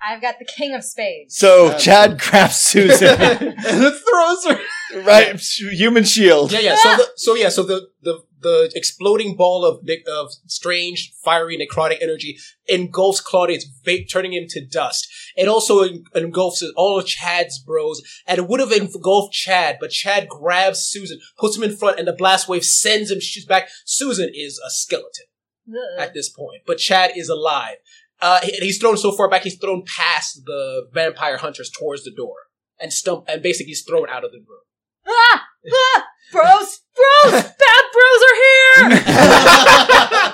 [0.02, 1.36] I've got the king of spades.
[1.38, 3.08] So Chad- Chad grabs Susan.
[3.20, 5.02] and it throws her.
[5.04, 6.52] right, human shield.
[6.54, 6.76] Yeah, yeah.
[6.78, 7.50] So, the, so yeah.
[7.50, 13.66] So the the the exploding ball of of strange, fiery, necrotic energy engulfs Claudius,
[14.12, 15.08] turning him to dust.
[15.36, 19.90] It also en- engulfs all of Chad's bros, and it would have engulfed Chad, but
[19.90, 23.68] Chad grabs Susan, puts him in front, and the blast wave sends him shoots back.
[23.84, 25.26] Susan is a skeleton
[25.68, 26.00] Ugh.
[26.00, 27.78] at this point, but Chad is alive.
[28.22, 32.14] Uh, he- he's thrown so far back, he's thrown past the vampire hunters towards the
[32.16, 32.36] door,
[32.80, 34.66] and stump, and basically he's thrown out of the room.
[35.08, 35.44] Ah!
[35.74, 36.06] Ah!
[36.32, 36.82] Bros!
[36.96, 37.32] Bros!
[37.44, 39.02] Bad bros are here!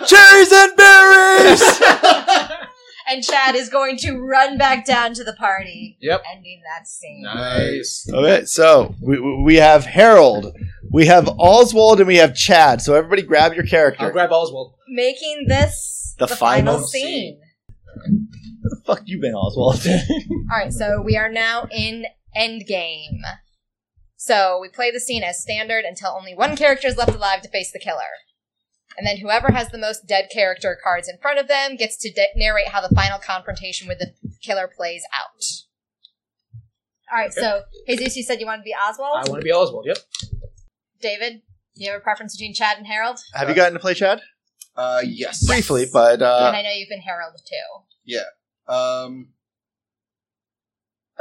[0.07, 1.81] Cherries and berries.
[3.09, 6.23] and Chad is going to run back down to the party, Yep.
[6.35, 7.23] ending that scene.
[7.23, 8.07] Nice.
[8.13, 10.55] okay, so we we have Harold,
[10.91, 12.81] we have Oswald, and we have Chad.
[12.81, 14.03] So everybody, grab your character.
[14.05, 14.13] I'll character.
[14.13, 14.73] grab Oswald.
[14.89, 17.39] Making this The the, final final, scene.
[17.95, 19.81] Where the fuck you been, Oswald?
[19.87, 22.05] All right, so we are now in
[22.37, 23.19] Endgame.
[24.21, 27.49] So we play the scene as standard until only one character is left alive to
[27.49, 28.21] face the killer.
[28.95, 32.11] And then whoever has the most dead character cards in front of them gets to
[32.11, 35.43] de- narrate how the final confrontation with the killer plays out.
[37.11, 39.25] All right, so Jesus, you said you wanted to be Oswald.
[39.25, 39.87] I want to be Oswald.
[39.87, 39.97] Yep.
[41.01, 41.41] David,
[41.75, 43.17] do you have a preference between Chad and Harold?
[43.33, 44.21] Have you gotten to play Chad?
[44.75, 45.47] Uh, yes.
[45.47, 47.83] Briefly, but uh, and I know you've been Harold too.
[48.05, 48.25] Yeah.
[48.67, 49.29] Um,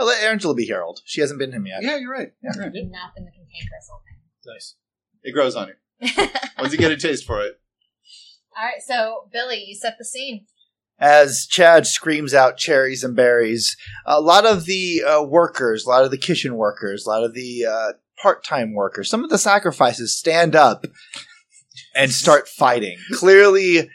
[0.00, 1.02] I'll let Angela be Harold.
[1.04, 1.82] She hasn't been him yet.
[1.82, 2.32] yeah, you're right.
[2.42, 2.52] Yeah.
[2.54, 2.72] You're right.
[2.72, 4.00] Nothing that can cankerous old
[4.46, 4.76] Nice.
[5.22, 6.08] It grows on you.
[6.08, 6.30] thing.
[6.58, 7.60] Once you get a taste for it.
[8.56, 10.46] All right, so Billy, you set the scene.
[10.98, 16.04] As Chad screams out cherries and berries, a lot of the uh, workers, a lot
[16.04, 20.16] of the kitchen workers, a lot of the uh, part-time workers, some of the sacrifices
[20.16, 20.84] stand up
[21.94, 22.98] and start fighting.
[23.12, 23.88] Clearly,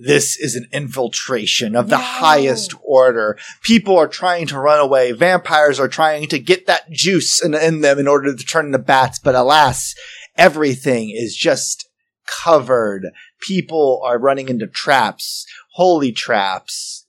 [0.00, 2.02] this is an infiltration of the No.
[2.02, 3.38] highest order.
[3.62, 5.12] People are trying to run away.
[5.12, 8.78] Vampires are trying to get that juice in, in them in order to turn into
[8.78, 9.18] bats.
[9.18, 9.94] But alas,
[10.36, 11.88] everything is just
[12.26, 13.10] covered.
[13.40, 17.06] People are running into traps, holy traps,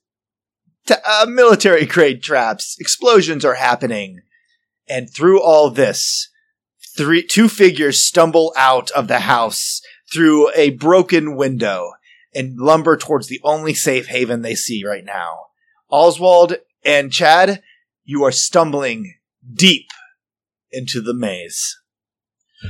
[0.86, 2.76] t- uh, military grade traps.
[2.80, 4.22] Explosions are happening.
[4.88, 6.30] And through all this,
[6.96, 9.82] three, two figures stumble out of the house
[10.14, 11.94] through a broken window
[12.36, 15.46] and lumber towards the only safe haven they see right now.
[15.90, 17.64] Oswald and Chad,
[18.04, 19.16] you are stumbling
[19.52, 19.88] deep
[20.72, 21.80] into the maze.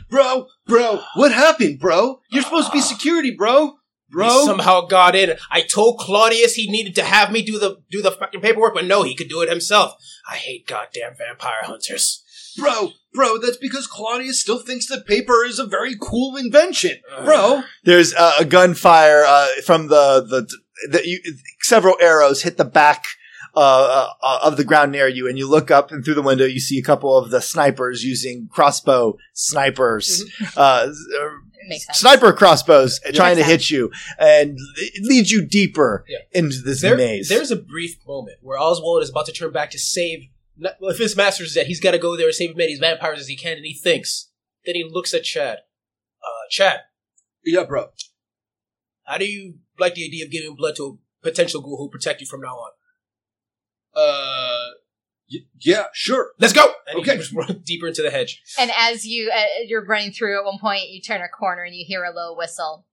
[0.09, 2.19] Bro, bro, what happened, bro?
[2.29, 3.77] You're supposed to be security, bro.
[4.07, 5.35] He Bro, somehow got in.
[5.49, 8.85] I told Claudius he needed to have me do the do the fucking paperwork, but
[8.85, 9.95] no, he could do it himself.
[10.29, 12.23] I hate goddamn vampire hunters.
[12.57, 16.97] Bro, bro, that's because Claudius still thinks that paper is a very cool invention.
[17.23, 20.47] Bro, There's uh, a gunfire uh, from the the,
[20.91, 21.19] the you,
[21.61, 23.05] several arrows hit the back
[23.55, 26.45] uh, uh, of the ground near you, and you look up and through the window
[26.45, 30.23] you see a couple of the snipers using crossbow snipers,
[30.57, 36.17] uh, It makes sniper crossbows trying to hit you, and it leads you deeper Yeah.
[36.33, 37.29] into this There- maze.
[37.29, 40.27] There's a brief moment where Oswald is about to turn back to save.
[40.57, 42.75] Not- Well, if his master's dead, he's got to go there and save as many
[42.77, 44.29] vampires as he can, and he thinks.
[44.65, 45.59] Then he looks at Chad.
[46.23, 46.81] Uh, Chad,
[47.43, 47.89] yeah, bro.
[49.03, 52.19] how do you like the idea of giving blood to a potential ghoul who'll protect
[52.21, 52.71] you from now on?
[53.95, 54.71] Uh,
[55.31, 56.31] y- yeah, sure.
[56.39, 56.65] Let's go!
[56.87, 57.11] And Okay.
[57.11, 58.41] he just run deeper into the hedge.
[58.59, 61.75] And as you uh, you're running through, at one point you turn a corner and
[61.75, 62.85] you hear a low whistle.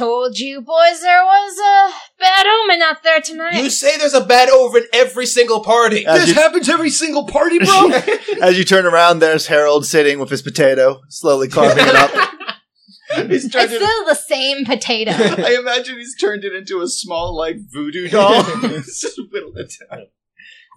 [0.00, 3.62] Told you boys there was a bad omen out there tonight.
[3.62, 6.06] You say there's a bad over in every single party.
[6.06, 7.90] As this you- happens every single party, bro.
[8.40, 12.10] As you turn around, there's Harold sitting with his potato, slowly carving it up.
[13.28, 15.10] he's it's it, still the same potato.
[15.14, 18.42] I imagine he's turned it into a small, like, voodoo doll.
[18.64, 20.06] it's just whittled it down.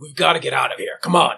[0.01, 0.99] We've got to get out of here.
[1.01, 1.35] Come on.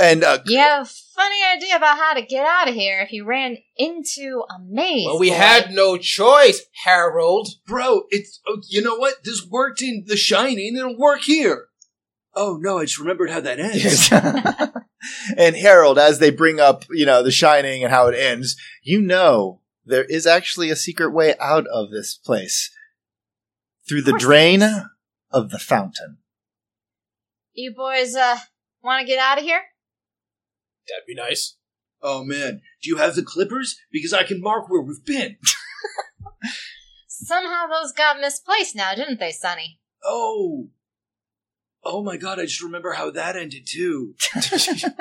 [0.00, 3.12] And uh, you have a funny idea about how to get out of here if
[3.12, 5.06] you ran into a maze.
[5.06, 5.36] Well, we boy.
[5.36, 7.48] had no choice, Harold.
[7.66, 9.22] Bro, it's, oh, you know what?
[9.24, 11.66] This worked in The Shining, it'll work here.
[12.34, 14.10] Oh, no, I just remembered how that ends.
[15.36, 19.02] and Harold, as they bring up, you know, The Shining and how it ends, you
[19.02, 22.70] know there is actually a secret way out of this place
[23.88, 24.62] through the course drain
[25.30, 26.18] of the fountain.
[27.52, 28.38] You boys uh
[28.82, 29.62] want to get out of here?
[30.88, 31.56] That'd be nice.
[32.02, 32.60] oh, man.
[32.82, 33.76] Do you have the clippers?
[33.92, 35.36] Because I can mark where we've been.
[37.08, 39.78] Somehow those got misplaced now, didn't they, Sonny?
[40.04, 40.68] Oh.
[41.84, 44.14] Oh my god, I just remember how that ended too.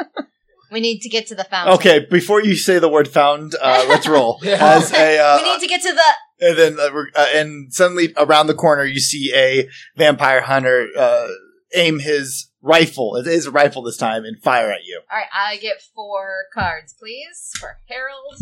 [0.71, 1.73] We need to get to the fountain.
[1.75, 4.39] Okay, before you say the word found, uh, let's roll.
[4.43, 4.57] Yeah.
[4.59, 6.47] As a, uh, we need to get to the.
[6.47, 11.27] and then, uh, uh, and suddenly around the corner, you see a vampire hunter uh,
[11.73, 13.15] aim his rifle.
[13.15, 15.01] It is a rifle this time and fire at you.
[15.11, 18.39] All right, I get four cards, please, for Harold.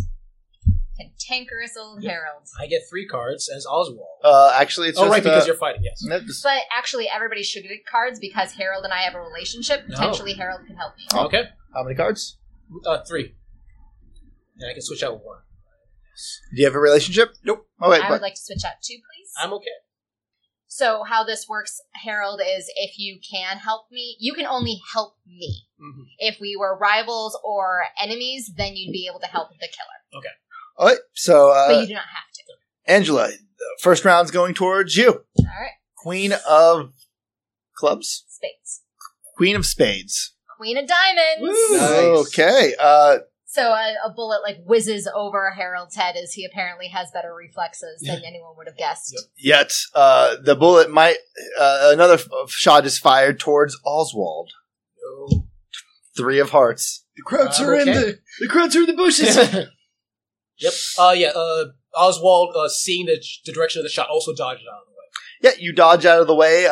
[0.98, 2.48] Cantankerous old Harold.
[2.60, 4.08] I get three cards as Oswald.
[4.24, 6.02] Uh, actually, it's oh, just, right, because uh, you're fighting, yes.
[6.04, 9.86] no, just- But actually, everybody should get cards because Harold and I have a relationship.
[9.88, 9.96] No.
[9.96, 11.04] Potentially, Harold can help me.
[11.14, 11.44] Okay.
[11.76, 12.38] how many cards?
[12.86, 13.36] Uh, three.
[14.60, 15.38] And I can switch out one.
[16.52, 17.36] Do you have a relationship?
[17.44, 17.68] Nope.
[17.80, 19.32] Oh wait, I but would like to switch out two, please.
[19.38, 19.70] I'm okay.
[20.70, 25.16] So, how this works, Harold, is if you can help me, you can only help
[25.26, 25.64] me.
[25.80, 30.20] hmm If we were rivals or enemies, then you'd be able to help the killer.
[30.20, 30.30] Okay.
[30.78, 30.98] All right.
[31.14, 32.44] So, But uh, you do not have to.
[32.92, 33.30] Angela,
[33.82, 35.10] first round's going towards you.
[35.40, 35.72] All right.
[35.96, 36.94] Queen of
[37.76, 38.82] clubs, Spades.
[39.36, 40.34] Queen of spades.
[40.58, 41.60] Queen of diamonds.
[41.72, 42.28] Nice.
[42.28, 42.74] Okay.
[42.80, 43.18] Uh,
[43.50, 48.02] So a, a bullet like whizzes over Harold's head as he apparently has better reflexes
[48.06, 49.14] than anyone would have guessed.
[49.16, 49.24] Yep.
[49.38, 51.16] yet uh, the bullet might
[51.58, 54.52] uh, another f- shot is fired towards Oswald.
[55.02, 55.46] No.
[56.18, 57.06] Three of hearts.
[57.16, 59.36] The crowds I'm are in the the krauts are in the bushes.
[60.60, 60.74] yep.
[61.00, 61.30] Uh, yeah.
[61.30, 61.66] Uh,
[61.96, 65.54] Oswald, uh, seeing the, the direction of the shot, also dodged out of the way.
[65.56, 66.68] Yeah, you dodge out of the way.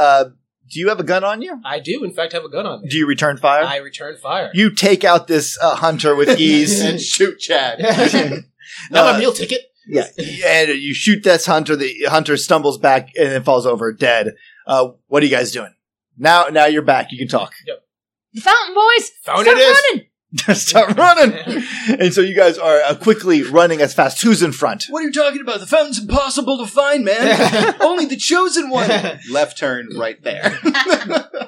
[0.66, 1.60] Uh, do you have a gun on you?
[1.64, 2.90] I do, in fact, have a gun on me.
[2.90, 3.64] Do you return fire?
[3.64, 4.52] I return fire.
[4.54, 6.82] you take out this uh, hunter with ease.
[6.82, 7.80] and shoot Chad.
[8.92, 9.62] Not Uh, my meal ticket.
[9.88, 10.08] yeah,
[10.46, 11.76] and you shoot this hunter.
[11.76, 14.34] The hunter stumbles back and then falls over dead.
[14.66, 15.74] Uh, what are you guys doing?
[16.18, 17.12] Now, now you're back.
[17.12, 17.54] You can talk.
[18.34, 19.12] The fountain boys!
[19.24, 19.84] Fountain start it is.
[19.92, 20.08] running!
[20.54, 21.34] Start running.
[22.00, 24.22] and so you guys are uh, quickly running as fast.
[24.22, 24.86] Who's in front?
[24.90, 25.60] What are you talking about?
[25.60, 27.76] The fountain's impossible to find, man.
[27.82, 28.90] Only the chosen one.
[29.32, 30.58] Left turn right there.
[30.64, 31.48] uh,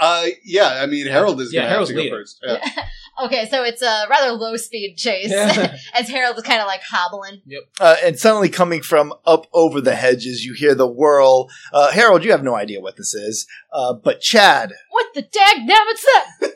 [0.00, 2.12] uh, yeah, I mean Harold is Yeah, gonna Harold's have to leading.
[2.12, 2.40] go first.
[2.46, 2.84] Yeah.
[3.26, 5.76] Okay, so it's a rather low speed chase Yeah.
[5.94, 7.42] as Harold is kind of like hobbling.
[7.78, 11.48] Uh, and suddenly, coming from up over the hedges, you hear the whirl.
[11.72, 15.58] Uh, Harold, you have no idea what this is, uh, but Chad, What the dag
[15.64, 16.04] nabbit's
[16.40, 16.50] that?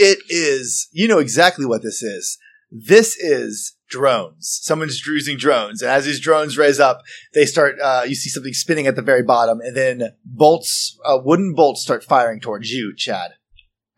[0.00, 0.88] It is.
[0.92, 2.38] You know exactly what this is.
[2.70, 4.58] This is drones.
[4.62, 7.02] Someone's using drones, and as these drones raise up,
[7.34, 7.76] they start.
[7.82, 11.82] Uh, you see something spinning at the very bottom, and then bolts, uh, wooden bolts,
[11.82, 13.32] start firing towards you, Chad.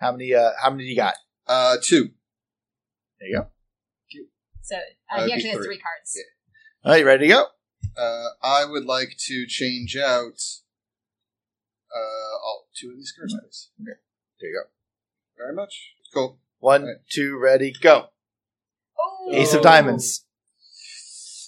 [0.01, 0.35] How many?
[0.35, 1.15] Uh, how many do you got?
[1.47, 2.11] Uh, two.
[3.21, 3.47] There you go.
[4.63, 5.67] So Uh, uh, he it'd actually be has three.
[5.67, 6.17] three cards.
[6.17, 6.23] Yeah.
[6.85, 7.47] All right, you ready to go?
[7.97, 10.41] Uh, I would like to change out
[11.95, 13.99] uh, all two of these cards, Okay.
[14.41, 14.71] There you go.
[15.43, 15.95] Very much.
[16.15, 16.39] Cool.
[16.61, 16.97] One, Right.
[17.11, 18.09] two, ready, go.
[18.99, 20.25] Oh, Ace of diamonds.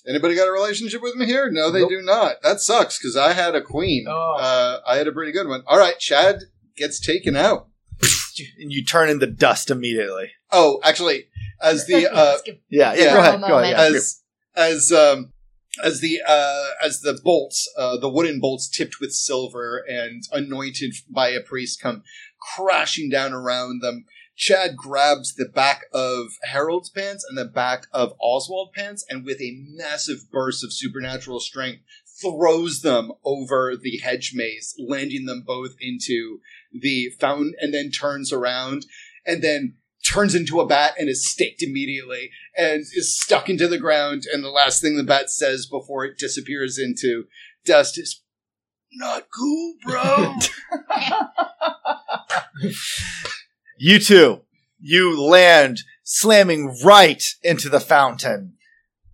[0.06, 1.50] Anybody got a relationship with me here?
[1.50, 1.90] No, they Nope.
[1.90, 2.42] do not.
[2.42, 4.06] That sucks because I had a queen.
[4.08, 4.36] Oh.
[4.38, 5.62] Uh, I had a pretty good one.
[5.66, 6.40] All right, Chad
[6.76, 7.68] gets taken out.
[8.58, 10.32] And you turn into dust immediately.
[10.50, 11.28] Oh, actually,
[11.62, 12.38] as the uh,
[12.68, 12.94] Yeah, yeah.
[12.94, 13.12] Yeah.
[13.14, 13.40] Go ahead.
[13.40, 13.48] Moment.
[13.48, 13.94] Go ahead.
[13.94, 14.22] As
[14.56, 15.32] as um
[15.84, 20.94] as the uh as the bolts uh the wooden bolts tipped with silver and anointed
[21.08, 22.02] by a priest come
[22.54, 24.04] crashing down around them
[24.36, 29.40] chad grabs the back of harold's pants and the back of Oswald's pants and with
[29.40, 31.82] a massive burst of supernatural strength
[32.20, 36.40] throws them over the hedge maze landing them both into
[36.72, 38.86] the fountain and then turns around
[39.26, 43.78] and then turns into a bat and is staked immediately and is stuck into the
[43.78, 44.24] ground.
[44.32, 47.24] And the last thing the bat says before it disappears into
[47.64, 48.22] dust is,
[48.96, 50.34] "Not cool, bro."
[53.76, 54.42] You two,
[54.80, 58.54] you land slamming right into the fountain.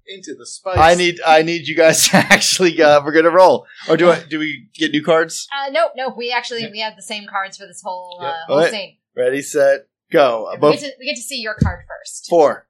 [0.07, 0.77] into the spice.
[0.79, 2.81] I need, I need you guys to actually.
[2.81, 4.23] Uh, we're gonna roll, or do I?
[4.23, 5.49] Do we get new cards?
[5.53, 6.15] Uh, nope, nope.
[6.17, 8.71] We actually we have the same cards for this whole uh, whole Alright.
[8.71, 8.97] scene.
[9.17, 10.49] Ready, set, go.
[10.61, 12.27] We get, to, we get to see your card first.
[12.29, 12.69] four.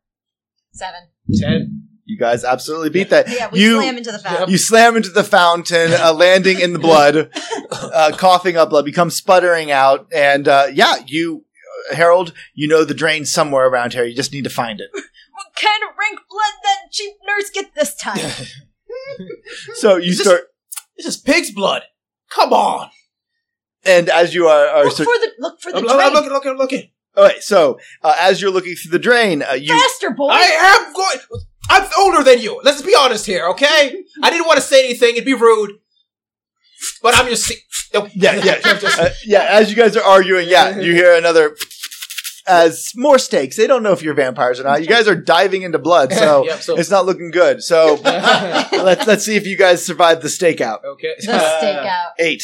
[0.73, 1.01] Seven.
[1.35, 1.89] Ten.
[2.11, 3.29] You guys absolutely beat that.
[3.29, 4.51] Yeah, we you slam into the fountain.
[4.51, 7.31] you slam into the fountain, uh, landing in the blood,
[7.71, 11.45] uh, coughing up blood, become sputtering out, and uh, yeah, you,
[11.91, 14.05] uh, Harold, you know the drain somewhere around here.
[14.05, 14.91] You just need to find it.
[14.93, 18.19] What kind of rank blood that cheap nurse get this time?
[19.75, 20.43] So you Is this- start,
[20.97, 21.83] This is pig's blood.
[22.29, 22.91] Come on.
[23.85, 26.01] and as you are, are look so, for the look for the I'm, drain.
[26.01, 26.91] I'm looking, looking, looking.
[27.17, 30.29] all right, so uh, as you're looking through the drain, uh, you Faster, boy!
[30.31, 30.43] I
[30.87, 31.41] am going.
[31.71, 32.61] I'm older than you.
[32.65, 34.03] Let's be honest here, okay?
[34.23, 35.11] I didn't want to say anything.
[35.13, 35.79] It'd be rude.
[37.03, 37.45] But I'm just.
[37.45, 37.61] See-
[38.15, 39.47] yeah, yeah, just- uh, yeah.
[39.51, 41.57] As you guys are arguing, yeah, you hear another
[42.47, 43.57] as more stakes.
[43.57, 44.81] They don't know if you're vampires or not.
[44.81, 47.63] You guys are diving into blood, so Yep, so- it's not looking good.
[47.63, 50.85] So let's let's see if you guys survive the stakeout.
[50.85, 51.15] okay.
[51.21, 52.11] the stakeout.
[52.19, 52.43] Eight.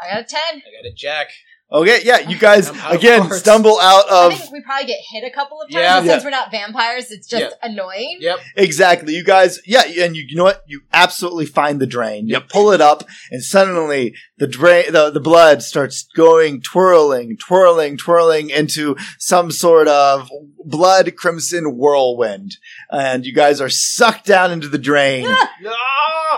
[0.00, 0.40] I got a ten.
[0.56, 1.28] I got a jack.
[1.74, 3.38] Okay, yeah, you guys out again cards.
[3.38, 4.32] stumble out of.
[4.32, 6.00] I think we probably get hit a couple of times, Yeah.
[6.00, 7.68] but since we're not vampires, it's just Yeah.
[7.68, 8.18] annoying.
[8.20, 8.38] Yep.
[8.56, 9.14] exactly.
[9.14, 10.62] You guys, yeah, and you, you know what?
[10.68, 12.28] You absolutely find the drain.
[12.28, 13.02] You pull it up,
[13.32, 19.88] and suddenly the drain, the, the blood starts going twirling, twirling, twirling into some sort
[19.88, 20.30] of
[20.64, 22.56] blood crimson whirlwind,
[22.90, 25.24] and you guys are sucked down into the drain.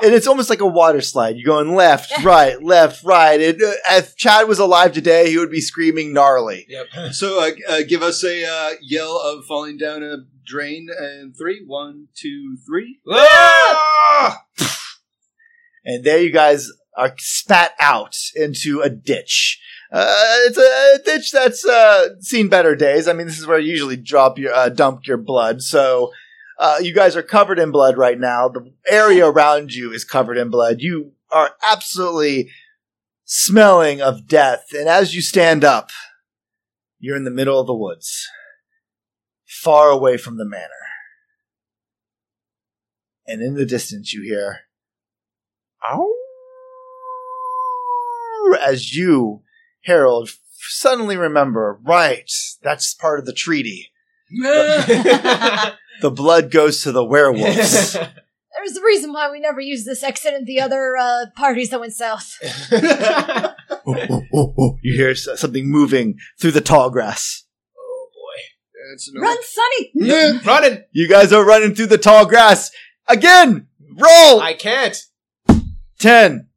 [0.01, 0.07] No!
[0.07, 1.37] And it's almost like a water slide.
[1.37, 3.41] You're going left, right, left, right.
[3.41, 6.67] It, uh, if Chad was alive today, he would be screaming gnarly.
[6.69, 6.87] Yep.
[7.13, 11.63] So uh, uh, give us a uh, yell of falling down a drain and three,
[11.67, 13.01] one, two, three.
[13.09, 14.43] Ah!
[15.85, 19.61] and there you guys are spat out into a ditch.
[19.93, 20.07] Uh,
[20.47, 23.07] it's a ditch that's uh, seen better days.
[23.07, 25.63] I mean, this is where you usually drop your uh, dump your blood.
[25.63, 26.13] So
[26.59, 28.49] uh, you guys are covered in blood right now.
[28.49, 30.81] The area around you is covered in blood.
[30.81, 32.51] You are absolutely
[33.25, 34.67] smelling of death.
[34.73, 35.91] And as you stand up,
[36.99, 38.27] you're in the middle of the woods,
[39.45, 40.71] far away from the manor.
[43.27, 44.61] And in the distance, you hear
[45.89, 46.13] Ow!
[48.65, 49.43] As you,
[49.85, 52.31] Harold, suddenly remember, right,
[52.63, 53.91] that's part of the treaty.
[56.01, 57.93] The blood goes to the werewolves.
[58.57, 61.81] There's a reason why we never used this exit in the other uh, parties that
[61.81, 62.37] went south.
[62.73, 63.55] Oh,
[63.89, 64.79] oh, oh, oh.
[64.83, 67.45] You hear s- something moving through the tall grass.
[67.79, 68.43] oh boy.
[68.95, 69.91] It's Run, Sonny!
[69.95, 70.39] Yeah.
[70.45, 70.83] Running!
[70.93, 72.71] You guys are running through the tall grass.
[73.09, 73.69] Again!
[73.97, 74.41] Roll!
[74.41, 74.97] I can't.
[75.99, 76.49] 10.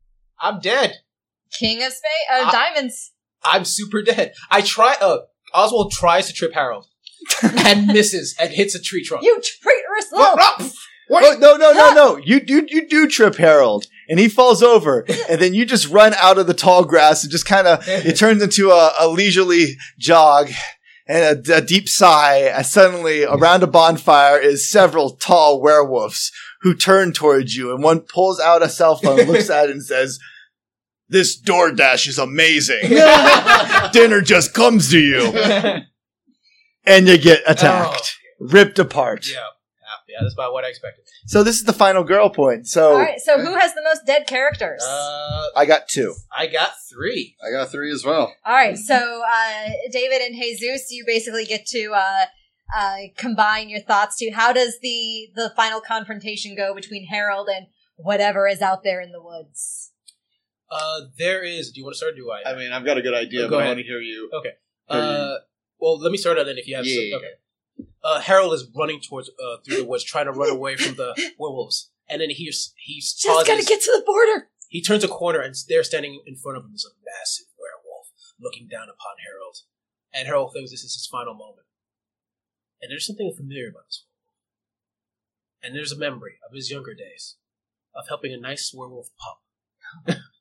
[0.41, 0.94] I'm dead.
[1.52, 2.52] King of spades, uh, Ah.
[2.52, 3.11] diamonds.
[3.44, 4.34] I'm super dead.
[4.52, 4.95] I try.
[4.99, 5.20] Uh,
[5.53, 6.88] Oswald tries to trip Harold
[7.65, 9.23] and misses and hits a tree trunk.
[9.23, 10.37] You traitorous What?
[10.37, 10.71] little.
[11.07, 11.23] What?
[11.23, 11.23] What?
[11.25, 12.17] Oh, no, no, no, no.
[12.17, 13.85] You do, you do trip Harold.
[14.07, 15.05] And he falls over.
[15.27, 18.15] And then you just run out of the tall grass and just kind of, it
[18.15, 20.49] turns into a, a leisurely jog
[21.07, 26.31] and a, a deep sigh as suddenly around a bonfire is several tall werewolves
[26.61, 29.83] who turn towards you and one pulls out a cell phone, looks at it and
[29.83, 30.19] says,
[31.07, 32.81] this DoorDash is amazing.
[33.91, 35.31] Dinner just comes to you.
[36.85, 39.27] And you get attacked, ripped apart.
[39.27, 39.39] Yeah.
[39.89, 41.06] Yeah, yeah, that's about what I expected.
[41.26, 42.68] So this is the final girl point.
[42.68, 44.84] So All right, so who has the most dead characters?
[44.84, 46.14] Uh, I got two.
[46.35, 47.35] I got three.
[47.43, 48.31] I got three as well.
[48.45, 52.26] All right, so uh, David and Jesus, you basically get to uh,
[52.77, 57.65] uh, combine your thoughts to how does the the final confrontation go between Harold and
[57.95, 59.91] whatever is out there in the woods?
[60.69, 61.72] Uh, there is.
[61.72, 62.14] Do you want to start?
[62.14, 62.51] Or do I?
[62.51, 64.30] I mean, I've got a good idea, Go but I want to hear you.
[64.34, 64.51] Okay.
[64.88, 65.38] Uh,
[65.80, 66.57] well, let me start out then.
[66.57, 67.11] If you have, Yeah.
[67.11, 67.88] some, okay.
[68.03, 71.14] Uh, Harold is running towards uh through the woods, trying to run away from the
[71.39, 73.47] werewolves, and then he he's he Just pauses.
[73.47, 74.49] gotta get to the border.
[74.69, 78.07] He turns a corner, and there, standing in front of him, is a massive werewolf
[78.39, 79.57] looking down upon Harold.
[80.14, 81.68] And Harold thinks this is his final moment.
[82.81, 85.64] And there's something familiar about this werewolf.
[85.64, 87.35] And there's a memory of his younger days
[87.95, 90.18] of helping a nice werewolf pup.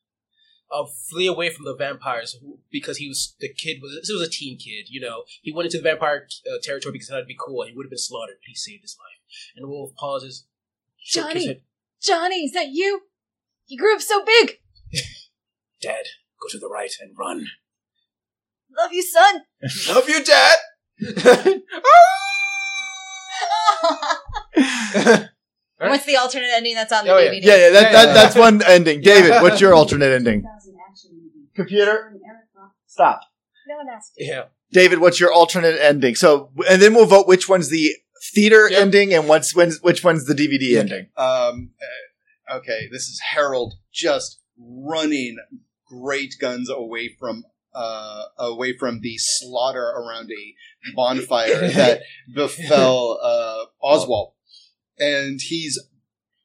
[0.71, 2.37] of flee away from the vampires
[2.71, 5.25] because he was the kid was this was a teen kid, you know.
[5.43, 7.63] He went into the vampire uh, territory because he thought it'd be cool.
[7.63, 9.19] and He would have been slaughtered, but he saved his life.
[9.57, 10.45] And the wolf pauses.
[11.07, 11.63] Johnny.
[12.03, 13.03] Johnny, is that you?
[13.67, 14.59] You grew up so big.
[15.81, 16.05] Dad,
[16.41, 17.47] go to the right and run.
[18.79, 19.43] Love you, son.
[19.89, 20.57] Love you, Dad.
[25.81, 27.31] What's the alternate ending that's on the Oh, yeah.
[27.31, 27.45] DVD?
[27.45, 28.13] Yeah, yeah, that, Yeah, that, yeah.
[28.15, 29.01] that's one ending.
[29.01, 30.45] David, what's your alternate ending?
[31.59, 32.15] Computer,
[32.87, 33.21] stop.
[33.69, 34.27] No one asked you.
[34.33, 34.45] yeah.
[34.73, 36.15] David, what's your alternate ending?
[36.15, 37.95] So, and then we'll vote which one's the
[38.35, 38.81] theater Yep.
[38.81, 40.79] ending and what's when's, which one's the DVD Okay.
[40.79, 41.07] ending.
[41.17, 41.71] Um,
[42.51, 45.37] uh, okay, this is Harold just running
[45.87, 47.45] great guns away from
[47.75, 50.55] uh, away from the slaughter around a
[50.97, 52.01] bonfire that
[52.35, 54.33] befell uh, Oswald,
[54.99, 55.79] and he's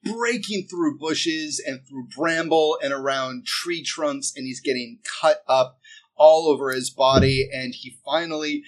[0.04, 5.80] breaking through bushes and through bramble and around tree trunks, and he's getting cut up
[6.16, 8.64] all over his body, and he finally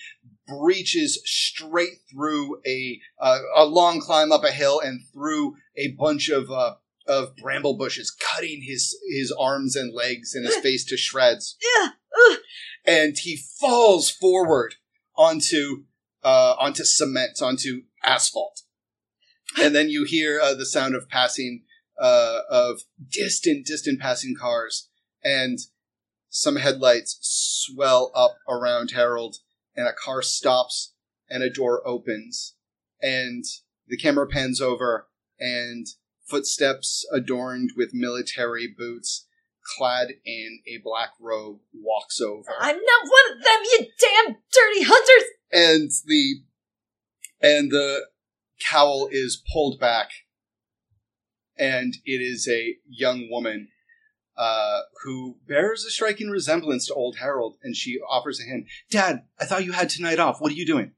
[0.48, 6.30] breaches straight through a uh, a long climb up a hill and through a bunch
[6.30, 6.76] of uh,
[7.08, 11.58] of bramble bushes, cutting his his arms and legs and his face to shreds.
[12.86, 14.76] And he falls forward
[15.16, 15.84] onto
[16.24, 18.62] uh, onto cement, onto asphalt,
[19.62, 21.64] and then you hear uh, the sound of passing
[22.00, 24.90] uh, of distant, distant passing cars,
[25.24, 25.60] and
[26.30, 29.38] some headlights swell up around Harold,
[29.76, 30.94] and a car stops,
[31.30, 32.56] and a door opens,
[33.02, 33.44] and
[33.88, 35.08] the camera pans over,
[35.40, 35.88] and
[36.26, 39.28] footsteps adorned with military boots,
[39.78, 44.84] clad in a black robe, walks over, I'm not one of them, you damn dirty
[44.84, 45.30] hunters!
[45.52, 46.42] and the
[47.42, 48.06] and the
[48.60, 50.10] cowl is pulled back,
[51.58, 53.70] and it is a young woman.
[54.38, 58.68] Uh, who bears a striking resemblance to old Harold, and she offers a hand.
[58.92, 60.42] Dad, I thought you had tonight off.
[60.42, 60.92] What are you doing?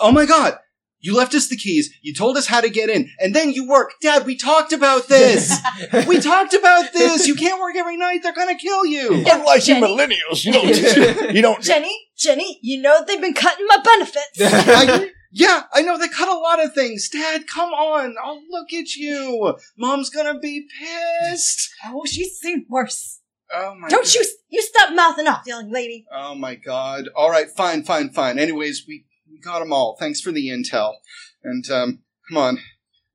[0.00, 0.58] Oh my god!
[1.04, 3.68] You left us the keys, you told us how to get in, and then you
[3.68, 3.92] work.
[4.00, 5.54] Dad, we talked about this!
[6.08, 7.28] we talked about this!
[7.28, 9.22] You can't work every night, they're gonna kill you!
[9.30, 9.80] Unlike Jenny?
[9.80, 11.62] you millennials, you don't, you don't.
[11.62, 14.38] Jenny, Jenny, you know they've been cutting my benefits.
[14.40, 17.08] I, yeah, I know they cut a lot of things.
[17.08, 18.14] Dad, come on.
[18.22, 19.56] Oh, look at you.
[19.76, 21.70] Mom's gonna be pissed.
[21.86, 23.20] oh, she's seen worse.
[23.52, 24.14] Oh my Don't God.
[24.14, 26.06] you, you stop mouthing off, young lady.
[26.12, 27.08] Oh my god.
[27.16, 28.38] All right, fine, fine, fine.
[28.38, 29.96] Anyways, we, we got them all.
[29.98, 30.94] Thanks for the intel.
[31.42, 32.58] And, um, come on.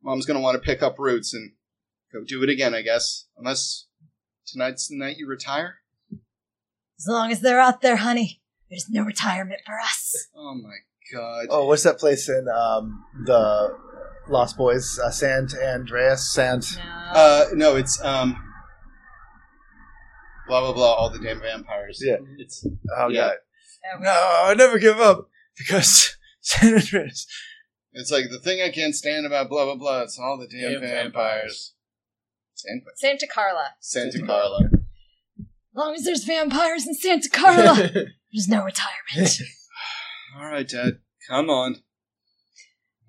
[0.04, 1.54] Mom's gonna want to pick up roots and
[2.12, 3.28] go do it again, I guess.
[3.38, 3.88] Unless
[4.46, 5.76] tonight's the night you retire?
[7.00, 10.28] As long as they're out there, honey, there's no retirement for us.
[10.36, 10.76] Oh my
[11.14, 11.48] god.
[11.50, 13.76] Oh, what's that place in um, the
[14.28, 15.00] Lost Boys?
[15.04, 16.34] Uh, Sant Andreas?
[16.34, 16.66] Sant.
[17.14, 18.36] Uh, no, it's, um,
[20.48, 22.02] blah, blah, blah, all the damn vampires.
[22.04, 22.18] Yeah.
[22.38, 22.66] It's,
[22.98, 23.28] Oh, Yeah.
[23.30, 23.34] God.
[24.02, 27.26] No, I never give up because San Andreas.
[27.94, 30.02] It's like the thing I can't stand about blah blah blah.
[30.02, 31.74] It's all the damn Damn vampires.
[32.54, 33.70] Santa, Santa Carla.
[33.80, 34.66] Santa Carla.
[35.40, 37.76] As long as there's vampires in Santa Carla,
[38.34, 39.40] there's no retirement.
[40.38, 41.78] All right, Dad, come on.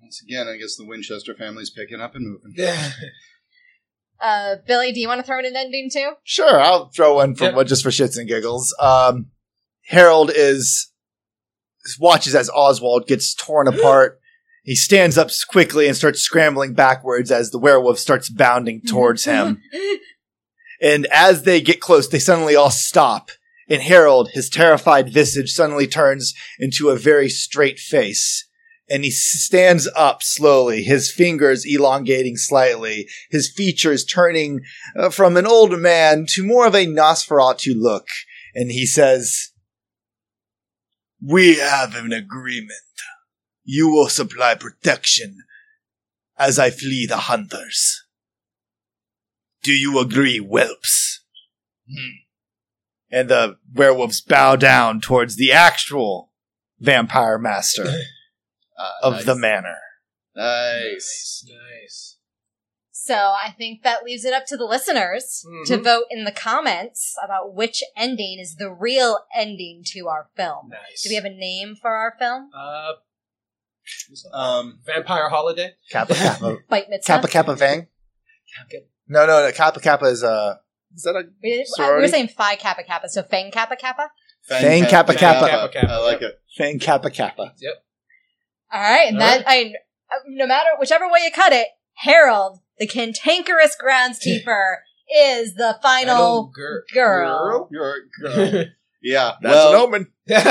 [0.01, 2.53] Once again, I guess the Winchester family's picking up and moving.
[4.23, 6.11] Uh, Billy, do you want to throw in an ending too?
[6.23, 7.65] Sure, I'll throw one for Yep.
[7.65, 8.71] just for shits and giggles.
[8.79, 9.31] Um,
[9.87, 10.91] Harold is
[11.99, 14.19] watches as Oswald gets torn apart.
[14.63, 19.59] He stands up quickly and starts scrambling backwards as the werewolf starts bounding towards him.
[20.83, 23.29] And as they get close, they suddenly all stop.
[23.71, 28.45] And Harold, his terrified visage suddenly turns into a very straight face.
[28.89, 34.59] And he stands up slowly, his fingers elongating slightly, his features turning
[34.99, 38.07] uh, from an old man to more of a Nosferatu look.
[38.53, 39.51] And he says,
[41.25, 42.73] We have an agreement.
[43.63, 45.37] You will supply protection
[46.37, 48.03] as I flee the hunters.
[49.63, 51.23] Do you agree, whelps?
[51.89, 52.30] Hmm.
[53.11, 56.31] And the werewolves bow down towards the actual
[56.79, 57.85] vampire master
[58.77, 59.25] Uh, of nice.
[59.25, 59.77] the manor.
[60.35, 61.45] Nice.
[61.47, 62.17] nice.
[62.91, 65.83] So I think that leaves it up to the listeners to Mhm.
[65.83, 70.69] vote in the comments about which ending is the real ending to our film.
[70.69, 71.03] Nice.
[71.03, 72.49] Do we have a name for our film?
[72.55, 72.93] uh,
[74.33, 75.75] Um, Vampire Holiday?
[75.89, 76.57] Kappa Kappa.
[76.69, 77.13] Bite Mitzvah?
[77.13, 77.87] Kappa Kappa Vang?
[78.65, 78.85] Okay.
[79.07, 79.51] No, no, no.
[79.51, 80.55] Kappa Kappa is uh
[80.95, 84.09] Is that a We, we were saying Phi Kappa Kappa, so Fang Kappa Kappa?
[84.43, 85.47] Fang Kappa Kappa.
[85.47, 85.91] Kappa Kappa.
[85.91, 86.39] I like it.
[86.57, 87.53] Fang Kappa Kappa?
[87.59, 87.73] Yep.
[88.73, 89.73] All right, and All that I
[90.11, 94.77] uh, no matter whichever way you cut it, Harold, the cantankerous groundskeeper,
[95.15, 97.67] is the final gir- girl.
[97.71, 98.65] You're a girl.
[99.03, 99.31] Yeah.
[99.41, 100.07] That's well, an omen.
[100.27, 100.45] That's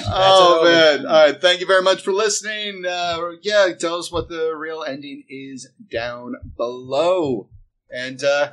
[0.00, 0.04] an.
[0.06, 1.06] Oh man!
[1.06, 2.84] All right, thank you very much for listening.
[2.86, 7.48] Uh, yeah, tell us what the real ending is down below,
[7.90, 8.52] and uh,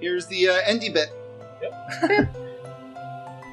[0.00, 1.10] here's the uh, ending bit.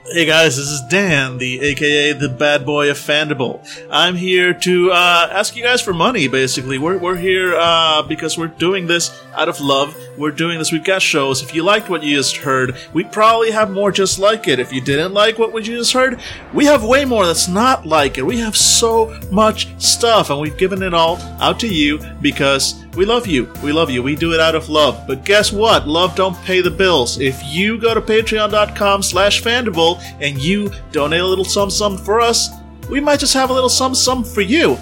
[0.07, 3.67] Hey guys, this is Dan, the AKA the bad boy of Fandible.
[3.89, 6.27] I'm here to uh, ask you guys for money.
[6.27, 9.97] Basically, we're we're here uh, because we're doing this out of love.
[10.15, 10.71] We're doing this.
[10.71, 11.41] We've got shows.
[11.41, 14.59] If you liked what you just heard, we probably have more just like it.
[14.59, 16.21] If you didn't like what we just heard,
[16.53, 18.25] we have way more that's not like it.
[18.25, 23.05] We have so much stuff, and we've given it all out to you because we
[23.05, 23.51] love you.
[23.63, 24.01] We love you.
[24.01, 25.05] We do it out of love.
[25.07, 25.87] But guess what?
[25.87, 27.19] Love don't pay the bills.
[27.19, 32.21] If you go to patreon.com slash fandible and you donate a little sum sum for
[32.21, 32.49] us,
[32.89, 34.77] we might just have a little sum sum for you.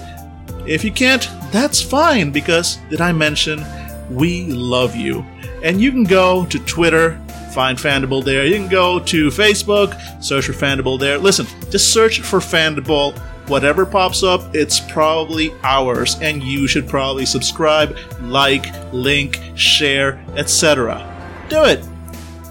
[0.65, 3.63] If you can't, that's fine because did I mention
[4.09, 5.25] we love you?
[5.63, 7.19] And you can go to Twitter,
[7.53, 8.45] find Fandible there.
[8.45, 11.17] You can go to Facebook, search for Fandible there.
[11.17, 13.17] Listen, just search for Fandible.
[13.47, 21.09] Whatever pops up, it's probably ours, and you should probably subscribe, like, link, share, etc.
[21.49, 21.83] Do it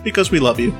[0.05, 0.77] because we love you.